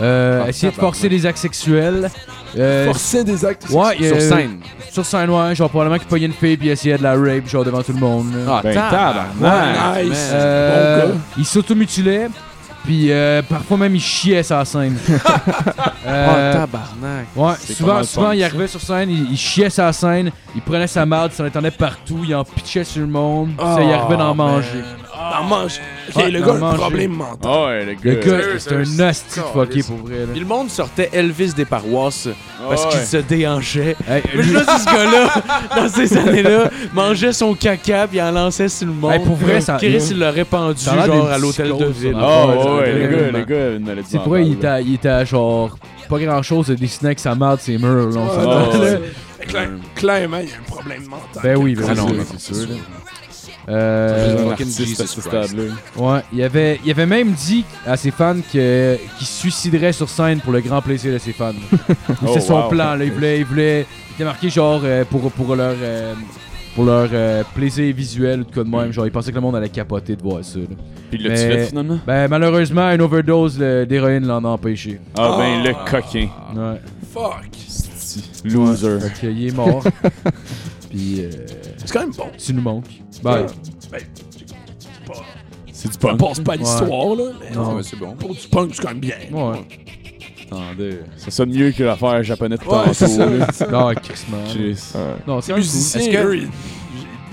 [0.00, 2.08] euh, Ah, essayait de forcer des actes sexuels.
[2.56, 3.68] Euh, Forçait des actes.
[3.70, 4.60] ouais, Sur euh, scène.
[4.90, 7.48] Sur scène, ouais, genre probablement qu'il pognait une fille puis il essayait de la rape,
[7.48, 8.31] genre devant tout le monde.
[8.48, 10.04] Ah, Ben, tabarnak.
[10.04, 10.30] Nice.
[10.32, 11.18] Euh, Bon gars.
[11.38, 12.28] il s'automutilait,
[12.84, 14.96] puis euh, parfois même il chiait sa scène.
[16.04, 17.26] Ah, Euh, tabarnak.
[17.36, 21.06] ouais, souvent, souvent il arrivait sur scène, il, il chiait sa scène, il prenait sa
[21.06, 24.34] marde, il s'en étendait partout, il en pitchait sur le monde, ça, il arrivait d'en
[24.34, 24.82] manger.
[25.32, 25.80] D'en manger.
[26.10, 26.76] Ok, Ouais, le d'en gars a un manger.
[26.78, 27.38] problème mental.
[27.52, 28.26] Ah ouais, le Le gars.
[28.38, 30.18] gars, c'est un hostie de fucké pour vrai.
[30.20, 30.26] là.
[30.32, 32.28] Puis le monde sortait Elvis des paroisses
[32.68, 33.04] parce Ah qu'il ouais.
[33.06, 33.96] se déhanchait.
[34.08, 35.34] Hey, Mais lui- là, ce gars-là,
[35.76, 39.12] dans ces années-là, mangeait son caca puis il en lançait sur le monde.
[39.12, 41.68] Hey, pour vrai, ça- Chris, il l'aurait pendu Ça a l'air genre d'une à l'hôtel
[41.68, 42.12] de psychose, ville.
[42.12, 42.18] ça.
[42.22, 44.94] Ah Ouais, ouais, le gars, le gars, il n'allait C'est pour vrai, il était, il
[44.94, 45.76] était genre
[46.08, 48.10] pas grand chose de dessiner avec sa marde ses murs.
[48.10, 48.98] Là, on ouais, là.
[49.96, 51.42] Clairement, il y a un problème mental.
[51.42, 52.68] Ben oui, ben Ah oui, non, c'est- non, c'est c'est sûr.
[52.68, 52.74] là.
[53.66, 54.56] C'est Euh,
[55.06, 55.62] stade-là.
[55.96, 60.08] ouais, il avait, il avait même dit à ses fans que- qu'il se suiciderait sur
[60.08, 61.52] scène pour le grand plaisir de ses fans.
[62.10, 62.68] Oh, C'était son wow.
[62.68, 63.04] plan, là.
[63.04, 66.14] Il voulait, il voulait, il était marqué genre euh, pour, pour leur, euh,
[66.74, 68.92] pour leur euh, plaisir visuel ou de quoi de même.
[68.92, 70.58] Genre, il pensait que le monde allait capoter de voir ça.
[70.58, 70.64] là.
[71.10, 71.98] Puis Mais- fait finalement?
[72.06, 74.98] Ben, malheureusement, une overdose euh, d'héroïne l'en a empêché.
[75.16, 75.68] Ah ben, Ah.
[75.68, 76.28] le coquin.
[76.56, 76.80] Ouais.
[77.12, 77.50] Fuck.
[78.44, 78.98] Loser.
[79.00, 79.84] Fait qu'il est mort.
[80.92, 81.30] Puis, euh,
[81.78, 82.26] C'est quand même bon.
[82.38, 82.84] tu nous manques.
[83.22, 83.46] Ben, Ben,
[83.80, 83.90] c'est
[85.06, 85.14] pas.
[85.72, 86.20] C'est du Ça punk.
[86.20, 87.24] passe pas l'histoire, là.
[87.40, 87.74] Mais Non.
[87.74, 88.12] Mais c'est bon.
[88.14, 89.16] pour du punk, c'est quand même bien.
[89.32, 89.66] ouais.
[90.50, 90.98] Attendez.
[91.16, 92.92] Ça sonne mieux que l'affaire japonaise de Ouais, tantôt.
[93.52, 93.66] ça.
[93.68, 95.16] Non, Chris, man.
[95.26, 96.46] Non, c'est Est-ce que-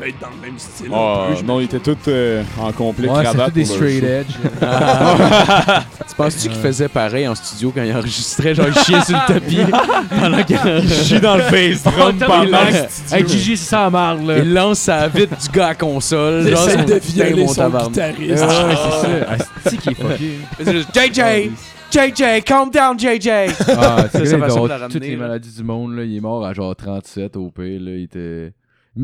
[0.07, 0.87] être dans le même style.
[0.93, 4.01] Ah, un peu, je non, ils étaient tous euh, en complet Ouais, cravate des straight
[4.01, 4.05] show.
[4.07, 4.27] edge.
[6.09, 9.33] Tu penses-tu qu'il faisait pareil en studio quand il enregistrait, genre il chiait sur le
[9.33, 9.59] tapis?
[10.19, 14.25] Pendant qu'il Chie dans le face drum pendant il, Hey, Gigi, c'est ça la marde,
[14.27, 14.37] là.
[14.39, 16.43] il lance sa vite du gars à console.
[16.47, 17.89] Il essaie de violer mon son tabarnak.
[17.91, 18.43] guitariste.
[18.43, 19.77] Ouais, ouais, c'est ça.
[19.77, 20.39] Qui est fucké?
[20.63, 21.51] C'est juste, JJ!
[21.91, 23.29] JJ, calm down, JJ!
[23.29, 25.21] Ah, c'est Ça, ça ça, ça avoir me la toutes ramener, les là.
[25.27, 26.03] maladies du monde, là.
[26.03, 27.91] Il est mort à genre 37 au pire, là.
[27.91, 28.51] Il était...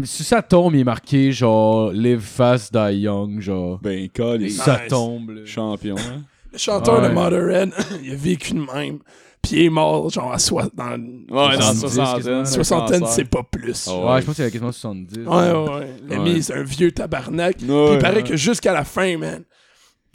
[0.04, 3.80] Sur sa tombe, il est marqué genre Live fast, die young, genre.
[3.82, 4.88] Ben, call, Sa Nice.
[4.89, 5.41] tombe, là.
[5.46, 5.96] champion.
[5.98, 6.24] Hein?
[6.52, 7.10] Le chanteur Ouais.
[7.10, 7.72] de Motorhead,
[8.04, 9.00] il a vécu de même.
[9.41, 13.04] Puis il est mort, genre, à soi, dans Ouais, dans 70, soixantaine.
[13.06, 13.88] c'est pas plus.
[13.91, 15.20] Oh, Ouais, je pense qu'il y a quasiment 70.
[15.20, 15.96] Ouais, ouais, ouais.
[16.10, 16.41] L'ami, Ouais.
[16.41, 17.58] c'est un vieux tabarnak.
[17.58, 18.24] Puis Ouais, il paraît ouais.
[18.24, 19.43] que jusqu'à la fin, man,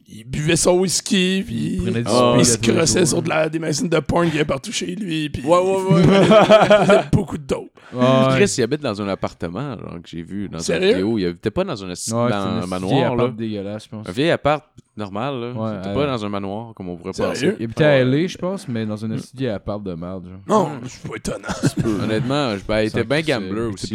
[0.09, 2.77] il buvait son whisky, puis Il prenait du Ah, il speed se à tous les
[2.77, 3.09] crossait jours.
[3.09, 5.31] sur de la, des machines de porn qu'il y avait partout chez lui.
[5.31, 6.03] Puis Ouais, ouais, ouais.
[6.03, 7.70] il faisait beaucoup de dope.
[7.93, 8.37] Ouais.
[8.37, 11.19] Chris, il habite dans un appartement, genre, que j'ai vu dans une vidéo.
[11.19, 13.29] Il habitait pas dans un, esti- Ouais, dans un une manoir, là.
[13.29, 14.09] dégueulasse, je pense.
[14.09, 14.65] Un vieil appart
[14.97, 15.53] normal, là.
[15.53, 17.55] Ouais, C'était pas dans un manoir, comme on pourrait penser.
[17.59, 20.41] Il habitait à LA, je pense, mais dans un vieil appart de merde, genre.
[20.47, 22.03] Non, je suis pas étonnant.
[22.05, 23.95] Honnêtement, je- ben, il était bien gambler aussi.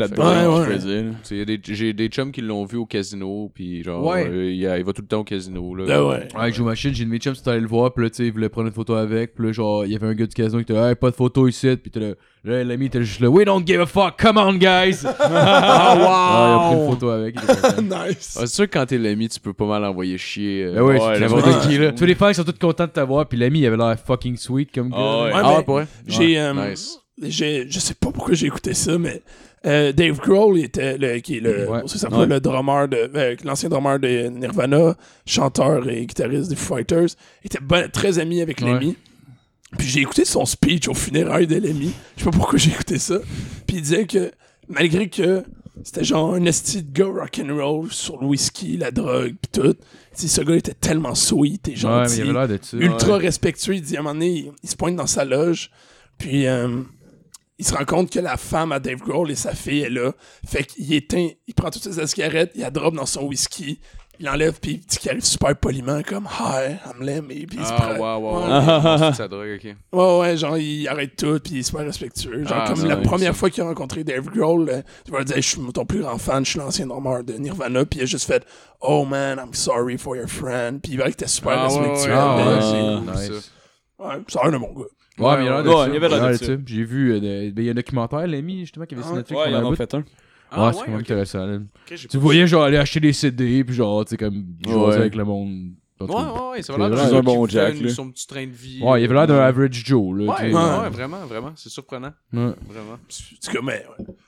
[1.63, 4.27] J'ai des chums qui l'ont vu au casino, puis genre, Ouais.
[4.27, 5.75] euh, il, il va tout le temps au casino.
[5.75, 5.85] Là.
[5.85, 6.51] Ben ouais.
[6.53, 8.25] Joue machine, j'ai une de mes chums, c'était allé le voir, pis là, tu sais,
[8.27, 10.63] il voulait prendre une photo avec, là, genre, il y avait un gars du casino
[10.63, 11.75] qui était hey, pas de photo ici, là,
[12.43, 15.03] là, l'ami était juste là, we don't give fuck, come on, guys!
[15.19, 16.05] Ah, wow!
[16.05, 17.35] il a pris une photo avec,
[17.81, 18.35] nice.
[18.37, 20.65] Ah, c'est sûr que quand t'es l'ami, tu peux pas mal envoyer chier.
[20.65, 21.53] euh, Ben ouais, Ouais, c'est n'importe ouais.
[21.67, 21.91] qui, là.
[21.91, 24.37] Tous les fans ils sont tous contents de t'avoir, puis l'ami il avait l'air fucking
[24.37, 24.95] sweet comme gars.
[24.97, 25.33] Ah ouais.
[25.33, 25.87] Ouais, Ah, ouais, pour vrai?
[26.07, 26.99] J'ai, euh, Nice.
[27.21, 29.21] j'ai, je sais pas pourquoi j'ai écouté ça, mais
[29.65, 31.81] euh, Dave Grohl il était le, qui est le, Ouais.
[31.87, 32.25] c'est ça Ouais.
[32.25, 37.07] le drummer de, euh, l'ancien drummer de Nirvana, chanteur et guitariste des Foo Fighters,
[37.43, 38.67] était bon- très ami avec Ouais.
[38.73, 38.95] Lemmy.
[39.77, 41.91] Puis j'ai écouté son speech au funérailles de Lemmy.
[42.17, 43.19] Je sais pas pourquoi j'ai écouté ça.
[43.67, 44.31] Puis il disait que
[44.67, 45.43] malgré que
[45.83, 49.75] c'était genre un esti de gars rock'n'roll sur le whisky, la drogue, pis tout,
[50.13, 52.21] ce gars était tellement sweet et Ouais, mais gentil
[52.73, 53.75] il ultra respectueux.
[53.75, 55.69] Il dit à un moment donné, il, il se pointe dans sa loge,
[56.17, 56.81] puis euh,
[57.57, 60.13] il se rend compte que la femme à Dave Grohl et sa fille est là.
[60.45, 63.79] Fait qu'il éteint, il prend toutes ses cigarettes, il la drop dans son whisky,
[64.19, 67.65] il enlève, puis il dit qu'il arrive super poliment, comme Hi, I'm Lemmy, puis il
[67.65, 67.97] se Ah, prend.
[67.97, 68.43] wow, wow, Ouais.
[68.47, 68.97] wow.
[69.11, 69.75] C'est sa drogue, ok.
[69.93, 72.43] Ouais, ouais, genre, il arrête tout, puis il est super respectueux.
[72.45, 73.39] Genre, Ah, comme c'est la première ça.
[73.39, 76.17] fois qu'il a rencontré Dave Grohl, euh, il va dire Je suis ton plus grand
[76.17, 78.45] fan, je suis l'ancien drummer de Nirvana, puis il a juste fait
[78.81, 82.11] Oh man, I'm sorry for your friend, puis il va était super Ah, ouais, respectueux.
[82.11, 83.35] ouais, Ah, ouais, c'est c'est cool.
[83.35, 83.51] nice.
[83.97, 84.85] Ouais, ça a l'air de mon gars.
[85.17, 85.87] Ouais, mais il Ouais, ça.
[85.89, 86.53] il avait ça.
[86.65, 89.17] J'ai vu, euh, ben, il y a un documentaire, l'ami, justement, qui avait sur Ah,
[89.17, 89.41] Netflix.
[89.41, 90.03] Ouais, il un en a fait un.
[90.51, 91.45] Ah, ouais, c'est vraiment intéressant.
[91.45, 91.57] là.
[92.09, 94.95] Tu voyais, genre, aller acheter des CD, puis genre, tu sais, comme, jouer Ouais.
[94.95, 95.71] avec le monde.
[95.99, 96.15] Ouais, ouais,
[96.51, 97.89] ouais, ça Il va avait l'air d'un bon Jack, une- là.
[97.89, 98.81] son petit train de vie.
[98.83, 100.33] Ouais, il avait l'air d'un average Joe, là.
[100.33, 100.49] Ouais,
[100.89, 101.51] vraiment, vraiment.
[101.55, 102.11] C'est surprenant.
[102.33, 102.99] Ouais, Vraiment.
[103.07, 103.85] C'est comme, mais.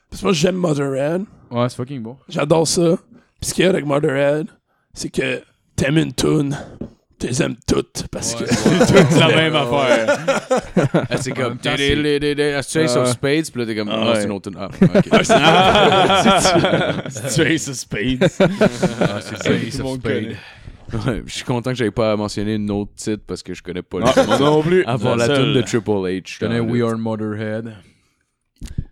[0.09, 1.23] Parce que moi, j'aime Motherhead.
[1.51, 2.15] Ouais, c'est fucking bon.
[2.29, 2.97] J'adore ça.
[3.41, 4.47] Puis ce qu'il y a avec Motherhead,
[4.93, 5.41] c'est que
[5.75, 6.57] t'aimes une tune,
[7.19, 8.05] tu les aimes toutes.
[8.11, 8.45] Parce que.
[8.47, 10.17] C'est la même affaire.
[11.19, 11.49] C'est comme.
[11.49, 13.05] même temps, Dé- dé- dé- dé- Ace of Ah.
[13.05, 13.89] Spades, puis là, t'es comme.
[13.89, 14.49] Ah, Ah, c'est une autre.
[14.57, 15.03] Ah, ok.
[17.35, 18.29] Tu es ce spade.
[19.01, 20.35] Ah, c'est le monde connaît.
[20.93, 23.81] Ouais, je suis content que j'avais pas mentionné une autre titre parce que je connais
[23.81, 24.85] pas le Ah, moi non plus.
[24.85, 25.43] Avant la seule.
[25.43, 26.21] tune de Triple H.
[26.35, 27.73] Je connais We Are Motorhead.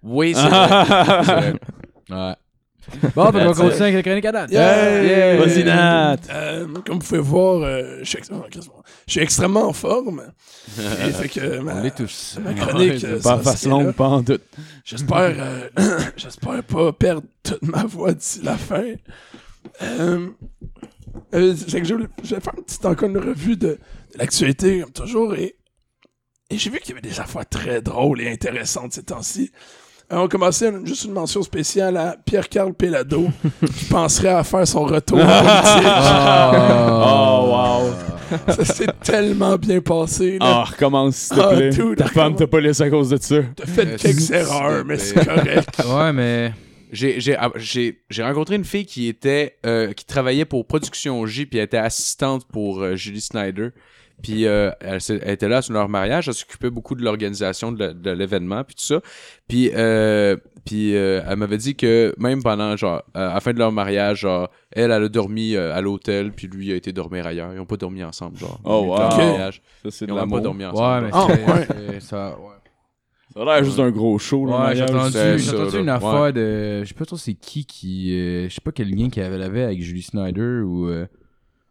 [0.03, 0.67] Oui, c'est vrai.
[1.25, 1.53] C'est vrai.
[2.09, 2.35] Ouais.
[3.15, 4.51] Bon, on va continuer avec la chronique à date.
[4.51, 5.37] Yeah!
[5.37, 6.17] Vas-y, Nat.
[6.29, 8.29] Euh, comme vous pouvez voir, euh, je, suis ex-
[9.07, 10.23] je suis extrêmement en forme.
[10.77, 12.37] Et fait que ma, On l'est tous.
[12.43, 14.43] ma chronique, euh, Pas face c'est longue, pas en doute.
[14.83, 15.69] J'espère, euh,
[16.17, 18.83] j'espère pas perdre toute ma voix d'ici la fin.
[19.81, 20.29] Euh,
[21.33, 23.79] euh, c'est que je, je vais faire une petite encore une revue de, de
[24.17, 25.55] l'actualité, comme toujours, et,
[26.51, 29.51] et j'ai vu qu'il y avait des affaires très drôles et intéressantes ces temps-ci.
[30.11, 33.27] Euh, on va commencer juste une mention spéciale à Pierre-Carl Pelado,
[33.75, 35.91] qui penserait à faire son retour politique.
[37.07, 37.93] Oh, wow.
[38.53, 40.37] Ça s'est tellement bien passé.
[40.39, 40.45] Là.
[40.45, 41.69] Ah, recommence, s'il te Ah, plaît.
[41.69, 43.35] dude, Ta femme t'a pas laissé à cause de ça.
[43.55, 45.69] T'as fait Euh, quelques erreurs, mais c'est correct.
[45.87, 46.51] Ouais, mais.
[46.91, 51.25] J'ai, j'ai, ah, j'ai, j'ai rencontré une fille qui était euh, qui travaillait pour Production
[51.25, 53.69] J puis elle était assistante pour euh, Julie Snyder.
[54.21, 58.63] Puis euh, elle, était là sur leur mariage, elle s'occupait beaucoup de l'organisation de, l'événement
[58.63, 59.01] puis tout ça.
[59.47, 63.59] Puis euh, puis euh, elle m'avait dit que même pendant genre à la fin de
[63.59, 67.27] leur mariage, genre elle elle a dormi euh, à l'hôtel puis lui a été dormir
[67.27, 67.53] ailleurs.
[67.53, 68.59] Ils ont pas dormi ensemble genre.
[68.63, 68.97] Oh, wow.
[68.97, 69.61] mariage.
[69.83, 71.05] Ça, c'est Ils de ont même pas dormi ensemble.
[71.05, 71.27] Ouais, mais Ah,
[71.67, 71.99] c'est- ouais.
[71.99, 72.29] ça.
[72.39, 72.45] Ouais.
[73.33, 75.79] Ça a l'air juste d'un gros show, le Ouais, j'ai entendu, là.
[75.79, 75.89] une Ouais.
[75.89, 76.83] affaire de.
[76.83, 78.17] Je sais pas trop c'est qui qui.
[78.17, 80.87] euh, je sais pas quel lien qu'il avait avait avec Julie Snyder ou.
[80.87, 81.05] euh,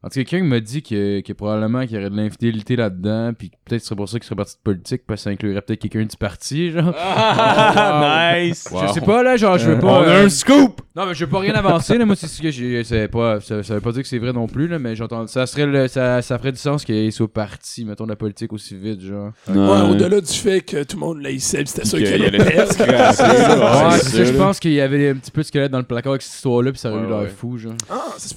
[0.04, 3.32] En tout cas, quelqu'un m'a dit que, que probablement qu'il y aurait de l'infidélité là-dedans,
[3.32, 5.30] puis que peut-être ce serait pour ça qu'il serait parti de politique, parce que ça
[5.30, 6.94] inclurait peut-être quelqu'un du parti, genre.
[7.26, 8.68] Ah, nice.
[8.70, 9.86] Je sais pas, là, genre, je veux pas.
[9.86, 10.82] On a euh, un scoop.
[10.94, 12.04] Non, mais je veux pas rien avancer, là.
[12.04, 12.84] Moi, c'est ce que j'ai.
[12.84, 15.26] c'est Pas, ça, ça veut pas dire que c'est vrai non plus, là, mais j'entends.
[15.26, 18.52] Ça, serait le- ça, ça ferait du sens qu'il soit parti, mettons, de la politique
[18.52, 19.30] aussi vite, genre.
[19.48, 22.30] Ouais, au-delà du fait que tout le monde l'haïssait, puis c'était sûr Qu'il y allait
[22.30, 22.74] perdre.
[22.84, 25.84] Ouais, c'est ça, je pense qu'il y avait un petit peu de squelette dans le
[25.84, 27.28] placard avec cette histoire-là, puis ça aurait eu l'air ouais.
[27.28, 27.74] fou, genre.
[27.90, 28.04] Ah.
[28.18, 28.36] C'est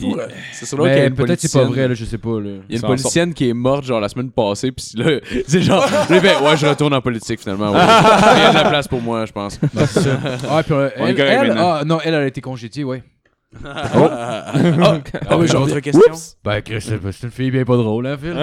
[0.66, 2.50] sur là peut-être c'est pas vrai, là, je sais pas, là.
[2.70, 5.62] Il y a une politicienne qui est morte genre la semaine passée puis là c'est
[5.62, 7.80] genre lui fait ouais je retourne en politique finalement ouais.
[8.36, 9.60] il y a de la place pour moi je pense
[10.50, 11.74] Ah, puis euh, On est elle, correct elle- maintenant.
[11.80, 13.04] ah, non, elle, elle a été congédiée, ouais.
[13.66, 14.52] ah
[15.38, 16.14] oui, j'ai autre question?
[16.44, 18.36] Ben, Chris, c'est c'est une fille bien pas drôle, hein, Phil?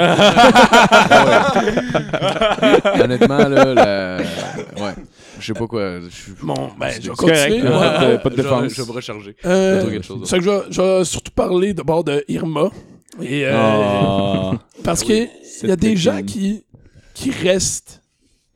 [3.02, 4.16] honnêtement là la...
[4.82, 4.92] ouais
[5.38, 7.62] je sais pas quoi je suis Bon, ben, je vais C'est correct, continuer.
[7.64, 7.70] là.
[7.70, 7.90] moi.
[7.90, 8.72] Pas de- pas de Je- défense.
[8.74, 10.30] je vais me recharger Euh, trouver quelque chose d'autre.
[10.30, 12.70] c'est que je vais, je vais surtout parler d'abord de Irma.
[13.22, 14.52] Et, euh, Ah.
[14.84, 15.28] parce Ah que oui,
[15.62, 16.64] il y a des gens qui,
[17.14, 18.02] qui restent.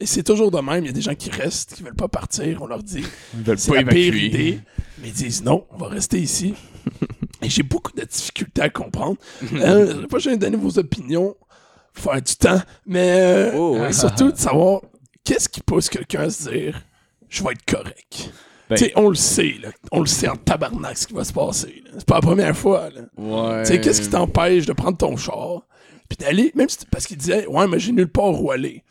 [0.01, 0.85] Et c'est toujours de même.
[0.85, 2.63] Il y a des gens qui restent, qui veulent pas partir.
[2.63, 3.03] On leur dit
[3.35, 4.27] Ils veulent c'est pas la pire évacuer.
[4.27, 4.61] idée.
[5.01, 6.55] Mais ils disent non, on va rester ici.
[7.43, 9.17] Et j'ai beaucoup de difficultés à comprendre.
[9.55, 11.37] euh, je vais pas donner vos opinions.
[11.95, 12.61] Faut faire du temps.
[12.87, 13.93] Mais euh, Oh, ouais.
[13.93, 14.83] surtout de savoir
[15.25, 16.81] qu'est-ce qui pousse quelqu'un à se dire
[17.29, 18.33] je vais être correct?
[18.71, 19.69] Ben- Tu sais, on le sait, là.
[19.93, 21.83] On le sait en tabarnak ce qui va se passer.
[21.87, 21.91] là.
[21.99, 23.01] C'est pas la première fois, là.
[23.17, 25.63] ouais Tu sais, qu'est-ce qui t'empêche de prendre ton char,
[26.09, 28.83] puis d'aller, même si, parce qu'il disait, ouais, mais j'ai nulle part où aller.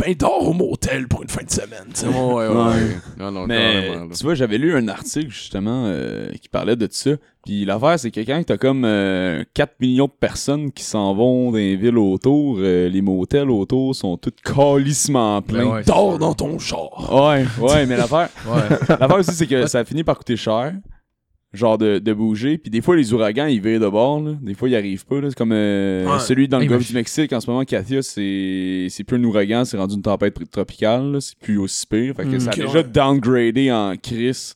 [0.00, 2.06] Ben, dors au motel pour une fin de semaine, tu sais.
[2.06, 2.96] ouais ouais, ouais.
[3.18, 4.14] Non non Mais carrément, là.
[4.16, 7.10] tu vois, j'avais lu un article justement euh, qui parlait de ça.
[7.44, 11.50] Puis l'affaire, c'est que quand t'as comme euh, 4 millions de personnes qui s'en vont
[11.50, 15.64] dans les villes autour, euh, les motels autour sont tous calissement pleins.
[15.64, 17.12] Ben ouais, Dors dans ton char.
[17.12, 18.76] Ouais, ouais, mais l'affaire, Ouais.
[18.88, 20.72] l'affaire aussi, c'est que ça finit par coûter cher.
[21.52, 22.58] Genre de, de bouger.
[22.58, 24.20] Puis des fois, les ouragans, ils virent de bord.
[24.22, 24.34] Là.
[24.40, 25.20] Des fois, ils arrivent pas.
[25.20, 25.28] là.
[25.30, 26.20] C'est comme euh, Ouais.
[26.20, 27.32] celui dans le golfe du Mexique.
[27.32, 29.64] En ce moment, Katia, c'est c'est plus un ouragan.
[29.64, 31.10] C'est rendu une tempête tr- tropicale.
[31.12, 31.20] là.
[31.20, 32.14] C'est plus aussi pire.
[32.14, 32.84] Fait que Mm, ça a déjà ouais.
[32.84, 34.54] downgradé en crise.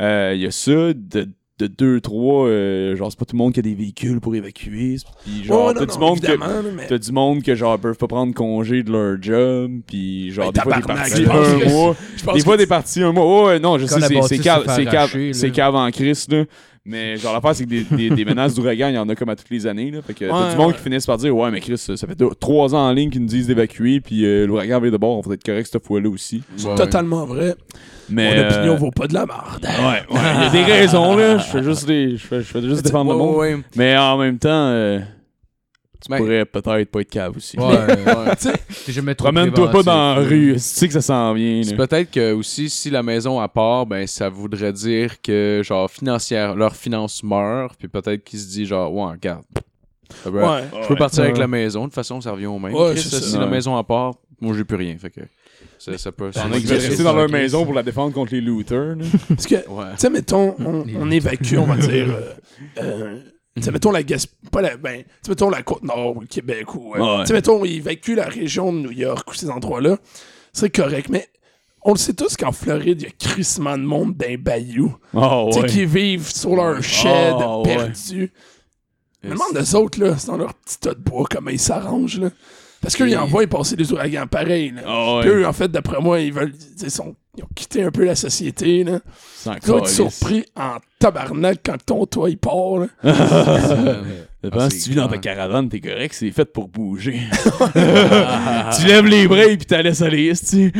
[0.00, 0.92] Euh, Il y a ça.
[0.94, 1.28] De,
[1.58, 4.96] de 2, 3, genre, c'est pas tout le monde qui a des véhicules pour évacuer.
[5.24, 6.72] Puis genre, t'as du monde que...
[6.76, 10.52] mais- T'as du monde que genre peuvent pas prendre congé de leur job, puis genre
[10.52, 11.96] des fois des parties un que- mois,
[12.34, 13.24] des fois des parties un mois.
[13.26, 14.64] Oh, ouais, non, je Quand sais, c'est- cave,
[15.32, 16.44] c'est cave, en Christ là.
[16.88, 19.28] Mais genre l'affaire c'est que des, des, des menaces d'ouragan, il y en a comme
[19.28, 20.00] à toutes les années là.
[20.00, 20.74] Fait que t'as Ouais, du monde ouais.
[20.74, 23.20] qui finissent par dire ouais mais Chris, ça fait deux- trois ans en ligne qu'ils
[23.20, 26.08] nous disent d'évacuer, puis euh, l'ouragan vient de bord, on va être correct cette fois-là
[26.08, 26.42] aussi.
[26.64, 26.74] Ouais.
[26.74, 27.54] Totalement vrai.
[28.08, 29.62] Mais Mon opinion euh, vaut pas de la merde.
[29.62, 31.36] Ouais, ouais, il y a des raisons là.
[31.36, 33.36] Je fais juste des, je fais, je fais juste défendre le monde.
[33.36, 33.60] ouais, ouais.
[33.76, 34.98] Mais en même temps, euh,
[36.00, 37.58] tu Ben, pourrais peut-être pas être cave aussi.
[37.58, 38.36] Ouais, ouais.
[38.38, 38.52] Tu sais,
[38.86, 41.62] T'es jamais trop Promène-toi pas dans la rue, tu sais que ça s'en vient.
[41.64, 45.90] C'est peut-être que aussi si la maison à part, ben ça voudrait dire que genre
[45.90, 49.42] financière leur finance meurt, puis peut-être qu'ils se disent genre ouais regarde,
[50.22, 50.62] ça peut- ouais.
[50.82, 52.74] je peux partir avec la maison, de toute façon ça revient au même.
[52.74, 53.26] Ouais, Chris, c'est ça.
[53.26, 55.20] si la maison à part, moi j'ai plus rien, fait que
[55.78, 56.30] ça, ça peut.
[56.32, 57.82] ça Il y en va a qui veulent être- rester dans leur maison pour la
[57.82, 58.96] défendre contre les looters.
[59.28, 59.62] Parce que, tu
[59.96, 62.32] sais, mettons, on, on évacue, on va dire, euh,
[62.82, 63.18] euh,
[63.60, 64.00] tu mettons la
[64.52, 67.32] pas la, ben, mettons la Côte-Nord ou le Québec ou, euh, Ouais.
[67.32, 69.98] mettons, on évacue la région de New York ou ces endroits-là,
[70.52, 71.28] c'est correct, mais
[71.82, 75.48] on le sait tous qu'en Floride, il y a crissement de monde d'un bayou, Oh,
[75.50, 75.68] tu sais, ouais.
[75.68, 77.74] qui vivent sur leur shed Oh, ouais.
[77.76, 78.32] perdu.
[79.24, 82.20] Me demande des autres, là, c'est dans leur petit tas de bois, comment ils s'arrangent,
[82.20, 82.30] là.
[82.80, 84.82] Parce qu'eux, ils envoient passer des ouragans pareils, là.
[84.86, 85.20] Ah ouais.
[85.22, 86.54] Puis eux, en fait, d'après moi, ils veulent.
[86.80, 89.00] Ils, sont, ils ont quitté un peu la société, là.
[89.36, 92.86] C'est Tu surpris en tabarnak quand ton toit, il part, là.
[94.40, 97.18] Dépend Ah, si tu vis dans ta caravane, t'es correct, c'est fait pour bouger.
[98.78, 100.72] tu lèves les bras et puis t'as laisses aller, tu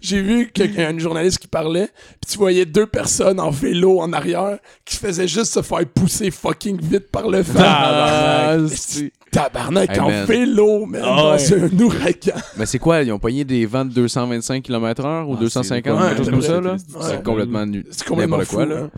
[0.00, 1.88] J'ai- vu une journaliste qui parlait,
[2.20, 6.30] puis tu voyais deux personnes en vélo en arrière qui faisaient juste se faire pousser
[6.32, 7.60] fucking vite par le vent.
[7.64, 10.24] Ah, Mais c'est- c'est- Tabarnak, Hey, en man.
[10.24, 11.52] vélo, man, Ah dans ouais.
[11.54, 12.34] un ouragan.
[12.58, 13.02] Mais c'est quoi?
[13.02, 16.42] Ils ont pogné des vents de 225 km/h ou Ah, 250, c'est- quelque chose comme
[16.42, 16.72] ça, là?
[16.72, 16.78] ouais.
[17.00, 17.84] C'est complètement nu.
[17.90, 18.76] C'est complètement fou, quoi, là.
[18.84, 18.90] hein.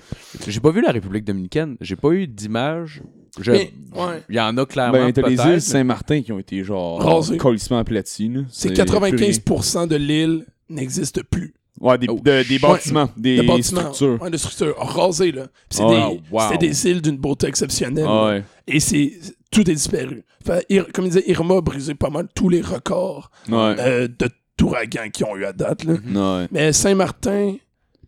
[0.47, 1.77] J'ai pas vu la République dominicaine.
[1.81, 3.03] J'ai pas eu d'image.
[3.41, 4.23] Je- Mais, ouais.
[4.29, 7.37] Il y en a clairement, Ben, t'as les îles Saint-Martin qui ont été genre Rasées.
[7.37, 8.29] colissement aplaties.
[8.29, 8.41] là.
[8.51, 11.55] C'est plus 95% de l'île n'existe plus.
[11.81, 13.93] Ouais, des, Oh, de- des bâtiments, des bâtiments.
[13.93, 14.21] structures.
[14.21, 14.75] Ouais, de structures.
[14.79, 15.45] Rasées, là.
[15.69, 16.57] Puis C'est Ah, des, wow.
[16.59, 18.07] des îles d'une beauté exceptionnelle.
[18.09, 18.45] Ah ouais.
[18.67, 19.13] Et c'est
[19.51, 20.25] tout est disparu.
[20.45, 23.77] Fait, comme il disait, Irma a brisé pas mal tous les records Ouais.
[23.79, 25.85] euh, de d'ouragans qu'ils ont eu à date.
[25.85, 25.93] Là.
[26.41, 26.49] Ouais.
[26.51, 27.55] Mais Saint-Martin,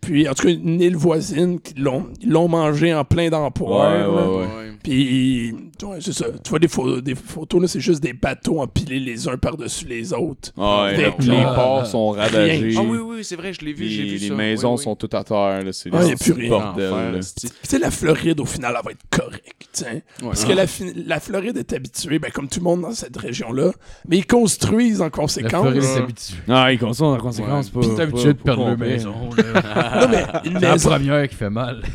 [0.01, 3.91] puis en tout cas une île voisine, qui l'ont, ils l'ont mangé en plein d'emploi.
[3.91, 4.37] Ouais, ouais, ouais.
[4.47, 4.71] Ouais.
[4.83, 5.53] Puis,
[5.83, 6.25] ouais, c'est ça.
[6.43, 9.85] Tu vois des, pho- des photos, là, c'est juste des bateaux empilés les uns par-dessus
[9.87, 10.53] les autres.
[10.57, 12.75] Ouais, Avec les ports sont ravagés.
[12.79, 14.35] Ah oui, oui, c'est vrai, je l'ai vu, j'ai Les, vu les ça.
[14.35, 14.85] maisons Oui, oui.
[14.85, 15.63] sont toutes à terre.
[15.63, 16.49] là, C'est Ah, y a c'est plus le rien.
[16.49, 16.93] bordel.
[16.93, 17.19] Enfer, là.
[17.19, 17.47] esti.
[17.49, 19.85] Puis, tu sais, la Floride, au final, elle va être correcte.
[19.87, 20.03] Ouais.
[20.23, 23.17] Parce que la, fi- la Floride est habituée, ben, comme tout le monde dans cette
[23.19, 23.73] région-là,
[24.09, 25.61] mais ils construisent en La conséquence.
[25.61, 26.37] Floride est habituée.
[26.49, 27.67] Ah, ils consomment en conséquence.
[27.67, 27.73] Ouais.
[27.75, 28.89] pas- Puis t'es pas- habitué de pas perdre leur complet.
[28.89, 29.15] maison.
[29.37, 29.43] là.
[30.01, 30.91] Non, mais une C'est la maison.
[30.91, 31.83] première qui fait mal.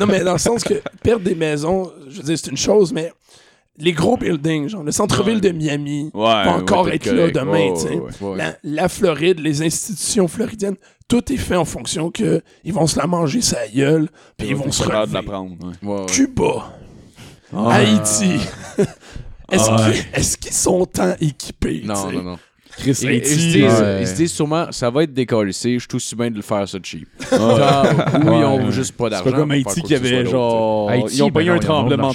[0.00, 2.92] Non, mais dans le sens que perdre des maisons, je veux dire, c'est une chose,
[2.92, 3.12] mais
[3.78, 7.52] les gros buildings, genre le centre-ville de Miami, Ouais, va encore ouais, être là demain,
[7.52, 7.88] Ouais, tu sais.
[7.90, 8.28] ouais, ouais.
[8.30, 8.36] Ouais.
[8.36, 10.76] La, la Floride, les institutions floridiennes,
[11.08, 14.56] tout est fait en fonction que ils vont se la manger sa gueule, puis ils
[14.56, 15.32] vont se capable de la relever.
[15.32, 15.56] prendre.
[15.82, 15.88] ouais.
[15.88, 16.06] Ouais, ouais.
[16.06, 16.72] Cuba,
[17.54, 17.74] Ah.
[17.74, 18.32] Haïti.
[19.52, 19.76] Est-ce Ah.
[19.90, 21.82] qu'ils est-ce qu'ils sont tant équipés?
[21.84, 22.38] Non, non, non.
[22.78, 23.98] Chris Ils, ils se disent, ouais.
[24.02, 26.42] ils se disent sûrement, ça va être décalissé, je suis tout aussi bien de le
[26.42, 27.08] faire ça cheap.
[27.32, 27.38] Ouais.
[27.38, 28.70] Genre, ou ils ont Ouais.
[28.72, 29.30] juste pas C'est d'argent.
[29.30, 30.90] pas comme Haïti qui avait genre.
[30.90, 32.12] Haïti, ils ont ben payé non, un tremblement.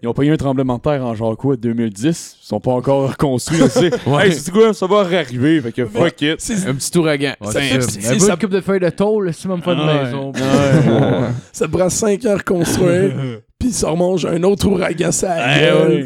[0.00, 2.36] Ils ont payé un tremblement de terre en genre quoi, 2010.
[2.40, 3.58] Ils sont pas encore reconstruits.
[3.64, 3.90] tu sais.
[4.06, 5.60] Hey, c'est quoi, ça va arriver.
[5.60, 6.36] Fait que fuck it.
[6.38, 6.68] C'est-.
[6.68, 7.32] Un petit ouragan.
[7.40, 8.36] Ouais, Ça- c'est c'est- ça.
[8.36, 10.30] Coupe de feuilles de tôle, si même pas de maison.
[10.30, 11.28] Ouais.
[11.52, 13.12] Ça prend 5 ans à reconstruire,
[13.58, 15.34] puis ça remonte un autre ouragan ça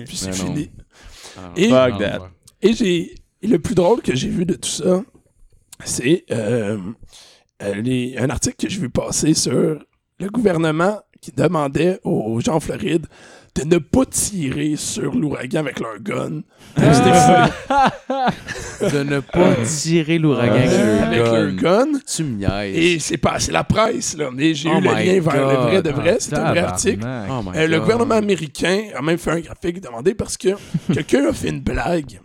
[0.07, 0.71] puis c'est fini.
[1.37, 2.19] Ah, Et- Fuck non, that.
[2.63, 5.03] Et j'ai et le plus drôle que j'ai vu de tout ça,
[5.85, 6.79] c'est euh,
[7.63, 9.53] euh, les- un article que j'ai vu passer sur
[10.21, 13.07] le gouvernement qui demandait aux gens en Floride
[13.55, 16.41] de ne pas tirer sur l'ouragan avec leur gun.
[16.75, 17.51] défouler
[18.93, 21.99] De ne pas tirer l'ouragan avec avec le leur gun.
[22.07, 22.75] Tu me niaises.
[22.77, 24.31] Et c'est pas c'est la presse, là.
[24.33, 26.17] Mais j'ai Oh eu le lien vers le vrai de vrai.
[26.19, 27.07] C'est un vrai article.
[27.31, 30.49] Oh Euh, le gouvernement américain a même fait un graphique demandé parce que
[30.93, 32.21] quelqu'un a fait une blague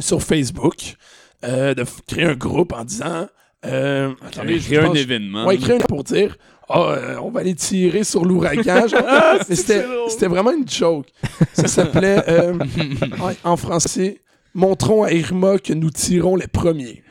[0.00, 0.96] sur Facebook
[1.44, 3.26] euh, de créer un groupe en disant
[3.66, 5.46] euh, attendez, je Créer un événement.
[5.46, 6.36] Ouais, créer un pour dire
[6.68, 8.86] Ah, euh, on va aller tirer sur l'ouragan.
[9.48, 11.06] Mais c'était c'était vraiment une joke.
[11.52, 12.54] Ça s'appelait euh,
[13.44, 14.20] en français
[14.54, 17.02] Montrons à Irma que nous tirons les premiers.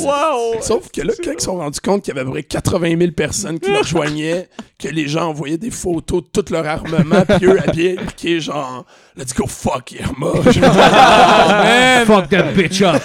[0.00, 0.60] Wow!
[0.60, 2.42] Sauf que là, quand ils se sont rendus compte qu'il y avait à peu près
[2.42, 6.66] 80 000 personnes qui le rejoignaient, que les gens envoyaient des photos de tout leur
[6.66, 8.84] armement, puis eux habillés, piqués, genre,
[9.16, 10.32] let's go fuck Irma.
[12.06, 13.02] Fuck that bitch up.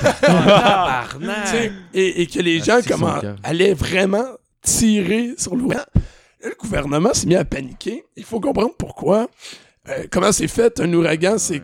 [1.94, 3.36] Et, et que les gens comment, cœur.
[3.44, 4.26] allaient vraiment
[4.62, 5.56] tirer sur.
[5.56, 5.86] Là,
[6.44, 8.04] Le gouvernement s'est mis à paniquer.
[8.16, 9.28] Il faut comprendre pourquoi.
[9.90, 11.64] Euh, comment c'est fait un ouragan, c'est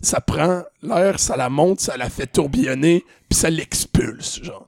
[0.00, 4.66] ça prend l'air, ça la monte, ça la fait tourbillonner, puis ça l'expulse, genre.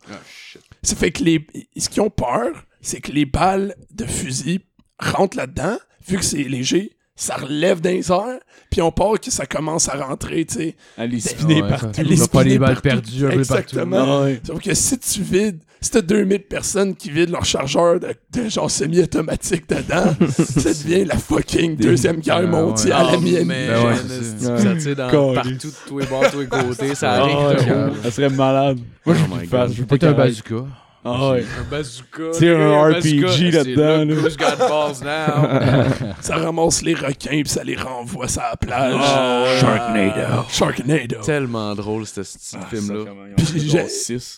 [0.82, 1.46] Ça fait que les
[1.76, 4.60] ce qu'ils ont peur, c'est que les balles de fusil
[4.98, 8.38] rentrent là-dedans, vu que c'est léger, ça relève les airs,
[8.70, 10.76] puis on peur que ça commence à rentrer, tu sais.
[10.96, 11.88] Aller spinner Ouais, partout.
[11.94, 12.88] ça- Les va pas les spinner balles partout.
[12.88, 13.52] perdues un peu partout.
[13.62, 13.96] Exactement.
[14.20, 14.40] Ah ouais.
[14.46, 18.48] Sauf que si tu vides, si t'as 2000 personnes qui vident leur chargeur de, de
[18.48, 23.44] genre semi-automatique dedans, ça devient la fucking deuxième guerre Ouais, mondiale Oh, à Miami.
[23.44, 27.22] man, Ben ça tire dans partout, de tous les bords, tous les côtés, ça Ah
[27.22, 27.96] arrive.
[28.04, 28.78] Ça serait malade.
[29.04, 30.64] Moi, je Oh my veux veux pas un bazooka.
[31.04, 31.44] Ah ouais.
[31.58, 32.22] Un bazooka.
[32.32, 34.14] Tu sais, un RPG là-dedans, C'est là.
[34.22, 36.12] Who's got balls now?
[36.20, 38.94] Ça ramasse les requins puis ça les renvoie sur la plage.
[38.94, 39.58] Ouais.
[39.60, 40.42] Sharknado.
[40.48, 41.16] Sharknado.
[41.24, 43.04] Tellement drôle, ce petit Ah, film-là.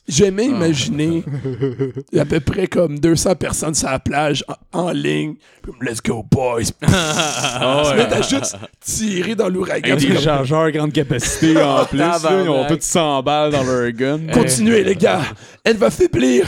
[0.08, 0.56] J'aimais Ah.
[0.56, 1.22] imaginer
[2.18, 5.34] à peu près comme 200 personnes sur la plage en, en ligne.
[5.64, 6.64] Comme, Let's go, boys.
[6.80, 8.12] Tu ouais.
[8.12, 9.96] à juste tirer dans l'ouragan.
[9.96, 11.98] Des comme, chargeurs grande capacité en plus.
[11.98, 12.18] là.
[12.42, 14.20] Ils ont tous 100 balles dans leur gun.
[14.32, 15.20] Continuez, les gars.
[15.62, 16.46] Elle va faiblir.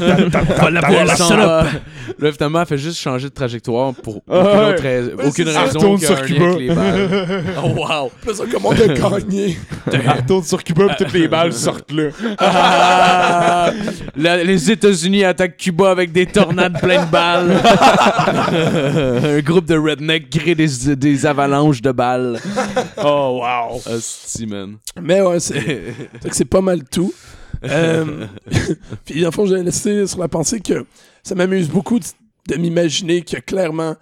[0.00, 1.64] Elle s'en va.
[2.18, 4.72] Là, finalement, elle fait juste changer de trajectoire pour aucune, ouais.
[4.72, 6.44] autre rais- aucune Elle raison retourne qu'un sur lien Cuba.
[6.46, 7.44] avec les balles.
[7.64, 8.10] Oh, wow!
[8.20, 9.58] Puis là, ça, comment on a gagné?
[9.92, 12.08] Elle retourne sur Cuba pis toutes les balles sortent là.
[12.38, 13.70] Ah!
[14.16, 17.52] La- les États-Unis attaquent Cuba avec des tornades pleines de balles.
[19.36, 22.38] Un groupe de rednecks crée des, des avalanches de balles.
[23.02, 23.80] Oh, wow.
[23.92, 24.76] Hostie, man.
[25.00, 27.12] Mais ouais, c'est que c'est pas mal tout.
[27.64, 28.26] Euh,
[29.04, 30.86] puis, en fond, j'ai laissé sur la pensée que
[31.22, 32.04] ça m'amuse beaucoup de,
[32.48, 33.96] de m'imaginer a clairement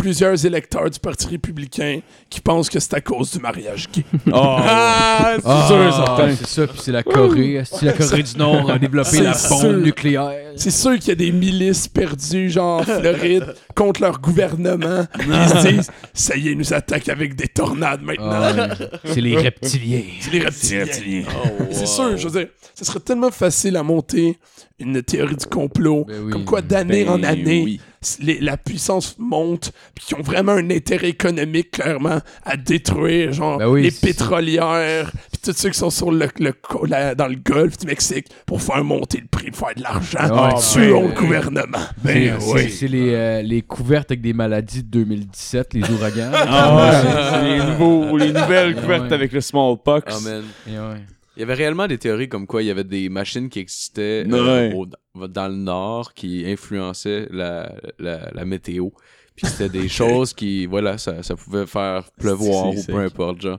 [0.00, 2.00] plusieurs électeurs du Parti républicain
[2.30, 4.04] qui pensent que c'est à cause du mariage gay.
[4.32, 4.56] Oh.
[4.58, 6.34] Ah, c'est Ah, sûr certain.
[6.36, 7.62] C'est ça, puis c'est la Corée.
[7.64, 9.72] Si la Corée du Nord a développé C'est la bombe sûr.
[9.78, 10.52] nucléaire.
[10.56, 15.06] C'est sûr qu'il y a des milices perdues, genre en Floride, contre leur gouvernement.
[15.18, 18.30] Ils se disent, ça y est, ils nous attaquent avec des tornades maintenant.
[18.32, 18.68] Ah.
[19.04, 20.02] C'est les reptiliens.
[20.20, 21.24] C'est les reptiliens.
[21.44, 24.38] Oh, C'est sûr, je veux dire, ce serait tellement facile à monter
[24.80, 26.04] une théorie du complot.
[26.08, 26.32] Ben oui.
[26.32, 27.80] Comme quoi, d'année Ben en année, oui.
[28.20, 33.58] les- la puissance monte, puis qui ont vraiment un intérêt économique, clairement, à détruire, genre,
[33.58, 36.54] Ben oui, les pétrolières, puis tous ceux qui sont sur le, le-
[36.88, 40.18] la- dans le golfe du Mexique pour faire monter le prix, pour faire de l'argent.
[40.20, 41.78] Ah ouais, Tuons ben, le gouvernement.
[41.78, 42.70] C'est- Ben c'est- oui.
[42.70, 46.30] C'est les, euh, les couvertes avec des maladies de 2017, les ouragans.
[46.34, 48.80] Ah ouais, c'est les, nouveaux, les nouvelles Ouais.
[48.80, 50.14] couvertes avec le smallpox.
[50.26, 50.28] Oh.
[50.68, 51.00] Et ouais.
[51.36, 54.24] Il y avait réellement des théories comme quoi il y avait des machines qui existaient
[54.36, 58.88] euh, au- dans le nord qui influençaient la, la, la météo.
[59.36, 63.58] Puis c'était des choses qui, voilà, ça, ça pouvait faire pleuvoir ou peu importe, genre.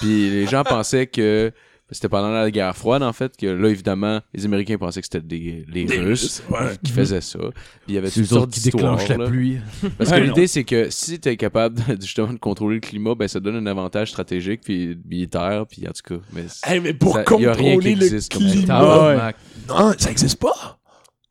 [0.00, 1.52] Puis les gens pensaient que
[1.92, 5.20] c'était pendant la guerre froide, en fait, que là, évidemment, les Américains pensaient que c'était
[5.26, 6.76] des, les Des Russes ouais.
[6.82, 7.38] qui faisaient ça.
[7.38, 7.50] Puis
[7.88, 9.58] il y avait C'est toutes eux autres sortes qui déclenchent la pluie.
[9.98, 12.80] Parce que Ouais, l'idée, c'est que si tu es capable de, justement de contrôler le
[12.80, 16.20] climat, ben ça donne un avantage stratégique puis militaire, puis en tout cas.
[16.32, 18.52] Mais Hey, mais pour Ça- y a rien qui contrôler le existe comme ça.
[18.52, 19.36] climat, Tabarnak.
[19.68, 20.78] non, ça existe pas?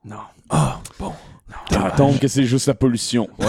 [0.05, 0.17] non.
[0.49, 1.13] Ah, bon.
[1.97, 3.27] Tombe que c'est juste la pollution.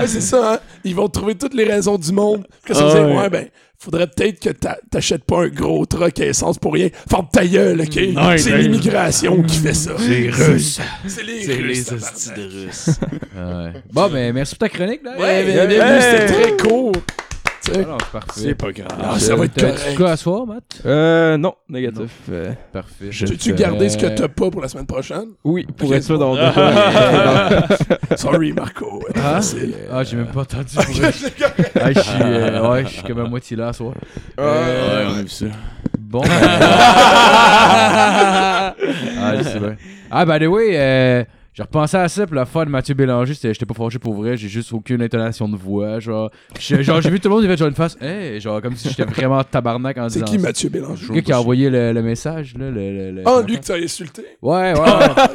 [0.00, 0.58] Ouais, c'est ça, hein?
[0.84, 2.46] Ils vont trouver toutes les raisons du monde.
[2.64, 3.16] Que ça Ah ouais.
[3.18, 3.48] ouais, ben,
[3.82, 6.88] faudrait peut-être que t'a- t'achètes pas un gros truck à essence pour rien.
[7.08, 7.96] Ferme ta gueule, OK?
[7.96, 8.58] Ouais, c'est ouais.
[8.62, 9.92] l'immigration qui fait ça.
[10.06, 10.78] Les Russes.
[11.06, 12.90] C'est les C'est Russes, les hosties de Russes.
[13.34, 13.72] Ouais.
[13.92, 15.16] Bon, ben, merci pour ta chronique, là.
[15.18, 16.02] Ouais, bien, bien, Hey!
[16.02, 16.92] c'était très court.
[16.92, 17.29] Tu
[17.72, 18.32] Ah c'est parfait.
[18.40, 18.88] C'est pas grave.
[19.02, 19.96] Ah, ça va être correct.
[19.96, 20.64] quoi à soir, Matt?
[20.86, 22.10] Euh, non, négatif.
[22.30, 23.10] Euh, Parfait.
[23.10, 25.30] Tu-tu garder ce que t'as pas pour la semaine prochaine?
[25.44, 27.66] oui, pour Ok, être sûr d'avoir deux
[28.16, 29.00] Sorry, Marco.
[29.16, 29.74] Ah, facile.
[29.92, 30.74] ah j'ai même pas entendu.
[30.74, 31.10] pour vrai.
[31.80, 33.92] Ah, je suis euh, ouais, je suis comme à moitié là à soir.
[34.38, 34.44] Ouais,
[35.08, 35.46] on a vu ça.
[35.98, 36.20] Bon.
[36.22, 36.30] ben-
[39.20, 39.76] ah, je sais bien.
[40.10, 41.24] Ah, by the way, euh,
[41.60, 43.34] j'ai repensé à ça pour la fin de Mathieu Bélanger.
[43.34, 46.00] c'était- J'étais pas fâché pour vrai, j'ai juste aucune intonation de voix.
[46.00, 48.74] Genre, genre j'ai vu tout le monde, il avait genre une face, hey, genre comme
[48.76, 50.24] si j'étais vraiment tabarnak en C'est disant.
[50.24, 50.46] qui ça.
[50.46, 51.06] Mathieu Bélanger?
[51.08, 52.70] Le gars qui a envoyé le, le message, là.
[52.70, 54.22] Le, le- le- Ah, lui que t'as insulté?
[54.40, 54.80] Ouais, ouais.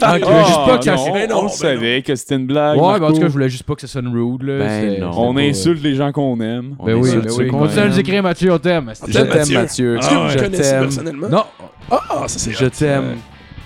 [0.02, 0.96] Ah, je voulais juste pas que ça.
[0.96, 2.80] non, non, on ben le savait que c'était une blague.
[2.80, 4.58] Ouais, mais en tout cas, je voulais juste pas que ça sonne rude, là.
[4.60, 5.12] Ben non.
[5.16, 6.76] On pas- insulte les gens qu'on aime.
[6.84, 7.48] Ben oui, insulte ben oui.
[7.50, 8.92] Continue à nous écrire, Mathieu, on t'aime.
[9.02, 9.98] On Je t'aime, Mathieu?
[9.98, 11.30] Est-ce que vous connaissez personnellement?
[11.30, 11.44] Non.
[11.92, 13.18] Ah, ça c'est Je t'aime.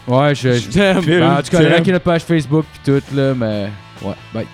[0.10, 0.53] Ouais, je.
[0.53, 1.06] Je t'aime.
[1.06, 3.69] Ben, en tout cas, likez notre page Facebook pis tout, là, mais.
[4.02, 4.48] Ouais, bye.